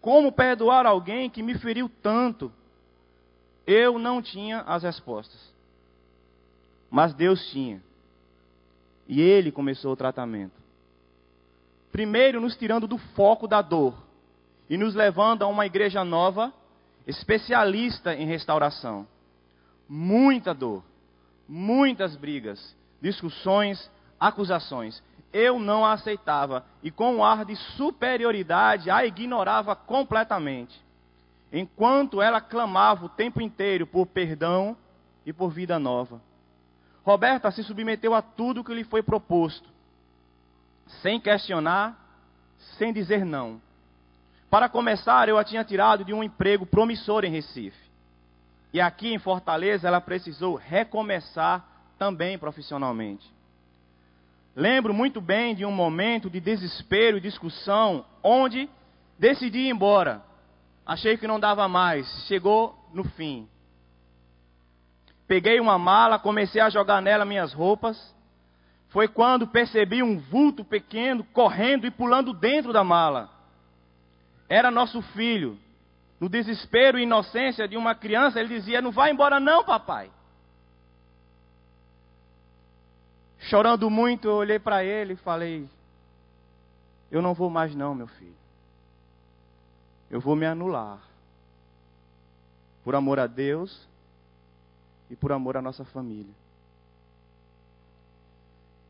Como 0.00 0.32
perdoar 0.32 0.86
alguém 0.86 1.28
que 1.28 1.42
me 1.42 1.58
feriu 1.58 1.90
tanto? 2.02 2.50
Eu 3.66 3.98
não 3.98 4.22
tinha 4.22 4.60
as 4.60 4.84
respostas. 4.84 5.52
Mas 6.90 7.12
Deus 7.12 7.50
tinha. 7.50 7.82
E 9.06 9.20
Ele 9.20 9.52
começou 9.52 9.92
o 9.92 9.96
tratamento. 9.96 10.58
Primeiro, 11.92 12.40
nos 12.40 12.56
tirando 12.56 12.86
do 12.86 12.96
foco 12.96 13.46
da 13.46 13.60
dor 13.60 14.07
e 14.68 14.76
nos 14.76 14.94
levando 14.94 15.42
a 15.42 15.46
uma 15.46 15.66
igreja 15.66 16.04
nova, 16.04 16.52
especialista 17.06 18.14
em 18.14 18.26
restauração. 18.26 19.06
Muita 19.88 20.52
dor, 20.52 20.84
muitas 21.48 22.14
brigas, 22.16 22.76
discussões, 23.00 23.90
acusações 24.20 25.02
eu 25.32 25.58
não 25.58 25.84
a 25.84 25.92
aceitava 25.92 26.64
e 26.82 26.90
com 26.90 27.16
um 27.16 27.24
ar 27.24 27.44
de 27.44 27.54
superioridade 27.56 28.90
a 28.90 29.04
ignorava 29.04 29.76
completamente. 29.76 30.80
Enquanto 31.52 32.20
ela 32.20 32.40
clamava 32.40 33.06
o 33.06 33.08
tempo 33.08 33.40
inteiro 33.40 33.86
por 33.86 34.06
perdão 34.06 34.76
e 35.24 35.32
por 35.32 35.50
vida 35.50 35.78
nova. 35.78 36.20
Roberta 37.04 37.50
se 37.50 37.62
submeteu 37.62 38.14
a 38.14 38.20
tudo 38.20 38.64
que 38.64 38.74
lhe 38.74 38.84
foi 38.84 39.02
proposto, 39.02 39.68
sem 41.00 41.18
questionar, 41.18 41.96
sem 42.76 42.92
dizer 42.92 43.24
não. 43.24 43.60
Para 44.50 44.68
começar, 44.68 45.28
eu 45.28 45.36
a 45.36 45.44
tinha 45.44 45.62
tirado 45.62 46.04
de 46.04 46.14
um 46.14 46.22
emprego 46.22 46.64
promissor 46.64 47.24
em 47.24 47.30
Recife. 47.30 47.88
E 48.72 48.80
aqui 48.80 49.12
em 49.12 49.18
Fortaleza 49.18 49.88
ela 49.88 50.00
precisou 50.00 50.54
recomeçar 50.54 51.64
também 51.98 52.38
profissionalmente. 52.38 53.30
Lembro 54.56 54.92
muito 54.92 55.20
bem 55.20 55.54
de 55.54 55.64
um 55.64 55.70
momento 55.70 56.28
de 56.30 56.40
desespero 56.40 57.18
e 57.18 57.20
discussão, 57.20 58.04
onde 58.22 58.68
decidi 59.18 59.58
ir 59.58 59.70
embora. 59.70 60.22
Achei 60.84 61.16
que 61.16 61.26
não 61.26 61.38
dava 61.38 61.68
mais, 61.68 62.06
chegou 62.26 62.74
no 62.92 63.04
fim. 63.04 63.48
Peguei 65.26 65.60
uma 65.60 65.78
mala, 65.78 66.18
comecei 66.18 66.60
a 66.60 66.70
jogar 66.70 67.02
nela 67.02 67.26
minhas 67.26 67.52
roupas. 67.52 68.14
Foi 68.88 69.06
quando 69.06 69.46
percebi 69.46 70.02
um 70.02 70.18
vulto 70.18 70.64
pequeno 70.64 71.22
correndo 71.24 71.86
e 71.86 71.90
pulando 71.90 72.32
dentro 72.32 72.72
da 72.72 72.82
mala. 72.82 73.37
Era 74.48 74.70
nosso 74.70 75.02
filho. 75.02 75.58
No 76.18 76.28
desespero 76.28 76.98
e 76.98 77.02
inocência 77.02 77.68
de 77.68 77.76
uma 77.76 77.94
criança, 77.94 78.40
ele 78.40 78.48
dizia: 78.48 78.82
Não 78.82 78.90
vai 78.90 79.10
embora, 79.10 79.38
não, 79.38 79.64
papai. 79.64 80.10
Chorando 83.40 83.88
muito, 83.88 84.26
eu 84.26 84.34
olhei 84.34 84.58
para 84.58 84.84
ele 84.84 85.12
e 85.12 85.16
falei: 85.16 85.68
Eu 87.10 87.22
não 87.22 87.34
vou 87.34 87.48
mais, 87.48 87.74
não, 87.74 87.94
meu 87.94 88.08
filho. 88.08 88.36
Eu 90.10 90.20
vou 90.20 90.34
me 90.34 90.46
anular. 90.46 90.98
Por 92.82 92.94
amor 92.94 93.18
a 93.20 93.26
Deus 93.26 93.86
e 95.10 95.14
por 95.14 95.30
amor 95.30 95.56
à 95.56 95.62
nossa 95.62 95.84
família. 95.84 96.34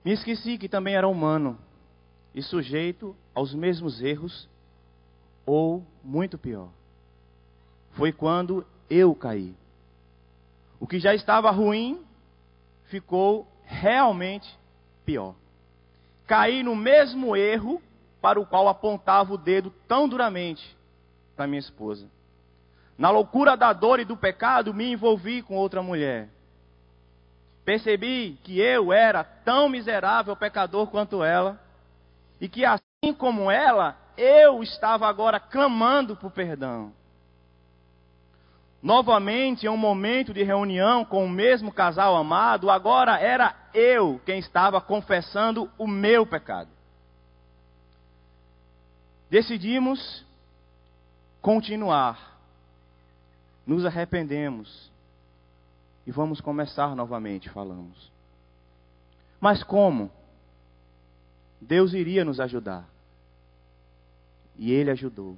Me 0.05 0.13
esqueci 0.13 0.57
que 0.57 0.69
também 0.69 0.95
era 0.95 1.07
humano 1.07 1.59
e 2.35 2.43
sujeito 2.43 3.17
aos 3.35 3.53
mesmos 3.53 4.01
erros, 4.01 4.49
ou 5.49 5.83
muito 6.05 6.37
pior. 6.37 6.69
Foi 7.93 8.13
quando 8.13 8.67
eu 8.91 9.15
caí. 9.15 9.57
O 10.79 10.87
que 10.87 11.01
já 11.01 11.15
estava 11.15 11.51
ruim 11.51 12.05
ficou 12.85 13.49
realmente 13.65 14.55
pior. 15.07 15.35
Caí 16.27 16.63
no 16.63 16.77
mesmo 16.77 17.35
erro 17.35 17.81
para 18.21 18.39
o 18.39 18.45
qual 18.45 18.69
apontava 18.69 19.33
o 19.33 19.39
dedo 19.39 19.73
tão 19.89 20.07
duramente 20.07 20.77
para 21.35 21.47
minha 21.47 21.59
esposa. 21.59 22.07
Na 22.99 23.09
loucura 23.09 23.57
da 23.57 23.73
dor 23.73 24.01
e 24.01 24.05
do 24.05 24.19
pecado, 24.19 24.75
me 24.75 24.93
envolvi 24.93 25.41
com 25.41 25.57
outra 25.57 25.83
mulher. 25.83 26.29
Percebi 27.65 28.39
que 28.45 28.61
eu 28.61 28.93
era 28.93 29.25
tão 29.25 29.67
miserável 29.69 30.37
pecador 30.37 30.89
quanto 30.89 31.25
ela, 31.25 31.59
e 32.39 32.49
que 32.49 32.67
assim 32.67 33.15
como 33.17 33.51
ela, 33.51 33.97
eu 34.19 34.63
estava 34.63 35.07
agora 35.07 35.39
clamando 35.39 36.17
por 36.17 36.31
perdão. 36.31 36.93
Novamente, 38.83 39.67
em 39.67 39.69
um 39.69 39.77
momento 39.77 40.33
de 40.35 40.43
reunião 40.43 41.05
com 41.05 41.25
o 41.25 41.29
mesmo 41.29 41.73
casal 41.73 42.17
amado, 42.17 42.71
agora 42.71 43.19
era 43.19 43.55
eu 43.73 44.21
quem 44.27 44.39
estava 44.39 44.81
confessando 44.81 45.71
o 45.79 45.87
meu 45.87 46.27
pecado. 46.27 46.71
Decidimos 49.31 50.25
continuar, 51.41 52.39
nos 53.67 53.85
arrependemos 53.85 54.91
e 56.07 56.11
vamos 56.11 56.41
começar 56.41 56.97
novamente, 56.97 57.51
falamos. 57.51 58.11
Mas 59.41 59.63
como? 59.63 60.11
Deus 61.61 61.93
iria 61.93 62.25
nos 62.25 62.41
ajudar. 62.41 62.89
E 64.59 64.73
Ele 64.73 64.91
ajudou. 64.91 65.37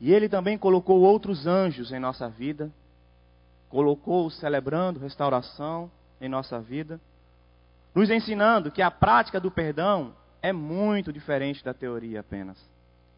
E 0.00 0.12
ele 0.12 0.28
também 0.28 0.58
colocou 0.58 1.00
outros 1.00 1.46
anjos 1.46 1.92
em 1.92 2.00
nossa 2.00 2.28
vida, 2.28 2.72
colocou 3.68 4.28
celebrando 4.30 4.98
restauração 4.98 5.88
em 6.20 6.28
nossa 6.28 6.58
vida, 6.58 7.00
nos 7.94 8.10
ensinando 8.10 8.72
que 8.72 8.82
a 8.82 8.90
prática 8.90 9.38
do 9.38 9.48
perdão 9.48 10.12
é 10.42 10.52
muito 10.52 11.12
diferente 11.12 11.64
da 11.64 11.72
teoria 11.72 12.18
apenas. 12.18 12.58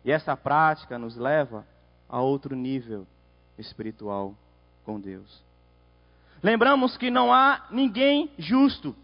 E 0.04 0.12
essa 0.12 0.36
prática 0.36 0.98
nos 0.98 1.16
leva 1.16 1.64
a 2.06 2.20
outro 2.20 2.54
nível 2.54 3.06
espiritual 3.56 4.34
com 4.84 5.00
Deus. 5.00 5.42
Lembramos 6.42 6.98
que 6.98 7.10
não 7.10 7.32
há 7.32 7.66
ninguém 7.70 8.30
justo 8.36 8.94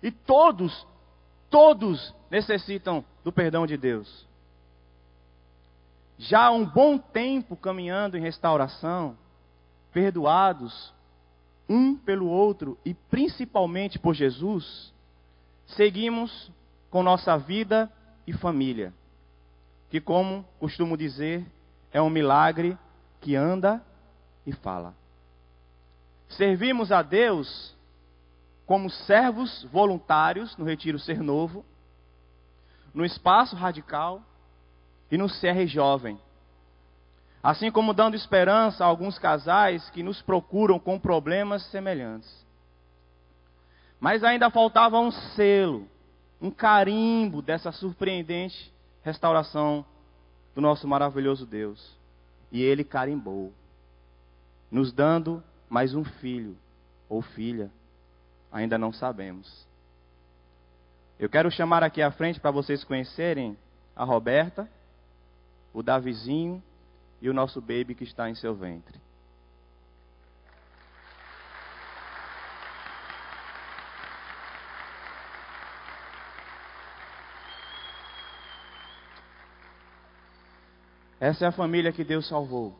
e 0.00 0.12
todos 0.12 0.86
Todos 1.50 2.14
necessitam 2.30 3.04
do 3.24 3.32
perdão 3.32 3.66
de 3.66 3.76
Deus. 3.76 4.26
Já 6.18 6.46
há 6.46 6.50
um 6.50 6.64
bom 6.64 6.98
tempo 6.98 7.56
caminhando 7.56 8.16
em 8.16 8.20
restauração, 8.20 9.16
perdoados 9.92 10.92
um 11.68 11.94
pelo 11.94 12.26
outro 12.26 12.76
e 12.84 12.92
principalmente 12.92 13.98
por 13.98 14.14
Jesus, 14.14 14.92
seguimos 15.66 16.50
com 16.90 17.02
nossa 17.02 17.36
vida 17.36 17.92
e 18.26 18.32
família, 18.32 18.92
que, 19.90 20.00
como 20.00 20.44
costumo 20.58 20.96
dizer, 20.96 21.46
é 21.92 22.02
um 22.02 22.10
milagre 22.10 22.76
que 23.20 23.36
anda 23.36 23.82
e 24.46 24.52
fala. 24.52 24.94
Servimos 26.30 26.90
a 26.90 27.02
Deus 27.02 27.76
como 28.66 28.90
servos 28.90 29.64
voluntários 29.72 30.56
no 30.56 30.64
Retiro 30.64 30.98
Ser 30.98 31.22
Novo, 31.22 31.64
no 32.92 33.04
Espaço 33.04 33.54
Radical 33.54 34.22
e 35.10 35.16
no 35.16 35.28
CR 35.28 35.66
Jovem. 35.66 36.18
Assim 37.42 37.70
como 37.70 37.94
dando 37.94 38.16
esperança 38.16 38.84
a 38.84 38.86
alguns 38.86 39.18
casais 39.18 39.88
que 39.90 40.02
nos 40.02 40.20
procuram 40.20 40.78
com 40.78 40.98
problemas 40.98 41.62
semelhantes. 41.66 42.46
Mas 44.00 44.22
ainda 44.22 44.50
faltava 44.50 44.98
um 44.98 45.10
selo, 45.10 45.88
um 46.40 46.50
carimbo 46.50 47.40
dessa 47.40 47.72
surpreendente 47.72 48.72
restauração 49.02 49.84
do 50.54 50.60
nosso 50.60 50.86
maravilhoso 50.86 51.46
Deus. 51.46 51.96
E 52.50 52.62
ele 52.62 52.84
carimbou, 52.84 53.52
nos 54.70 54.92
dando 54.92 55.42
mais 55.68 55.94
um 55.94 56.04
filho 56.04 56.56
ou 57.08 57.22
filha, 57.22 57.70
ainda 58.52 58.78
não 58.78 58.92
sabemos. 58.92 59.66
Eu 61.18 61.28
quero 61.28 61.50
chamar 61.50 61.82
aqui 61.82 62.00
à 62.00 62.10
frente 62.10 62.38
para 62.38 62.50
vocês 62.50 62.84
conhecerem 62.84 63.56
a 63.96 64.04
Roberta, 64.04 64.68
o 65.72 65.82
Davizinho 65.82 66.62
e 67.20 67.28
o 67.28 67.34
nosso 67.34 67.60
baby 67.60 67.94
que 67.94 68.04
está 68.04 68.28
em 68.28 68.34
seu 68.34 68.54
ventre. 68.54 68.98
Essa 81.20 81.46
é 81.46 81.48
a 81.48 81.52
família 81.52 81.92
que 81.92 82.04
Deus 82.04 82.28
salvou. 82.28 82.74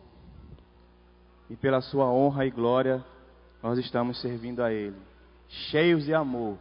E 1.51 1.57
pela 1.57 1.80
sua 1.80 2.07
honra 2.07 2.47
e 2.47 2.51
glória, 2.51 3.05
nós 3.62 3.78
estamos 3.78 4.20
servindo 4.20 4.62
a 4.62 4.72
Ele, 4.72 4.97
cheios 5.49 6.05
de 6.05 6.14
amor 6.14 6.57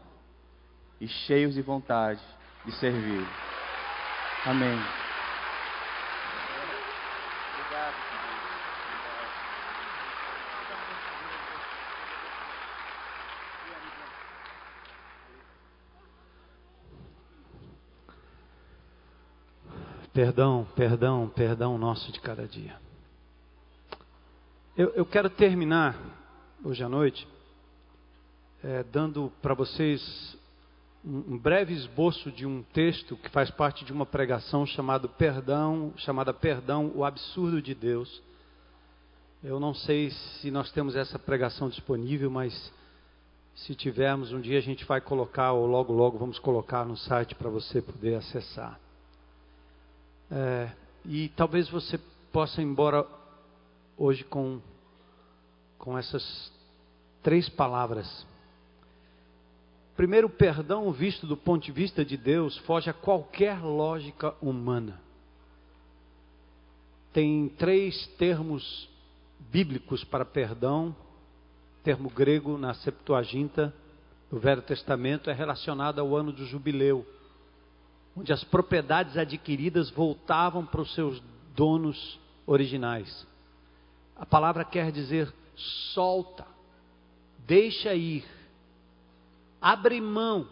e 0.99 1.07
cheios 1.07 1.53
de 1.53 1.61
vontade 1.61 2.21
de 2.65 2.71
servir. 2.73 3.25
Amém. 4.45 5.06
Perdão, 20.17 20.65
perdão, 20.75 21.29
perdão 21.29 21.77
nosso 21.77 22.11
de 22.11 22.19
cada 22.19 22.47
dia. 22.47 22.75
Eu, 24.75 24.89
eu 24.95 25.05
quero 25.05 25.29
terminar 25.29 25.95
hoje 26.63 26.83
à 26.83 26.89
noite 26.89 27.27
é, 28.63 28.81
dando 28.81 29.31
para 29.43 29.53
vocês 29.53 30.35
um, 31.05 31.35
um 31.35 31.37
breve 31.37 31.71
esboço 31.71 32.31
de 32.31 32.47
um 32.47 32.63
texto 32.73 33.15
que 33.15 33.29
faz 33.29 33.51
parte 33.51 33.85
de 33.85 33.93
uma 33.93 34.07
pregação 34.07 34.65
chamado 34.65 35.07
Perdão, 35.07 35.93
chamada 35.97 36.33
Perdão, 36.33 36.91
o 36.95 37.05
absurdo 37.05 37.61
de 37.61 37.75
Deus. 37.75 38.19
Eu 39.43 39.59
não 39.59 39.75
sei 39.75 40.09
se 40.09 40.49
nós 40.49 40.71
temos 40.71 40.95
essa 40.95 41.19
pregação 41.19 41.69
disponível, 41.69 42.31
mas 42.31 42.73
se 43.53 43.75
tivermos 43.75 44.31
um 44.31 44.41
dia 44.41 44.57
a 44.57 44.63
gente 44.63 44.83
vai 44.83 44.99
colocar 44.99 45.51
ou 45.51 45.67
logo 45.67 45.93
logo 45.93 46.17
vamos 46.17 46.39
colocar 46.39 46.83
no 46.85 46.97
site 46.97 47.35
para 47.35 47.51
você 47.51 47.83
poder 47.83 48.15
acessar. 48.15 48.79
É, 50.29 50.69
e 51.05 51.29
talvez 51.29 51.69
você 51.69 51.97
possa 52.31 52.61
ir 52.61 52.65
embora 52.65 53.05
hoje 53.97 54.23
com, 54.23 54.59
com 55.77 55.97
essas 55.97 56.51
três 57.23 57.47
palavras. 57.49 58.25
Primeiro, 59.95 60.29
perdão 60.29 60.91
visto 60.91 61.25
do 61.25 61.35
ponto 61.35 61.65
de 61.65 61.71
vista 61.71 62.05
de 62.05 62.17
Deus 62.17 62.57
foge 62.59 62.89
a 62.89 62.93
qualquer 62.93 63.59
lógica 63.63 64.35
humana. 64.41 65.01
Tem 67.13 67.49
três 67.57 68.05
termos 68.17 68.87
bíblicos 69.51 70.03
para 70.03 70.23
perdão. 70.23 70.95
Termo 71.83 72.09
grego 72.09 72.57
na 72.57 72.73
Septuaginta 72.75 73.73
do 74.29 74.39
Velho 74.39 74.61
Testamento 74.61 75.29
é 75.29 75.33
relacionado 75.33 75.99
ao 75.99 76.15
ano 76.15 76.31
do 76.31 76.45
jubileu 76.45 77.05
onde 78.17 78.33
as 78.33 78.43
propriedades 78.43 79.15
adquiridas 79.15 79.91
voltavam 79.91 80.65
para 80.65 80.81
os 80.81 80.91
seus 80.95 81.21
donos 81.55 82.19
originais. 82.47 83.27
A 84.15 84.25
palavra 84.25 84.65
quer 84.65 84.91
dizer 84.91 85.31
solta, 85.93 86.45
deixa 87.45 87.93
ir, 87.93 88.25
abre 89.61 90.01
mão. 90.01 90.47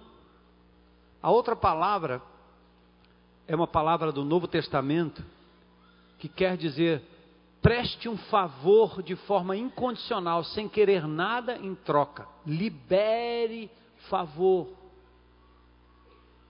A 1.21 1.31
outra 1.31 1.55
palavra 1.55 2.21
é 3.47 3.55
uma 3.55 3.67
palavra 3.67 4.11
do 4.11 4.23
Novo 4.23 4.47
Testamento 4.47 5.25
que 6.19 6.29
quer 6.29 6.57
dizer 6.57 7.01
preste 7.63 8.07
um 8.07 8.17
favor 8.17 9.01
de 9.01 9.15
forma 9.15 9.57
incondicional, 9.57 10.43
sem 10.43 10.69
querer 10.69 11.07
nada 11.07 11.57
em 11.57 11.73
troca. 11.73 12.27
Libere 12.45 13.71
favor. 14.07 14.67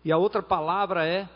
E 0.05 0.11
a 0.11 0.17
outra 0.17 0.43
palavra 0.43 1.05
é 1.05 1.27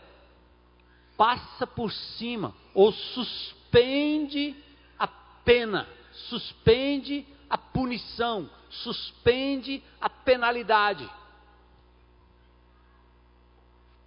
passa 1.16 1.66
por 1.66 1.92
cima 1.92 2.54
ou 2.72 2.92
suspende 2.92 4.56
a 4.96 5.08
pena, 5.44 5.86
suspende 6.12 7.26
a 7.50 7.58
punição, 7.58 8.48
suspende 8.70 9.82
a 10.00 10.08
penalidade. 10.08 11.10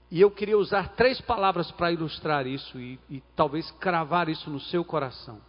E 0.09 0.21
eu 0.21 0.31
queria 0.31 0.57
usar 0.57 0.89
três 0.95 1.19
palavras 1.19 1.69
para 1.71 1.91
ilustrar 1.91 2.47
isso 2.47 2.79
e, 2.79 2.99
e, 3.09 3.19
talvez 3.35 3.69
cravar 3.71 4.29
isso 4.29 4.49
no 4.49 4.59
seu 4.59 4.85
coração. 4.85 5.41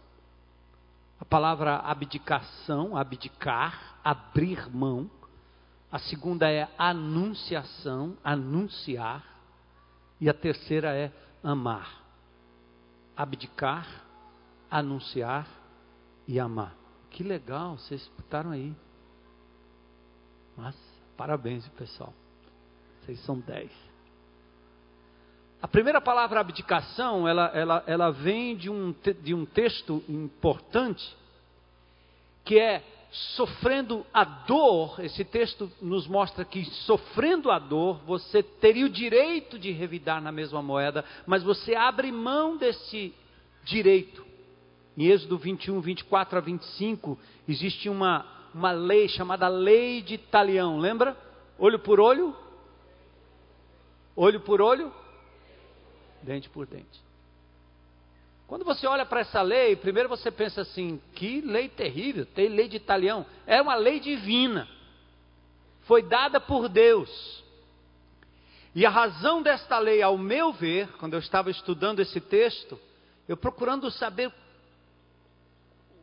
A 1.19 1.23
palavra 1.23 1.77
abdicação, 1.77 2.97
abdicar, 2.97 3.97
abrir 4.03 4.69
mão. 4.69 5.09
A 5.91 5.99
segunda 5.99 6.51
é 6.51 6.67
anunciação, 6.77 8.17
anunciar. 8.23 9.23
E 10.19 10.29
a 10.29 10.33
terceira 10.33 10.95
é 10.95 11.11
amar. 11.43 12.03
Abdicar, 13.15 13.87
anunciar 14.69 15.47
e 16.27 16.39
amar. 16.39 16.75
Que 17.11 17.23
legal, 17.23 17.77
vocês 17.77 18.01
escutaram 18.01 18.51
aí. 18.51 18.75
Mas, 20.57 20.75
parabéns, 21.15 21.67
pessoal. 21.69 22.13
Vocês 23.01 23.19
são 23.21 23.39
dez. 23.39 23.71
A 25.61 25.67
primeira 25.67 26.01
palavra 26.01 26.39
abdicação, 26.39 27.27
ela, 27.27 27.47
ela, 27.47 27.83
ela 27.87 28.11
vem 28.11 28.55
de 28.55 28.69
um, 28.69 28.93
de 29.21 29.33
um 29.33 29.45
texto 29.45 30.03
importante, 30.07 31.17
que 32.43 32.59
é 32.59 32.83
sofrendo 33.35 34.05
a 34.13 34.23
dor, 34.25 34.99
esse 34.99 35.23
texto 35.23 35.71
nos 35.81 36.05
mostra 36.05 36.43
que 36.43 36.65
sofrendo 36.65 37.49
a 37.49 37.57
dor, 37.57 38.01
você 38.05 38.43
teria 38.43 38.85
o 38.85 38.89
direito 38.89 39.57
de 39.57 39.71
revidar 39.71 40.21
na 40.21 40.31
mesma 40.31 40.61
moeda, 40.61 41.05
mas 41.25 41.41
você 41.41 41.75
abre 41.75 42.11
mão 42.11 42.57
desse 42.57 43.13
direito. 43.63 44.25
Em 44.97 45.05
Êxodo 45.07 45.37
21, 45.37 45.79
24 45.79 46.37
a 46.37 46.41
25, 46.41 47.17
existe 47.47 47.87
uma, 47.87 48.25
uma 48.53 48.71
lei 48.71 49.07
chamada 49.07 49.47
Lei 49.47 50.01
de 50.01 50.17
Talião, 50.17 50.77
lembra? 50.77 51.17
Olho 51.57 51.79
por 51.79 52.01
olho, 52.01 52.35
olho 54.13 54.41
por 54.41 54.61
olho, 54.61 54.91
dente 56.21 56.49
por 56.49 56.65
dente. 56.65 57.04
Quando 58.47 58.63
você 58.63 58.85
olha 58.85 59.05
para 59.05 59.21
essa 59.21 59.41
lei, 59.41 59.75
primeiro 59.75 60.07
você 60.07 60.29
pensa 60.29 60.61
assim: 60.61 61.01
que 61.13 61.41
lei 61.41 61.67
terrível, 61.67 62.25
tem 62.25 62.47
lei 62.47 62.67
de 62.67 62.77
italião. 62.77 63.25
É 63.47 63.61
uma 63.61 63.75
lei 63.75 63.99
divina, 63.99 64.67
foi 65.83 66.03
dada 66.03 66.39
por 66.39 66.69
Deus. 66.69 67.43
E 68.75 68.85
a 68.85 68.89
razão 68.89 69.41
desta 69.41 69.79
lei, 69.79 70.01
ao 70.01 70.17
meu 70.17 70.51
ver, 70.51 70.91
quando 70.97 71.13
eu 71.13 71.19
estava 71.19 71.49
estudando 71.49 72.01
esse 72.01 72.19
texto, 72.19 72.79
eu 73.27 73.37
procurando 73.37 73.89
saber 73.89 74.31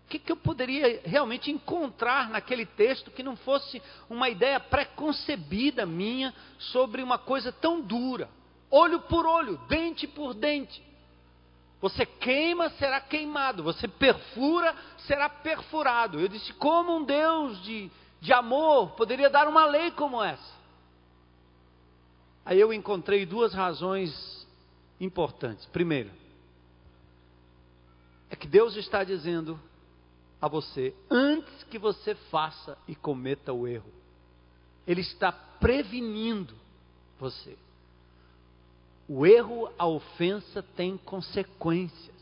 O 0.07 0.09
que, 0.12 0.18
que 0.18 0.32
eu 0.32 0.36
poderia 0.36 1.01
realmente 1.05 1.51
encontrar 1.51 2.28
naquele 2.28 2.66
texto 2.66 3.11
que 3.11 3.22
não 3.22 3.36
fosse 3.36 3.80
uma 4.11 4.28
ideia 4.28 4.59
preconcebida 4.61 5.86
minha 5.86 6.34
sobre 6.59 7.03
uma 7.03 7.18
coisa 7.18 7.53
tão 7.53 7.80
dura? 7.80 8.28
Olho 8.70 9.01
por 9.01 9.24
olho, 9.26 9.59
dente 9.68 10.07
por 10.07 10.34
dente. 10.34 10.82
Você 11.82 12.06
queima, 12.06 12.70
será 12.70 13.00
queimado. 13.00 13.64
Você 13.64 13.88
perfura, 13.88 14.74
será 14.98 15.28
perfurado. 15.28 16.20
Eu 16.20 16.28
disse: 16.28 16.52
como 16.54 16.96
um 16.96 17.04
Deus 17.04 17.60
de, 17.64 17.90
de 18.20 18.32
amor 18.32 18.92
poderia 18.92 19.28
dar 19.28 19.48
uma 19.48 19.66
lei 19.66 19.90
como 19.90 20.22
essa? 20.22 20.62
Aí 22.44 22.58
eu 22.58 22.72
encontrei 22.72 23.26
duas 23.26 23.52
razões 23.52 24.46
importantes. 25.00 25.66
Primeiro, 25.66 26.10
é 28.30 28.36
que 28.36 28.46
Deus 28.46 28.76
está 28.76 29.02
dizendo 29.02 29.58
a 30.40 30.46
você, 30.46 30.94
antes 31.10 31.64
que 31.64 31.78
você 31.78 32.14
faça 32.14 32.78
e 32.86 32.94
cometa 32.94 33.52
o 33.52 33.66
erro, 33.66 33.92
Ele 34.86 35.00
está 35.00 35.32
prevenindo 35.32 36.54
você. 37.18 37.56
O 39.14 39.26
erro, 39.26 39.70
a 39.78 39.86
ofensa 39.86 40.62
tem 40.74 40.96
consequências. 40.96 42.16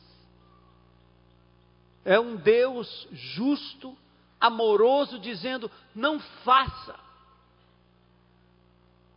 É 2.05 2.19
um 2.19 2.35
Deus 2.35 3.07
justo, 3.13 3.97
amoroso, 4.41 5.17
dizendo: 5.21 5.71
não 5.95 6.19
faça. 6.19 6.99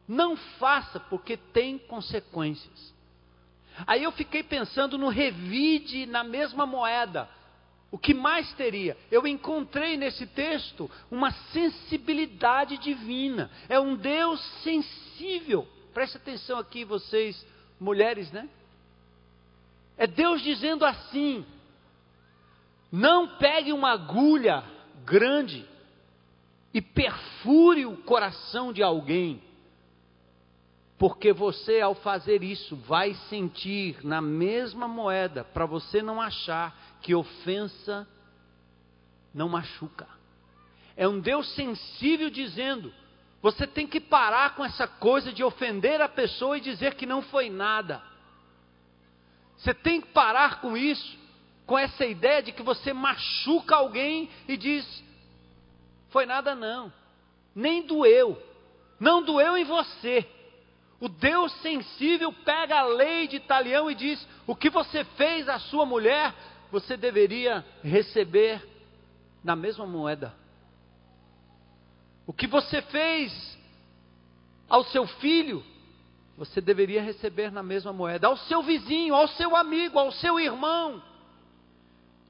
Não 0.08 0.38
faça, 0.38 1.00
porque 1.00 1.36
tem 1.36 1.80
consequências. 1.80 2.94
Aí 3.88 4.04
eu 4.04 4.12
fiquei 4.12 4.44
pensando 4.44 4.96
no 4.96 5.08
revide 5.08 6.06
na 6.06 6.24
mesma 6.24 6.68
moeda. 6.68 7.28
O 7.90 7.98
que 7.98 8.14
mais 8.14 8.54
teria? 8.54 8.96
Eu 9.10 9.26
encontrei 9.26 9.98
nesse 9.98 10.28
texto 10.28 10.92
uma 11.10 11.32
sensibilidade 11.52 12.78
divina. 12.78 13.50
É 13.68 13.80
um 13.80 13.96
Deus 13.96 14.40
sensível. 14.62 15.68
Preste 15.92 16.18
atenção 16.18 16.60
aqui, 16.60 16.84
vocês, 16.86 17.44
mulheres, 17.84 18.32
né? 18.32 18.50
É 19.98 20.08
Deus 20.08 20.42
dizendo 20.42 20.86
assim: 20.86 21.46
não 22.92 23.38
pegue 23.38 23.72
uma 23.72 23.92
agulha 23.92 24.64
grande 25.06 25.66
e 26.74 26.82
perfure 26.82 27.86
o 27.86 27.98
coração 27.98 28.74
de 28.74 28.82
alguém 28.82 29.42
porque 31.04 31.34
você, 31.34 31.82
ao 31.82 31.96
fazer 31.96 32.44
isso, 32.44 32.78
vai 32.78 33.14
sentir 33.30 33.98
na 34.06 34.22
mesma 34.22 34.88
moeda, 34.88 35.44
para 35.44 35.66
você 35.66 36.02
não 36.02 36.22
achar 36.22 36.98
que 37.02 37.14
ofensa 37.14 38.08
não 39.34 39.50
machuca. 39.50 40.08
É 40.96 41.06
um 41.06 41.20
Deus 41.20 41.54
sensível 41.56 42.30
dizendo: 42.30 42.94
você 43.44 43.68
tem 43.68 43.86
que 43.86 44.00
parar 44.00 44.56
com 44.56 44.66
essa 44.66 44.88
coisa 44.88 45.32
de 45.32 45.44
ofender 45.44 46.02
a 46.02 46.10
pessoa 46.10 46.58
e 46.58 46.62
dizer 46.62 46.96
que 46.96 47.06
não 47.06 47.22
foi 47.22 47.48
nada. 47.50 48.02
Você 49.58 49.74
tem 49.74 50.02
que 50.02 50.08
parar 50.08 50.62
com 50.62 50.76
isso, 50.76 51.20
com 51.68 51.78
essa 51.78 52.04
ideia 52.06 52.42
de 52.42 52.52
que 52.52 52.64
você 52.64 52.92
machuca 52.92 53.76
alguém 53.76 54.32
e 54.48 54.58
diz: 54.58 55.04
foi 56.10 56.26
nada 56.26 56.56
não, 56.56 56.92
nem 57.54 57.86
doeu, 57.86 58.42
não 59.00 59.22
doeu 59.22 59.56
em 59.56 59.64
você 59.64 60.28
o 61.04 61.10
Deus 61.10 61.52
sensível 61.62 62.32
pega 62.32 62.80
a 62.80 62.86
lei 62.86 63.28
de 63.28 63.36
Italião 63.36 63.92
e 63.92 63.94
diz: 63.94 64.26
o 64.48 64.56
que 64.56 64.70
você 64.70 65.04
fez 65.04 65.50
à 65.50 65.60
sua 65.60 65.86
mulher, 65.86 66.34
você 66.72 66.96
deveria 66.96 67.62
receber 67.84 68.66
na 69.44 69.54
mesma 69.54 69.86
moeda. 69.86 70.34
O 72.26 72.34
que 72.34 72.48
você 72.48 72.82
fez 72.82 73.58
ao 74.70 74.84
seu 74.86 75.06
filho, 75.06 75.64
você 76.38 76.62
deveria 76.62 77.02
receber 77.02 77.52
na 77.52 77.62
mesma 77.62 77.92
moeda. 77.92 78.28
Ao 78.28 78.38
seu 78.38 78.64
vizinho, 78.64 79.14
ao 79.14 79.28
seu 79.28 79.56
amigo, 79.56 80.00
ao 80.00 80.12
seu 80.12 80.40
irmão. 80.40 81.02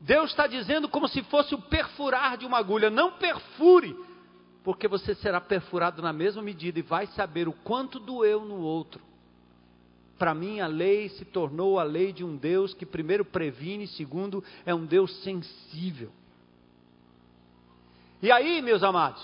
Deus 0.02 0.32
está 0.32 0.48
dizendo 0.48 0.90
como 0.90 1.08
se 1.08 1.24
fosse 1.24 1.56
o 1.56 1.62
perfurar 1.62 2.38
de 2.38 2.46
uma 2.46 2.58
agulha. 2.58 2.90
Não 2.90 3.14
perfure 3.14 3.96
porque 4.64 4.88
você 4.88 5.14
será 5.16 5.42
perfurado 5.42 6.02
na 6.02 6.14
mesma 6.14 6.42
medida 6.42 6.80
e 6.80 6.82
vai 6.82 7.06
saber 7.08 7.48
o 7.48 7.54
quanto 7.54 8.00
doeu 8.00 8.46
no 8.46 8.60
outro. 8.60 9.02
Para 10.18 10.34
mim, 10.34 10.62
a 10.62 10.68
lei 10.68 11.10
se 11.10 11.26
tornou 11.26 11.80
a 11.80 11.84
lei 11.84 12.14
de 12.14 12.24
um 12.24 12.38
Deus 12.38 12.74
que, 12.74 12.86
primeiro, 12.86 13.26
previne, 13.26 13.88
segundo, 13.88 14.44
é 14.66 14.74
um 14.74 14.86
Deus 14.86 15.14
sensível. 15.22 16.12
E 18.22 18.32
aí, 18.32 18.62
meus 18.62 18.84
amados, 18.84 19.22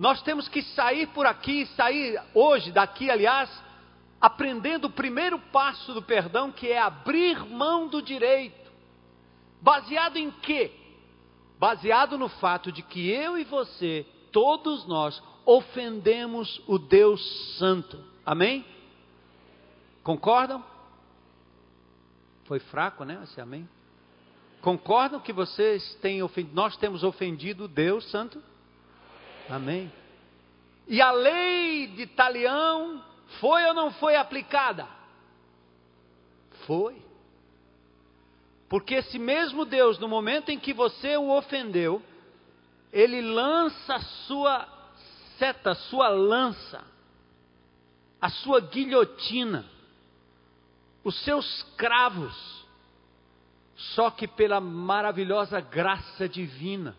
nós 0.00 0.20
temos 0.22 0.48
que 0.48 0.62
sair 0.62 1.06
por 1.08 1.26
aqui, 1.26 1.66
sair 1.76 2.20
hoje, 2.34 2.72
daqui, 2.72 3.08
aliás, 3.08 3.48
aprendendo 4.20 4.86
o 4.86 4.90
primeiro 4.90 5.38
passo 5.38 5.94
do 5.94 6.02
perdão, 6.02 6.50
que 6.50 6.68
é 6.68 6.80
abrir 6.80 7.38
mão 7.46 7.86
do 7.86 8.02
direito. 8.02 8.68
Baseado 9.62 10.16
em 10.16 10.30
quê? 10.30 10.72
baseado 11.60 12.16
no 12.16 12.30
fato 12.30 12.72
de 12.72 12.82
que 12.82 13.10
eu 13.10 13.36
e 13.36 13.44
você, 13.44 14.06
todos 14.32 14.86
nós, 14.86 15.22
ofendemos 15.44 16.62
o 16.66 16.78
Deus 16.78 17.20
Santo. 17.58 18.02
Amém? 18.24 18.64
Concordam? 20.02 20.64
Foi 22.46 22.58
fraco, 22.58 23.04
né? 23.04 23.20
Esse 23.24 23.42
amém? 23.42 23.68
Concordam 24.62 25.20
que 25.20 25.34
vocês 25.34 25.94
têm 25.96 26.22
ofendido, 26.22 26.56
nós 26.56 26.78
temos 26.78 27.04
ofendido 27.04 27.64
o 27.64 27.68
Deus 27.68 28.10
Santo? 28.10 28.42
Amém. 29.50 29.92
E 30.86 31.00
a 31.00 31.10
lei 31.10 31.88
de 31.88 32.06
Talião 32.06 33.04
foi 33.40 33.64
ou 33.66 33.74
não 33.74 33.90
foi 33.92 34.16
aplicada? 34.16 34.86
Foi. 36.66 37.00
Porque 38.68 38.94
esse 38.94 39.18
mesmo 39.18 39.64
Deus, 39.64 39.98
no 39.98 40.08
momento 40.08 40.50
em 40.50 40.58
que 40.58 40.72
você 40.72 41.16
o 41.16 41.30
ofendeu, 41.30 42.00
ele 42.92 43.20
lança 43.20 43.96
a 43.96 44.00
sua 44.00 44.68
seta, 45.38 45.72
a 45.72 45.74
sua 45.74 46.08
lança, 46.08 46.84
a 48.20 48.28
sua 48.28 48.60
guilhotina, 48.60 49.64
os 51.02 51.18
seus 51.24 51.62
cravos, 51.76 52.64
só 53.74 54.10
que 54.10 54.28
pela 54.28 54.60
maravilhosa 54.60 55.60
graça 55.60 56.28
divina, 56.28 56.94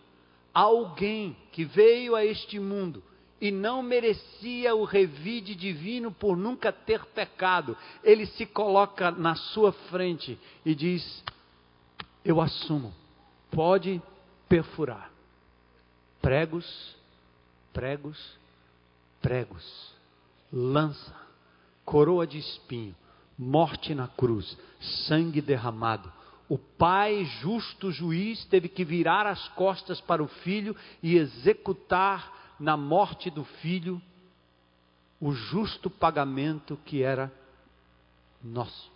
alguém 0.54 1.36
que 1.52 1.64
veio 1.64 2.16
a 2.16 2.26
este 2.26 2.60
mundo 2.60 3.04
e 3.40 3.52
não 3.52 3.82
merecia 3.82 4.76
o 4.76 4.84
revide 4.84 5.56
divino 5.56 6.12
por 6.12 6.38
nunca 6.38 6.72
ter 6.72 7.06
pecado, 7.06 7.76
ele 8.04 8.26
se 8.26 8.46
coloca 8.46 9.10
na 9.12 9.36
sua 9.36 9.72
frente 9.72 10.38
e 10.64 10.76
diz: 10.76 11.24
eu 12.24 12.40
assumo. 12.40 12.94
Pode 13.50 14.02
perfurar. 14.48 15.12
Pregos, 16.22 16.96
pregos, 17.74 18.38
pregos. 19.22 19.94
Lança, 20.54 21.16
coroa 21.86 22.28
de 22.28 22.38
espinho, 22.38 22.96
morte 23.38 23.96
na 23.96 24.08
cruz, 24.08 24.58
sangue 25.08 25.42
derramado. 25.42 26.12
O 26.52 26.58
pai, 26.58 27.24
justo 27.40 27.94
juiz, 27.94 28.44
teve 28.44 28.68
que 28.68 28.84
virar 28.84 29.26
as 29.26 29.48
costas 29.48 30.02
para 30.02 30.22
o 30.22 30.28
filho 30.28 30.76
e 31.02 31.16
executar 31.16 32.58
na 32.60 32.76
morte 32.76 33.30
do 33.30 33.46
filho 33.46 34.02
o 35.18 35.32
justo 35.32 35.90
pagamento 35.90 36.78
que 36.84 37.04
era 37.04 37.32
nosso. 38.44 38.92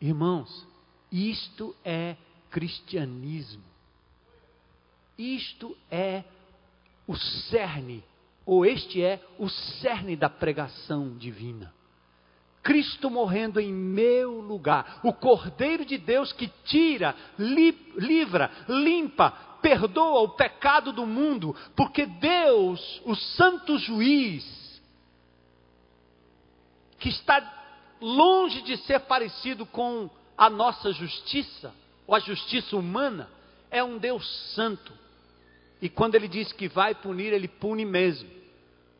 Irmãos, 0.00 0.66
isto 1.12 1.72
é 1.84 2.16
cristianismo. 2.50 3.62
Isto 5.16 5.78
é 5.88 6.24
o 7.06 7.14
cerne, 7.14 8.02
ou 8.44 8.66
este 8.66 9.04
é 9.04 9.24
o 9.38 9.48
cerne 9.48 10.16
da 10.16 10.28
pregação 10.28 11.16
divina. 11.16 11.72
Cristo 12.66 13.08
morrendo 13.08 13.60
em 13.60 13.72
meu 13.72 14.40
lugar, 14.40 14.98
o 15.04 15.12
Cordeiro 15.12 15.84
de 15.84 15.96
Deus 15.96 16.32
que 16.32 16.48
tira, 16.64 17.14
li, 17.38 17.70
livra, 17.94 18.50
limpa, 18.68 19.30
perdoa 19.62 20.22
o 20.22 20.30
pecado 20.30 20.92
do 20.92 21.06
mundo, 21.06 21.54
porque 21.76 22.04
Deus, 22.04 23.00
o 23.04 23.14
Santo 23.14 23.78
Juiz, 23.78 24.82
que 26.98 27.08
está 27.08 27.40
longe 28.00 28.60
de 28.62 28.76
ser 28.78 28.98
parecido 28.98 29.64
com 29.64 30.10
a 30.36 30.50
nossa 30.50 30.92
justiça, 30.92 31.72
ou 32.04 32.16
a 32.16 32.18
justiça 32.18 32.76
humana, 32.76 33.30
é 33.70 33.84
um 33.84 33.96
Deus 33.96 34.26
santo. 34.56 34.92
E 35.80 35.88
quando 35.88 36.16
ele 36.16 36.26
diz 36.26 36.52
que 36.52 36.66
vai 36.66 36.96
punir, 36.96 37.32
ele 37.32 37.46
pune 37.46 37.84
mesmo. 37.84 38.28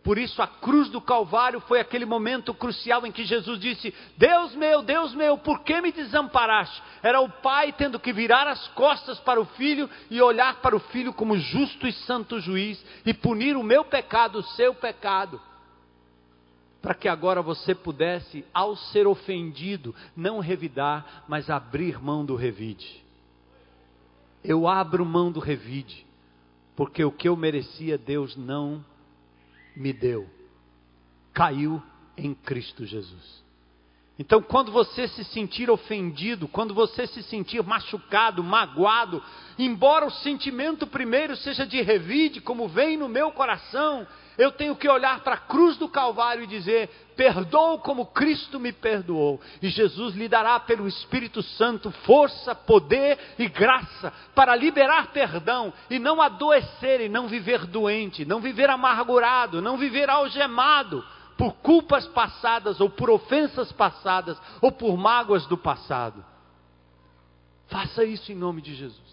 Por 0.06 0.18
isso, 0.18 0.40
a 0.40 0.46
cruz 0.46 0.88
do 0.88 1.00
Calvário 1.00 1.58
foi 1.62 1.80
aquele 1.80 2.06
momento 2.06 2.54
crucial 2.54 3.04
em 3.04 3.10
que 3.10 3.24
Jesus 3.24 3.58
disse: 3.58 3.92
Deus 4.16 4.54
meu, 4.54 4.80
Deus 4.80 5.12
meu, 5.16 5.36
por 5.36 5.64
que 5.64 5.80
me 5.80 5.90
desamparaste? 5.90 6.80
Era 7.02 7.20
o 7.20 7.28
pai 7.28 7.72
tendo 7.72 7.98
que 7.98 8.12
virar 8.12 8.46
as 8.46 8.68
costas 8.68 9.18
para 9.18 9.40
o 9.40 9.44
filho 9.44 9.90
e 10.08 10.22
olhar 10.22 10.60
para 10.60 10.76
o 10.76 10.78
filho 10.78 11.12
como 11.12 11.36
justo 11.36 11.88
e 11.88 11.92
santo 11.92 12.38
juiz 12.38 12.80
e 13.04 13.12
punir 13.12 13.56
o 13.56 13.64
meu 13.64 13.84
pecado, 13.84 14.38
o 14.38 14.44
seu 14.44 14.72
pecado 14.76 15.40
para 16.80 16.94
que 16.94 17.08
agora 17.08 17.42
você 17.42 17.74
pudesse, 17.74 18.44
ao 18.54 18.76
ser 18.76 19.08
ofendido, 19.08 19.92
não 20.14 20.38
revidar, 20.38 21.24
mas 21.26 21.50
abrir 21.50 22.00
mão 22.00 22.24
do 22.24 22.36
revide. 22.36 23.02
Eu 24.44 24.68
abro 24.68 25.04
mão 25.04 25.32
do 25.32 25.40
revide, 25.40 26.06
porque 26.76 27.04
o 27.04 27.10
que 27.10 27.28
eu 27.28 27.34
merecia, 27.34 27.98
Deus 27.98 28.36
não 28.36 28.84
me 29.76 29.92
deu. 29.92 30.28
Caiu 31.32 31.82
em 32.16 32.34
Cristo 32.34 32.86
Jesus. 32.86 33.44
Então, 34.18 34.40
quando 34.40 34.72
você 34.72 35.06
se 35.08 35.24
sentir 35.24 35.70
ofendido, 35.70 36.48
quando 36.48 36.72
você 36.72 37.06
se 37.06 37.22
sentir 37.24 37.62
machucado, 37.62 38.42
magoado, 38.42 39.22
embora 39.58 40.06
o 40.06 40.10
sentimento 40.10 40.86
primeiro 40.86 41.36
seja 41.36 41.66
de 41.66 41.82
revide, 41.82 42.40
como 42.40 42.66
vem 42.66 42.96
no 42.96 43.10
meu 43.10 43.30
coração, 43.32 44.06
eu 44.38 44.52
tenho 44.52 44.76
que 44.76 44.88
olhar 44.88 45.20
para 45.20 45.34
a 45.34 45.38
cruz 45.38 45.76
do 45.76 45.88
Calvário 45.88 46.44
e 46.44 46.46
dizer: 46.46 46.90
Perdoo 47.16 47.78
como 47.78 48.06
Cristo 48.06 48.60
me 48.60 48.72
perdoou. 48.72 49.40
E 49.62 49.68
Jesus 49.68 50.14
lhe 50.14 50.28
dará 50.28 50.60
pelo 50.60 50.86
Espírito 50.86 51.42
Santo 51.42 51.90
força, 51.90 52.54
poder 52.54 53.18
e 53.38 53.48
graça 53.48 54.12
para 54.34 54.54
liberar 54.54 55.12
perdão 55.12 55.72
e 55.88 55.98
não 55.98 56.20
adoecer 56.20 57.00
e 57.00 57.08
não 57.08 57.28
viver 57.28 57.66
doente, 57.66 58.24
não 58.24 58.40
viver 58.40 58.68
amargurado, 58.68 59.62
não 59.62 59.76
viver 59.76 60.10
algemado 60.10 61.04
por 61.36 61.54
culpas 61.56 62.06
passadas, 62.08 62.80
ou 62.80 62.88
por 62.88 63.10
ofensas 63.10 63.70
passadas, 63.72 64.40
ou 64.60 64.72
por 64.72 64.96
mágoas 64.96 65.46
do 65.46 65.56
passado. 65.56 66.24
Faça 67.68 68.04
isso 68.04 68.32
em 68.32 68.34
nome 68.34 68.62
de 68.62 68.74
Jesus. 68.74 69.05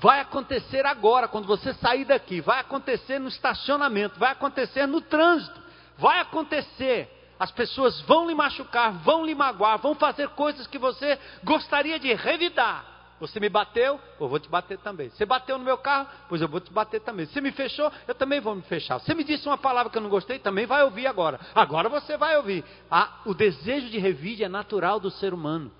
Vai 0.00 0.20
acontecer 0.20 0.86
agora, 0.86 1.28
quando 1.28 1.46
você 1.46 1.74
sair 1.74 2.06
daqui, 2.06 2.40
vai 2.40 2.58
acontecer 2.60 3.18
no 3.18 3.28
estacionamento, 3.28 4.18
vai 4.18 4.32
acontecer 4.32 4.86
no 4.86 5.02
trânsito, 5.02 5.60
vai 5.98 6.18
acontecer. 6.20 7.34
As 7.38 7.50
pessoas 7.50 8.00
vão 8.02 8.26
lhe 8.26 8.34
machucar, 8.34 8.92
vão 8.92 9.26
lhe 9.26 9.34
magoar, 9.34 9.78
vão 9.78 9.94
fazer 9.94 10.30
coisas 10.30 10.66
que 10.66 10.78
você 10.78 11.18
gostaria 11.44 11.98
de 11.98 12.14
revidar. 12.14 12.86
Você 13.20 13.38
me 13.38 13.50
bateu, 13.50 14.00
eu 14.18 14.26
vou 14.26 14.38
te 14.38 14.48
bater 14.48 14.78
também. 14.78 15.10
Você 15.10 15.26
bateu 15.26 15.58
no 15.58 15.64
meu 15.64 15.76
carro, 15.76 16.08
pois 16.30 16.40
eu 16.40 16.48
vou 16.48 16.60
te 16.60 16.72
bater 16.72 17.02
também. 17.02 17.26
Você 17.26 17.38
me 17.38 17.52
fechou, 17.52 17.92
eu 18.08 18.14
também 18.14 18.40
vou 18.40 18.54
me 18.54 18.62
fechar. 18.62 18.98
Você 18.98 19.12
me 19.12 19.22
disse 19.22 19.46
uma 19.46 19.58
palavra 19.58 19.92
que 19.92 19.98
eu 19.98 20.02
não 20.02 20.08
gostei, 20.08 20.38
também 20.38 20.64
vai 20.64 20.82
ouvir 20.82 21.06
agora. 21.06 21.38
Agora 21.54 21.90
você 21.90 22.16
vai 22.16 22.38
ouvir. 22.38 22.64
Ah, 22.90 23.20
o 23.26 23.34
desejo 23.34 23.90
de 23.90 23.98
revide 23.98 24.44
é 24.44 24.48
natural 24.48 24.98
do 24.98 25.10
ser 25.10 25.34
humano. 25.34 25.70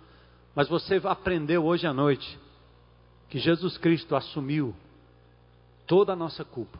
Mas 0.54 0.68
você 0.68 1.00
aprendeu 1.04 1.64
hoje 1.64 1.86
à 1.86 1.94
noite 1.94 2.38
que 3.30 3.38
Jesus 3.38 3.78
Cristo 3.78 4.16
assumiu 4.16 4.74
toda 5.86 6.12
a 6.12 6.16
nossa 6.16 6.44
culpa. 6.44 6.78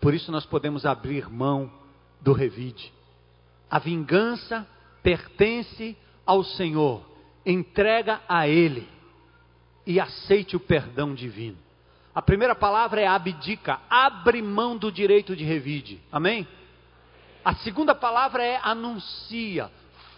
Por 0.00 0.14
isso 0.14 0.30
nós 0.30 0.46
podemos 0.46 0.86
abrir 0.86 1.28
mão 1.28 1.70
do 2.20 2.32
revide. 2.32 2.92
A 3.68 3.78
vingança 3.78 4.66
pertence 5.02 5.96
ao 6.24 6.44
Senhor. 6.44 7.04
Entrega 7.44 8.20
a 8.28 8.46
Ele 8.46 8.88
e 9.84 9.98
aceite 9.98 10.56
o 10.56 10.60
perdão 10.60 11.12
divino. 11.12 11.58
A 12.14 12.22
primeira 12.22 12.54
palavra 12.54 13.00
é 13.00 13.06
abdica, 13.06 13.80
abre 13.88 14.40
mão 14.40 14.76
do 14.76 14.90
direito 14.92 15.34
de 15.34 15.44
revide. 15.44 16.00
Amém? 16.10 16.46
A 17.44 17.54
segunda 17.56 17.94
palavra 17.94 18.44
é 18.44 18.60
anuncia, 18.62 19.70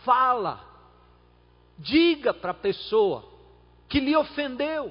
fala. 0.04 0.60
Diga 1.78 2.34
para 2.34 2.50
a 2.50 2.54
pessoa 2.54 3.31
que 3.92 4.00
lhe 4.00 4.16
ofendeu. 4.16 4.90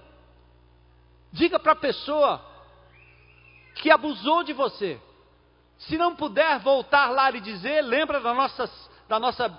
Diga 1.31 1.57
para 1.57 1.71
a 1.71 1.75
pessoa 1.75 2.39
que 3.73 3.89
abusou 3.89 4.43
de 4.43 4.53
você. 4.53 5.01
Se 5.79 5.97
não 5.97 6.15
puder 6.15 6.59
voltar 6.59 7.09
lá 7.09 7.31
e 7.31 7.41
dizer, 7.41 7.81
lembra 7.81 8.19
da 8.19 8.31
nossa, 8.31 8.69
da 9.09 9.19
nossa 9.19 9.49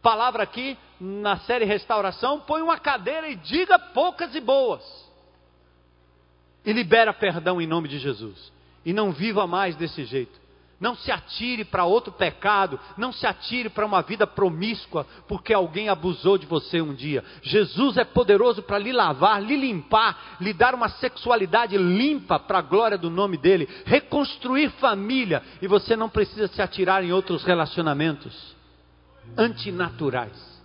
palavra 0.00 0.42
aqui 0.42 0.78
na 0.98 1.36
série 1.40 1.66
Restauração, 1.66 2.40
põe 2.40 2.62
uma 2.62 2.78
cadeira 2.78 3.28
e 3.28 3.36
diga 3.36 3.78
poucas 3.78 4.34
e 4.34 4.40
boas. 4.40 4.82
E 6.64 6.72
libera 6.72 7.12
perdão 7.12 7.60
em 7.60 7.66
nome 7.66 7.88
de 7.88 7.98
Jesus. 7.98 8.50
E 8.86 8.94
não 8.94 9.12
viva 9.12 9.46
mais 9.46 9.76
desse 9.76 10.02
jeito. 10.06 10.40
Não 10.80 10.94
se 10.94 11.10
atire 11.10 11.64
para 11.64 11.84
outro 11.84 12.12
pecado, 12.12 12.78
não 12.96 13.12
se 13.12 13.26
atire 13.26 13.68
para 13.68 13.84
uma 13.84 14.00
vida 14.00 14.28
promíscua, 14.28 15.04
porque 15.26 15.52
alguém 15.52 15.88
abusou 15.88 16.38
de 16.38 16.46
você 16.46 16.80
um 16.80 16.94
dia. 16.94 17.24
Jesus 17.42 17.96
é 17.96 18.04
poderoso 18.04 18.62
para 18.62 18.78
lhe 18.78 18.92
lavar, 18.92 19.42
lhe 19.42 19.56
limpar, 19.56 20.36
lhe 20.40 20.52
dar 20.52 20.76
uma 20.76 20.88
sexualidade 20.88 21.76
limpa 21.76 22.38
para 22.38 22.58
a 22.58 22.62
glória 22.62 22.96
do 22.96 23.10
nome 23.10 23.36
dele, 23.36 23.68
reconstruir 23.86 24.70
família, 24.78 25.42
e 25.60 25.66
você 25.66 25.96
não 25.96 26.08
precisa 26.08 26.46
se 26.46 26.62
atirar 26.62 27.02
em 27.02 27.12
outros 27.12 27.42
relacionamentos 27.42 28.54
antinaturais. 29.36 30.62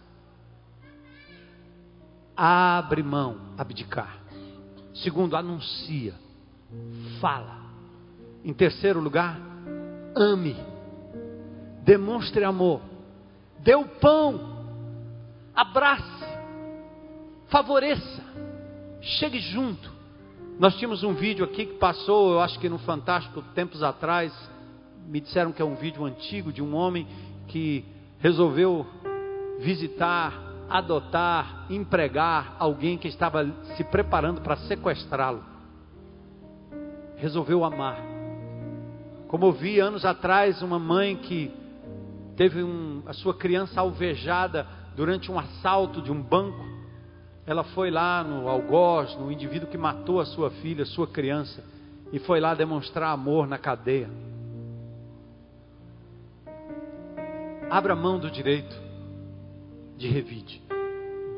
Abre 2.38 3.02
mão, 3.02 3.38
abdicar. 3.58 4.20
Segundo, 4.94 5.36
anuncia, 5.36 6.14
fala. 7.20 7.64
Em 8.44 8.54
terceiro 8.54 9.00
lugar, 9.00 9.53
ame, 10.16 10.56
demonstre 11.84 12.44
amor, 12.44 12.82
dê 13.60 13.76
o 13.76 13.86
pão, 13.86 14.40
abrace, 15.56 16.26
favoreça, 17.48 18.24
chegue 19.02 19.40
junto. 19.40 19.92
Nós 20.60 20.76
tínhamos 20.76 21.04
um 21.04 21.14
vídeo 21.14 21.44
aqui 21.44 21.66
que 21.66 21.74
passou, 21.74 22.34
eu 22.34 22.42
acho 22.42 22.60
que 22.60 22.70
no 22.70 22.78
Fantástico, 22.80 23.42
tempos 23.54 23.84
atrás. 23.84 24.34
Me 25.06 25.20
disseram 25.20 25.52
que 25.52 25.62
é 25.62 25.66
um 25.66 25.76
vídeo 25.76 26.06
antigo 26.06 26.54
de 26.54 26.62
um 26.62 26.74
homem 26.74 27.06
que 27.50 27.84
resolveu 28.20 28.86
visitar, 29.60 30.34
adotar, 30.70 31.66
empregar 31.70 32.56
alguém 32.58 32.98
que 32.98 33.10
estava 33.10 33.46
se 33.76 33.84
preparando 33.84 34.40
para 34.40 34.56
sequestrá-lo. 34.56 35.44
Resolveu 37.18 37.66
amar. 37.66 38.13
Como 39.34 39.48
eu 39.48 39.52
vi 39.52 39.80
anos 39.80 40.06
atrás 40.06 40.62
uma 40.62 40.78
mãe 40.78 41.16
que 41.16 41.52
teve 42.38 42.62
um, 42.62 43.02
a 43.08 43.14
sua 43.14 43.34
criança 43.34 43.82
alvejada 43.82 44.68
durante 44.96 45.32
um 45.32 45.40
assalto 45.40 46.04
de 46.04 46.12
um 46.12 46.22
banco. 46.22 46.64
Ela 47.44 47.64
foi 47.64 47.90
lá 47.90 48.24
no 48.24 48.48
algoz, 48.48 49.18
no 49.18 49.32
indivíduo 49.32 49.68
que 49.68 49.76
matou 49.76 50.20
a 50.20 50.26
sua 50.28 50.52
filha, 50.52 50.86
sua 50.86 51.08
criança, 51.08 51.64
e 52.12 52.20
foi 52.20 52.40
lá 52.40 52.54
demonstrar 52.54 53.10
amor 53.10 53.48
na 53.48 53.58
cadeia. 53.58 54.08
Abra 57.72 57.96
mão 57.96 58.20
do 58.20 58.30
direito 58.30 58.80
de 59.98 60.10
revide. 60.10 60.62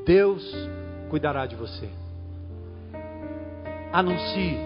Deus 0.05 0.43
cuidará 1.09 1.45
de 1.45 1.55
você. 1.55 1.89
Anuncie 3.93 4.57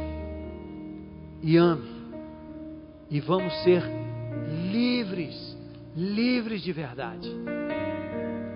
e 1.44 1.58
ame. 1.58 1.99
E 3.10 3.20
vamos 3.20 3.54
ser 3.64 3.84
livres, 4.72 5.58
livres 5.96 6.62
de 6.62 6.72
verdade. 6.72 7.30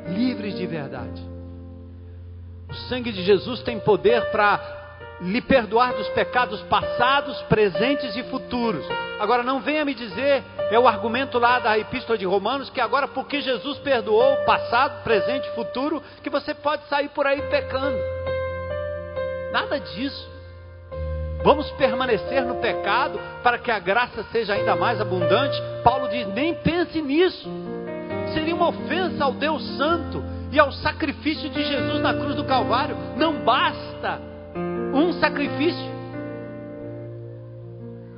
Livres 0.10 0.56
de 0.56 0.68
verdade. 0.68 1.22
O 2.70 2.74
sangue 2.88 3.12
de 3.12 3.24
Jesus 3.24 3.62
tem 3.62 3.80
poder 3.80 4.30
para 4.32 4.84
lhe 5.22 5.42
perdoar 5.42 5.94
dos 5.94 6.08
pecados 6.10 6.62
passados, 6.64 7.42
presentes 7.44 8.16
e 8.16 8.24
futuros. 8.24 8.86
Agora 9.20 9.42
não 9.42 9.62
venha 9.62 9.86
me 9.86 9.94
dizer, 9.94 10.44
é 10.70 10.78
o 10.78 10.88
argumento 10.88 11.40
lá 11.40 11.60
da 11.60 11.78
Epístola 11.78 12.18
de 12.18 12.26
Romanos, 12.26 12.70
que 12.70 12.82
agora 12.82 13.08
porque 13.08 13.42
Jesus 13.42 13.78
perdoou 13.80 14.38
passado, 14.46 15.04
presente 15.04 15.48
e 15.48 15.56
futuro, 15.56 16.04
que 16.22 16.30
você 16.30 16.54
pode 16.54 16.88
sair 16.88 17.10
por 17.10 17.26
aí 17.26 17.42
pecando. 17.44 17.98
Nada 19.52 19.80
disso. 19.80 20.33
Vamos 21.44 21.70
permanecer 21.72 22.46
no 22.46 22.56
pecado 22.56 23.20
para 23.44 23.58
que 23.58 23.70
a 23.70 23.78
graça 23.78 24.24
seja 24.32 24.54
ainda 24.54 24.76
mais 24.76 25.02
abundante. 25.02 25.62
Paulo 25.84 26.08
diz: 26.08 26.26
nem 26.34 26.56
pense 26.56 27.02
nisso. 27.02 27.50
Seria 28.34 28.56
uma 28.56 28.70
ofensa 28.70 29.24
ao 29.26 29.34
Deus 29.34 29.62
Santo 29.78 30.24
e 30.52 30.60
ao 30.60 30.72
sacrifício 30.72 31.50
de 31.50 31.64
Jesus 31.64 32.00
na 32.02 32.14
cruz 32.14 32.36
do 32.36 32.46
Calvário. 32.46 32.96
Não 33.18 33.44
basta 33.44 34.22
um 34.94 35.12
sacrifício. 35.14 35.92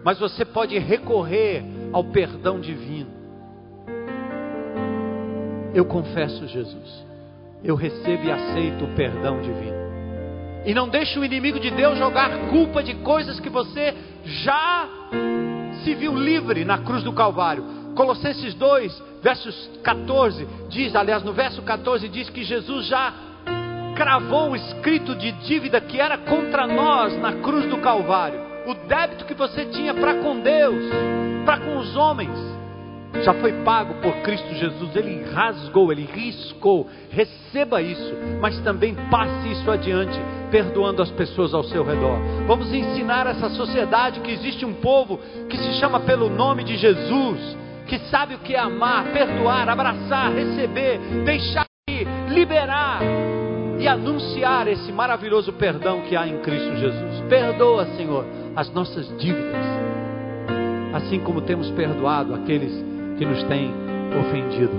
Mas 0.03 0.19
você 0.19 0.45
pode 0.45 0.77
recorrer 0.77 1.63
ao 1.91 2.03
perdão 2.03 2.59
divino. 2.59 3.09
Eu 5.73 5.83
confesso, 5.85 6.47
Jesus. 6.47 7.05
Eu 7.63 7.75
recebo 7.75 8.23
e 8.23 8.31
aceito 8.31 8.85
o 8.85 8.95
perdão 8.95 9.41
divino. 9.41 9.84
E 10.65 10.73
não 10.73 10.89
deixe 10.89 11.19
o 11.19 11.23
inimigo 11.23 11.59
de 11.59 11.69
Deus 11.69 11.97
jogar 11.97 12.29
culpa 12.49 12.81
de 12.81 12.95
coisas 12.95 13.39
que 13.39 13.49
você 13.49 13.93
já 14.23 14.87
se 15.83 15.93
viu 15.93 16.17
livre 16.17 16.65
na 16.65 16.79
cruz 16.79 17.03
do 17.03 17.13
Calvário. 17.13 17.63
Colossenses 17.95 18.55
2, 18.55 19.03
versos 19.21 19.69
14, 19.83 20.47
diz, 20.69 20.95
aliás, 20.95 21.23
no 21.23 21.33
verso 21.33 21.61
14 21.61 22.09
diz 22.09 22.29
que 22.29 22.43
Jesus 22.43 22.87
já 22.87 23.13
cravou 23.95 24.51
o 24.51 24.55
escrito 24.55 25.15
de 25.15 25.31
dívida 25.31 25.79
que 25.79 26.01
era 26.01 26.17
contra 26.17 26.67
nós 26.67 27.15
na 27.19 27.33
cruz 27.33 27.69
do 27.69 27.77
Calvário. 27.77 28.39
O 28.65 28.73
débito 28.87 29.25
que 29.25 29.35
você 29.35 29.65
tinha 29.65 29.93
para 29.93 30.15
com 30.15 30.39
Deus, 30.39 30.83
para 31.45 31.59
com 31.59 31.77
os 31.77 31.95
homens 31.95 32.54
já 33.23 33.33
foi 33.35 33.51
pago 33.63 33.95
por 33.95 34.13
Cristo 34.21 34.53
Jesus, 34.55 34.95
ele 34.95 35.23
rasgou, 35.31 35.91
ele 35.91 36.07
riscou. 36.11 36.87
Receba 37.09 37.81
isso, 37.81 38.13
mas 38.41 38.59
também 38.61 38.95
passe 39.09 39.51
isso 39.51 39.69
adiante, 39.69 40.19
perdoando 40.51 41.01
as 41.01 41.11
pessoas 41.11 41.53
ao 41.53 41.63
seu 41.63 41.83
redor. 41.83 42.17
Vamos 42.47 42.73
ensinar 42.73 43.27
essa 43.27 43.49
sociedade 43.49 44.19
que 44.19 44.31
existe 44.31 44.65
um 44.65 44.73
povo 44.73 45.19
que 45.49 45.57
se 45.57 45.73
chama 45.79 45.99
pelo 46.01 46.29
nome 46.29 46.63
de 46.63 46.77
Jesus, 46.77 47.57
que 47.87 47.99
sabe 48.09 48.35
o 48.35 48.39
que 48.39 48.55
é 48.55 48.59
amar, 48.59 49.05
perdoar, 49.11 49.69
abraçar, 49.69 50.31
receber, 50.33 50.99
deixar 51.23 51.65
ir, 51.89 52.07
liberar 52.29 52.99
e 53.79 53.87
anunciar 53.87 54.67
esse 54.67 54.91
maravilhoso 54.91 55.53
perdão 55.53 56.01
que 56.01 56.15
há 56.15 56.27
em 56.27 56.39
Cristo 56.39 56.75
Jesus. 56.77 57.21
Perdoa, 57.29 57.85
Senhor, 57.97 58.25
as 58.55 58.71
nossas 58.73 59.07
dívidas, 59.17 59.65
assim 60.93 61.19
como 61.19 61.41
temos 61.41 61.69
perdoado 61.71 62.33
aqueles 62.33 62.94
que 63.17 63.25
nos 63.25 63.43
tem 63.43 63.71
ofendido. 64.19 64.73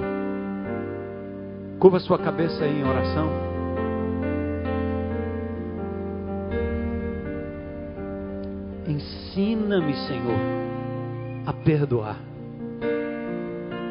Curva 1.79 2.01
sua 2.01 2.19
cabeça 2.19 2.65
aí 2.65 2.81
em 2.81 2.85
oração. 2.85 3.29
Ensina-me, 8.87 9.95
Senhor, 10.07 10.39
a 11.47 11.53
perdoar. 11.53 12.17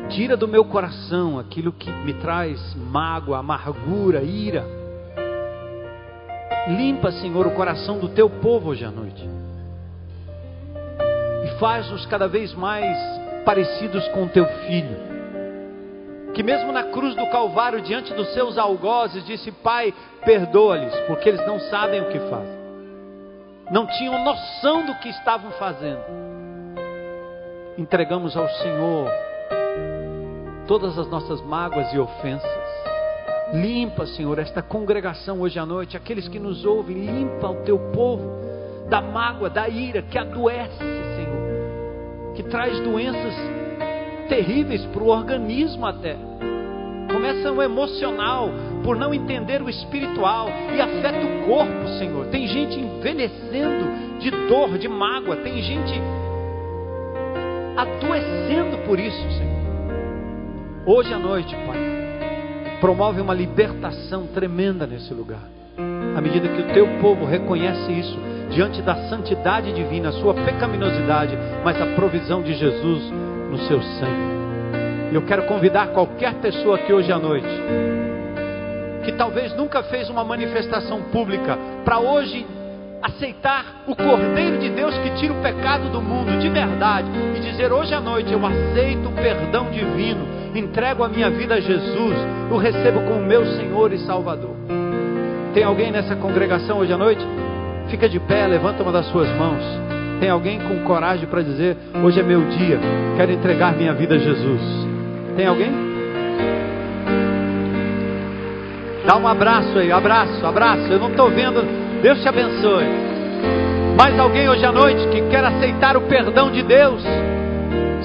Tira 0.09 0.37
do 0.37 0.47
meu 0.47 0.65
coração 0.65 1.37
aquilo 1.39 1.71
que 1.71 1.91
me 1.91 2.13
traz 2.13 2.75
mágoa, 2.75 3.39
amargura, 3.39 4.23
ira. 4.23 4.63
Limpa, 6.67 7.11
Senhor, 7.11 7.45
o 7.45 7.51
coração 7.51 7.99
do 7.99 8.09
teu 8.09 8.29
povo 8.29 8.69
hoje 8.69 8.85
à 8.85 8.91
noite. 8.91 9.27
E 11.43 11.59
faz-nos 11.59 12.05
cada 12.05 12.27
vez 12.27 12.53
mais 12.53 12.97
parecidos 13.45 14.07
com 14.09 14.27
teu 14.27 14.45
filho. 14.67 14.97
Que 16.33 16.43
mesmo 16.43 16.71
na 16.73 16.83
cruz 16.83 17.15
do 17.15 17.29
Calvário, 17.29 17.79
diante 17.81 18.13
dos 18.13 18.33
seus 18.33 18.57
algozes, 18.57 19.25
disse: 19.25 19.51
Pai, 19.51 19.93
perdoa-lhes, 20.25 20.93
porque 21.07 21.29
eles 21.29 21.45
não 21.47 21.59
sabem 21.59 22.01
o 22.01 22.09
que 22.09 22.19
fazem. 22.19 22.65
Não 23.71 23.87
tinham 23.87 24.23
noção 24.23 24.85
do 24.85 24.95
que 24.95 25.09
estavam 25.09 25.51
fazendo. 25.51 26.03
Entregamos 27.77 28.35
ao 28.35 28.49
Senhor 28.49 29.09
todas 30.67 30.97
as 30.97 31.07
nossas 31.07 31.41
mágoas 31.41 31.91
e 31.93 31.99
ofensas. 31.99 32.65
Limpa, 33.53 34.05
Senhor, 34.07 34.37
esta 34.39 34.61
congregação 34.61 35.41
hoje 35.41 35.57
à 35.59 35.65
noite, 35.65 35.95
aqueles 35.95 36.27
que 36.27 36.39
nos 36.39 36.65
ouvem, 36.65 36.97
limpa 36.97 37.47
o 37.47 37.63
teu 37.63 37.77
povo 37.93 38.45
da 38.89 39.01
mágoa, 39.01 39.49
da 39.49 39.67
ira 39.67 40.01
que 40.01 40.17
adoece, 40.17 40.83
que 42.35 42.43
traz 42.43 42.79
doenças 42.81 43.33
terríveis 44.27 44.85
para 44.87 45.03
o 45.03 45.07
organismo 45.07 45.85
até. 45.85 46.15
Começa 47.11 47.51
o 47.51 47.61
emocional, 47.61 48.49
por 48.83 48.95
não 48.97 49.13
entender 49.13 49.61
o 49.61 49.69
espiritual, 49.69 50.49
e 50.75 50.81
afeta 50.81 51.19
o 51.25 51.45
corpo, 51.45 51.87
Senhor. 51.97 52.25
Tem 52.27 52.47
gente 52.47 52.79
envelhecendo 52.79 54.19
de 54.19 54.31
dor, 54.47 54.77
de 54.77 54.87
mágoa, 54.87 55.37
tem 55.37 55.61
gente 55.61 55.93
adoecendo 57.77 58.77
por 58.85 58.99
isso, 58.99 59.31
Senhor. 59.31 59.55
Hoje 60.85 61.13
à 61.13 61.19
noite, 61.19 61.55
Pai, 61.65 61.77
promove 62.79 63.21
uma 63.21 63.33
libertação 63.33 64.27
tremenda 64.27 64.85
nesse 64.85 65.13
lugar. 65.13 65.43
À 66.15 66.21
medida 66.21 66.47
que 66.47 66.61
o 66.61 66.73
teu 66.73 66.87
povo 67.01 67.25
reconhece 67.25 67.91
isso, 67.91 68.17
diante 68.49 68.81
da 68.81 68.95
santidade 69.09 69.71
divina, 69.73 70.09
a 70.09 70.13
sua 70.13 70.33
pecaminosidade, 70.33 71.37
mas 71.63 71.81
a 71.81 71.85
provisão 71.87 72.41
de 72.41 72.53
Jesus 72.53 73.11
no 73.49 73.57
seu 73.67 73.81
sangue. 73.81 74.35
Eu 75.13 75.21
quero 75.21 75.43
convidar 75.43 75.87
qualquer 75.87 76.33
pessoa 76.35 76.75
aqui 76.75 76.91
hoje 76.91 77.11
à 77.11 77.17
noite, 77.17 77.47
que 79.03 79.11
talvez 79.13 79.55
nunca 79.55 79.83
fez 79.83 80.09
uma 80.09 80.23
manifestação 80.23 81.01
pública, 81.03 81.57
para 81.83 81.99
hoje 81.99 82.45
aceitar 83.01 83.83
o 83.87 83.95
Cordeiro 83.95 84.57
de 84.57 84.69
Deus 84.69 84.97
que 84.97 85.11
tira 85.11 85.33
o 85.33 85.41
pecado 85.41 85.89
do 85.89 86.01
mundo 86.01 86.39
de 86.39 86.49
verdade 86.49 87.07
e 87.35 87.39
dizer: 87.39 87.71
hoje 87.71 87.93
à 87.93 88.01
noite 88.01 88.33
eu 88.33 88.45
aceito 88.45 89.07
o 89.07 89.11
perdão 89.13 89.69
divino, 89.69 90.25
entrego 90.55 91.03
a 91.03 91.07
minha 91.07 91.29
vida 91.29 91.55
a 91.55 91.59
Jesus, 91.59 92.15
o 92.51 92.57
recebo 92.57 93.01
como 93.01 93.21
meu 93.21 93.45
Senhor 93.45 93.93
e 93.93 93.99
Salvador. 93.99 94.55
Tem 95.53 95.63
alguém 95.63 95.91
nessa 95.91 96.15
congregação 96.15 96.79
hoje 96.79 96.91
à 96.91 96.97
noite? 96.97 97.25
Fica 97.89 98.09
de 98.09 98.19
pé, 98.19 98.47
levanta 98.47 98.83
uma 98.83 98.91
das 98.91 99.05
suas 99.07 99.29
mãos. 99.37 99.61
Tem 100.19 100.29
alguém 100.29 100.59
com 100.59 100.83
coragem 100.83 101.27
para 101.27 101.41
dizer: 101.41 101.77
Hoje 102.03 102.19
é 102.19 102.23
meu 102.23 102.41
dia, 102.45 102.79
quero 103.17 103.31
entregar 103.31 103.75
minha 103.75 103.93
vida 103.93 104.15
a 104.15 104.17
Jesus. 104.17 104.61
Tem 105.35 105.45
alguém? 105.45 105.71
Dá 109.05 109.17
um 109.17 109.27
abraço 109.27 109.77
aí, 109.77 109.91
abraço, 109.91 110.45
abraço. 110.45 110.91
Eu 110.91 110.99
não 110.99 111.09
estou 111.09 111.29
vendo. 111.29 111.61
Deus 112.01 112.21
te 112.21 112.27
abençoe. 112.27 112.85
Mais 113.97 114.19
alguém 114.19 114.49
hoje 114.49 114.65
à 114.65 114.71
noite 114.71 115.07
que 115.07 115.21
quer 115.29 115.43
aceitar 115.43 115.95
o 115.95 116.01
perdão 116.01 116.51
de 116.51 116.61
Deus, 116.63 117.01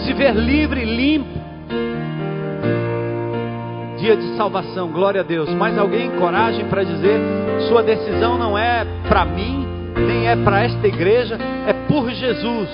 se 0.05 0.13
ver 0.13 0.35
livre, 0.35 0.85
limpo. 0.85 1.41
Dia 3.99 4.17
de 4.17 4.37
salvação, 4.37 4.89
glória 4.89 5.21
a 5.21 5.25
Deus. 5.25 5.51
Mais 5.55 5.77
alguém, 5.77 6.11
coragem 6.13 6.65
para 6.67 6.85
dizer: 6.85 7.19
sua 7.69 7.83
decisão 7.83 8.39
não 8.39 8.57
é 8.57 8.87
para 9.09 9.25
mim, 9.25 9.67
nem 9.97 10.29
é 10.29 10.37
para 10.37 10.65
esta 10.65 10.87
igreja, 10.87 11.39
é 11.67 11.73
por 11.89 12.11
Jesus. 12.11 12.69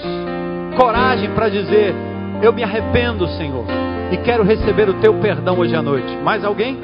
Coragem 0.77 1.31
para 1.31 1.49
dizer: 1.49 1.95
Eu 2.43 2.53
me 2.53 2.63
arrependo, 2.63 3.27
Senhor, 3.29 3.65
e 4.11 4.17
quero 4.19 4.45
receber 4.45 4.89
o 4.89 4.95
teu 4.95 5.15
perdão 5.15 5.59
hoje 5.59 5.75
à 5.75 5.83
noite. 5.83 6.17
Mais 6.23 6.45
alguém? 6.45 6.79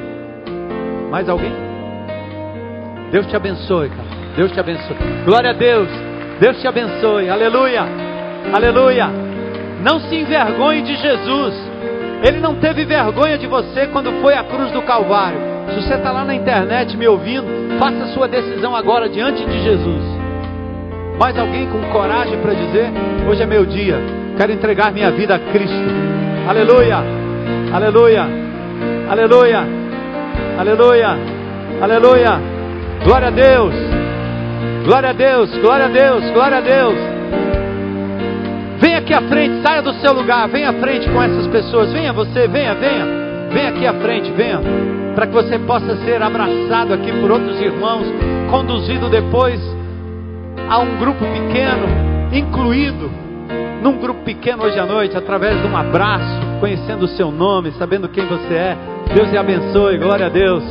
Mais 1.09 1.29
alguém? 1.29 1.53
Deus 3.11 3.27
te 3.27 3.35
abençoe, 3.35 3.89
cara. 3.89 4.13
Deus 4.35 4.51
te 4.51 4.59
abençoe. 4.59 4.97
Glória 5.25 5.51
a 5.51 5.53
Deus. 5.53 5.87
Deus 6.39 6.59
te 6.59 6.67
abençoe. 6.67 7.29
Aleluia. 7.29 7.85
Aleluia. 8.51 9.07
Não 9.83 9.99
se 9.99 10.15
envergonhe 10.15 10.81
de 10.81 10.95
Jesus. 10.95 11.53
Ele 12.23 12.39
não 12.39 12.55
teve 12.55 12.85
vergonha 12.85 13.37
de 13.37 13.45
você 13.45 13.87
quando 13.87 14.11
foi 14.21 14.33
à 14.33 14.43
cruz 14.43 14.71
do 14.71 14.81
Calvário. 14.81 15.37
Se 15.69 15.81
você 15.81 15.93
está 15.93 16.11
lá 16.11 16.25
na 16.25 16.33
internet 16.33 16.97
me 16.97 17.07
ouvindo, 17.07 17.45
faça 17.77 18.07
sua 18.13 18.27
decisão 18.27 18.75
agora 18.75 19.07
diante 19.07 19.45
de 19.45 19.61
Jesus. 19.61 20.12
Mais 21.19 21.37
alguém 21.37 21.67
com 21.67 21.79
coragem 21.91 22.37
para 22.39 22.53
dizer: 22.53 22.91
Hoje 23.27 23.41
é 23.41 23.45
meu 23.45 23.65
dia, 23.65 23.99
quero 24.37 24.51
entregar 24.51 24.91
minha 24.91 25.11
vida 25.11 25.35
a 25.35 25.39
Cristo. 25.39 25.75
Aleluia, 26.47 26.97
aleluia, 27.71 28.27
aleluia, 29.09 29.63
aleluia, 30.57 31.17
aleluia. 31.81 32.53
Glória 33.03 33.27
a 33.27 33.31
Deus, 33.31 33.73
glória 34.85 35.09
a 35.09 35.13
Deus, 35.13 35.57
glória 35.57 35.85
a 35.85 35.89
Deus, 35.89 36.31
glória 36.31 36.57
a 36.57 36.61
Deus. 36.61 36.95
Venha 38.79 38.97
aqui 38.97 39.13
à 39.13 39.21
frente, 39.21 39.61
saia 39.61 39.81
do 39.81 39.93
seu 39.93 40.13
lugar, 40.13 40.47
venha 40.49 40.69
à 40.69 40.73
frente 40.73 41.09
com 41.09 41.21
essas 41.21 41.47
pessoas. 41.47 41.91
Venha 41.93 42.11
você, 42.11 42.47
venha, 42.47 42.73
venha, 42.75 43.05
venha 43.51 43.69
aqui 43.69 43.85
à 43.85 43.93
frente, 43.93 44.31
venha, 44.31 44.59
para 45.15 45.27
que 45.27 45.33
você 45.33 45.59
possa 45.59 45.95
ser 46.03 46.21
abraçado 46.21 46.93
aqui 46.93 47.11
por 47.21 47.31
outros 47.31 47.61
irmãos, 47.61 48.05
conduzido 48.49 49.09
depois 49.09 49.59
a 50.69 50.79
um 50.79 50.97
grupo 50.97 51.19
pequeno, 51.19 51.87
incluído 52.31 53.09
num 53.81 53.97
grupo 53.97 54.21
pequeno 54.23 54.63
hoje 54.63 54.79
à 54.79 54.85
noite, 54.85 55.17
através 55.17 55.61
de 55.61 55.67
um 55.67 55.75
abraço, 55.75 56.39
conhecendo 56.59 57.03
o 57.03 57.07
seu 57.09 57.29
nome, 57.29 57.71
sabendo 57.73 58.07
quem 58.07 58.25
você 58.25 58.53
é. 58.53 58.77
Deus 59.13 59.29
te 59.29 59.37
abençoe, 59.37 59.97
glória 59.97 60.27
a 60.27 60.29
Deus. 60.29 60.63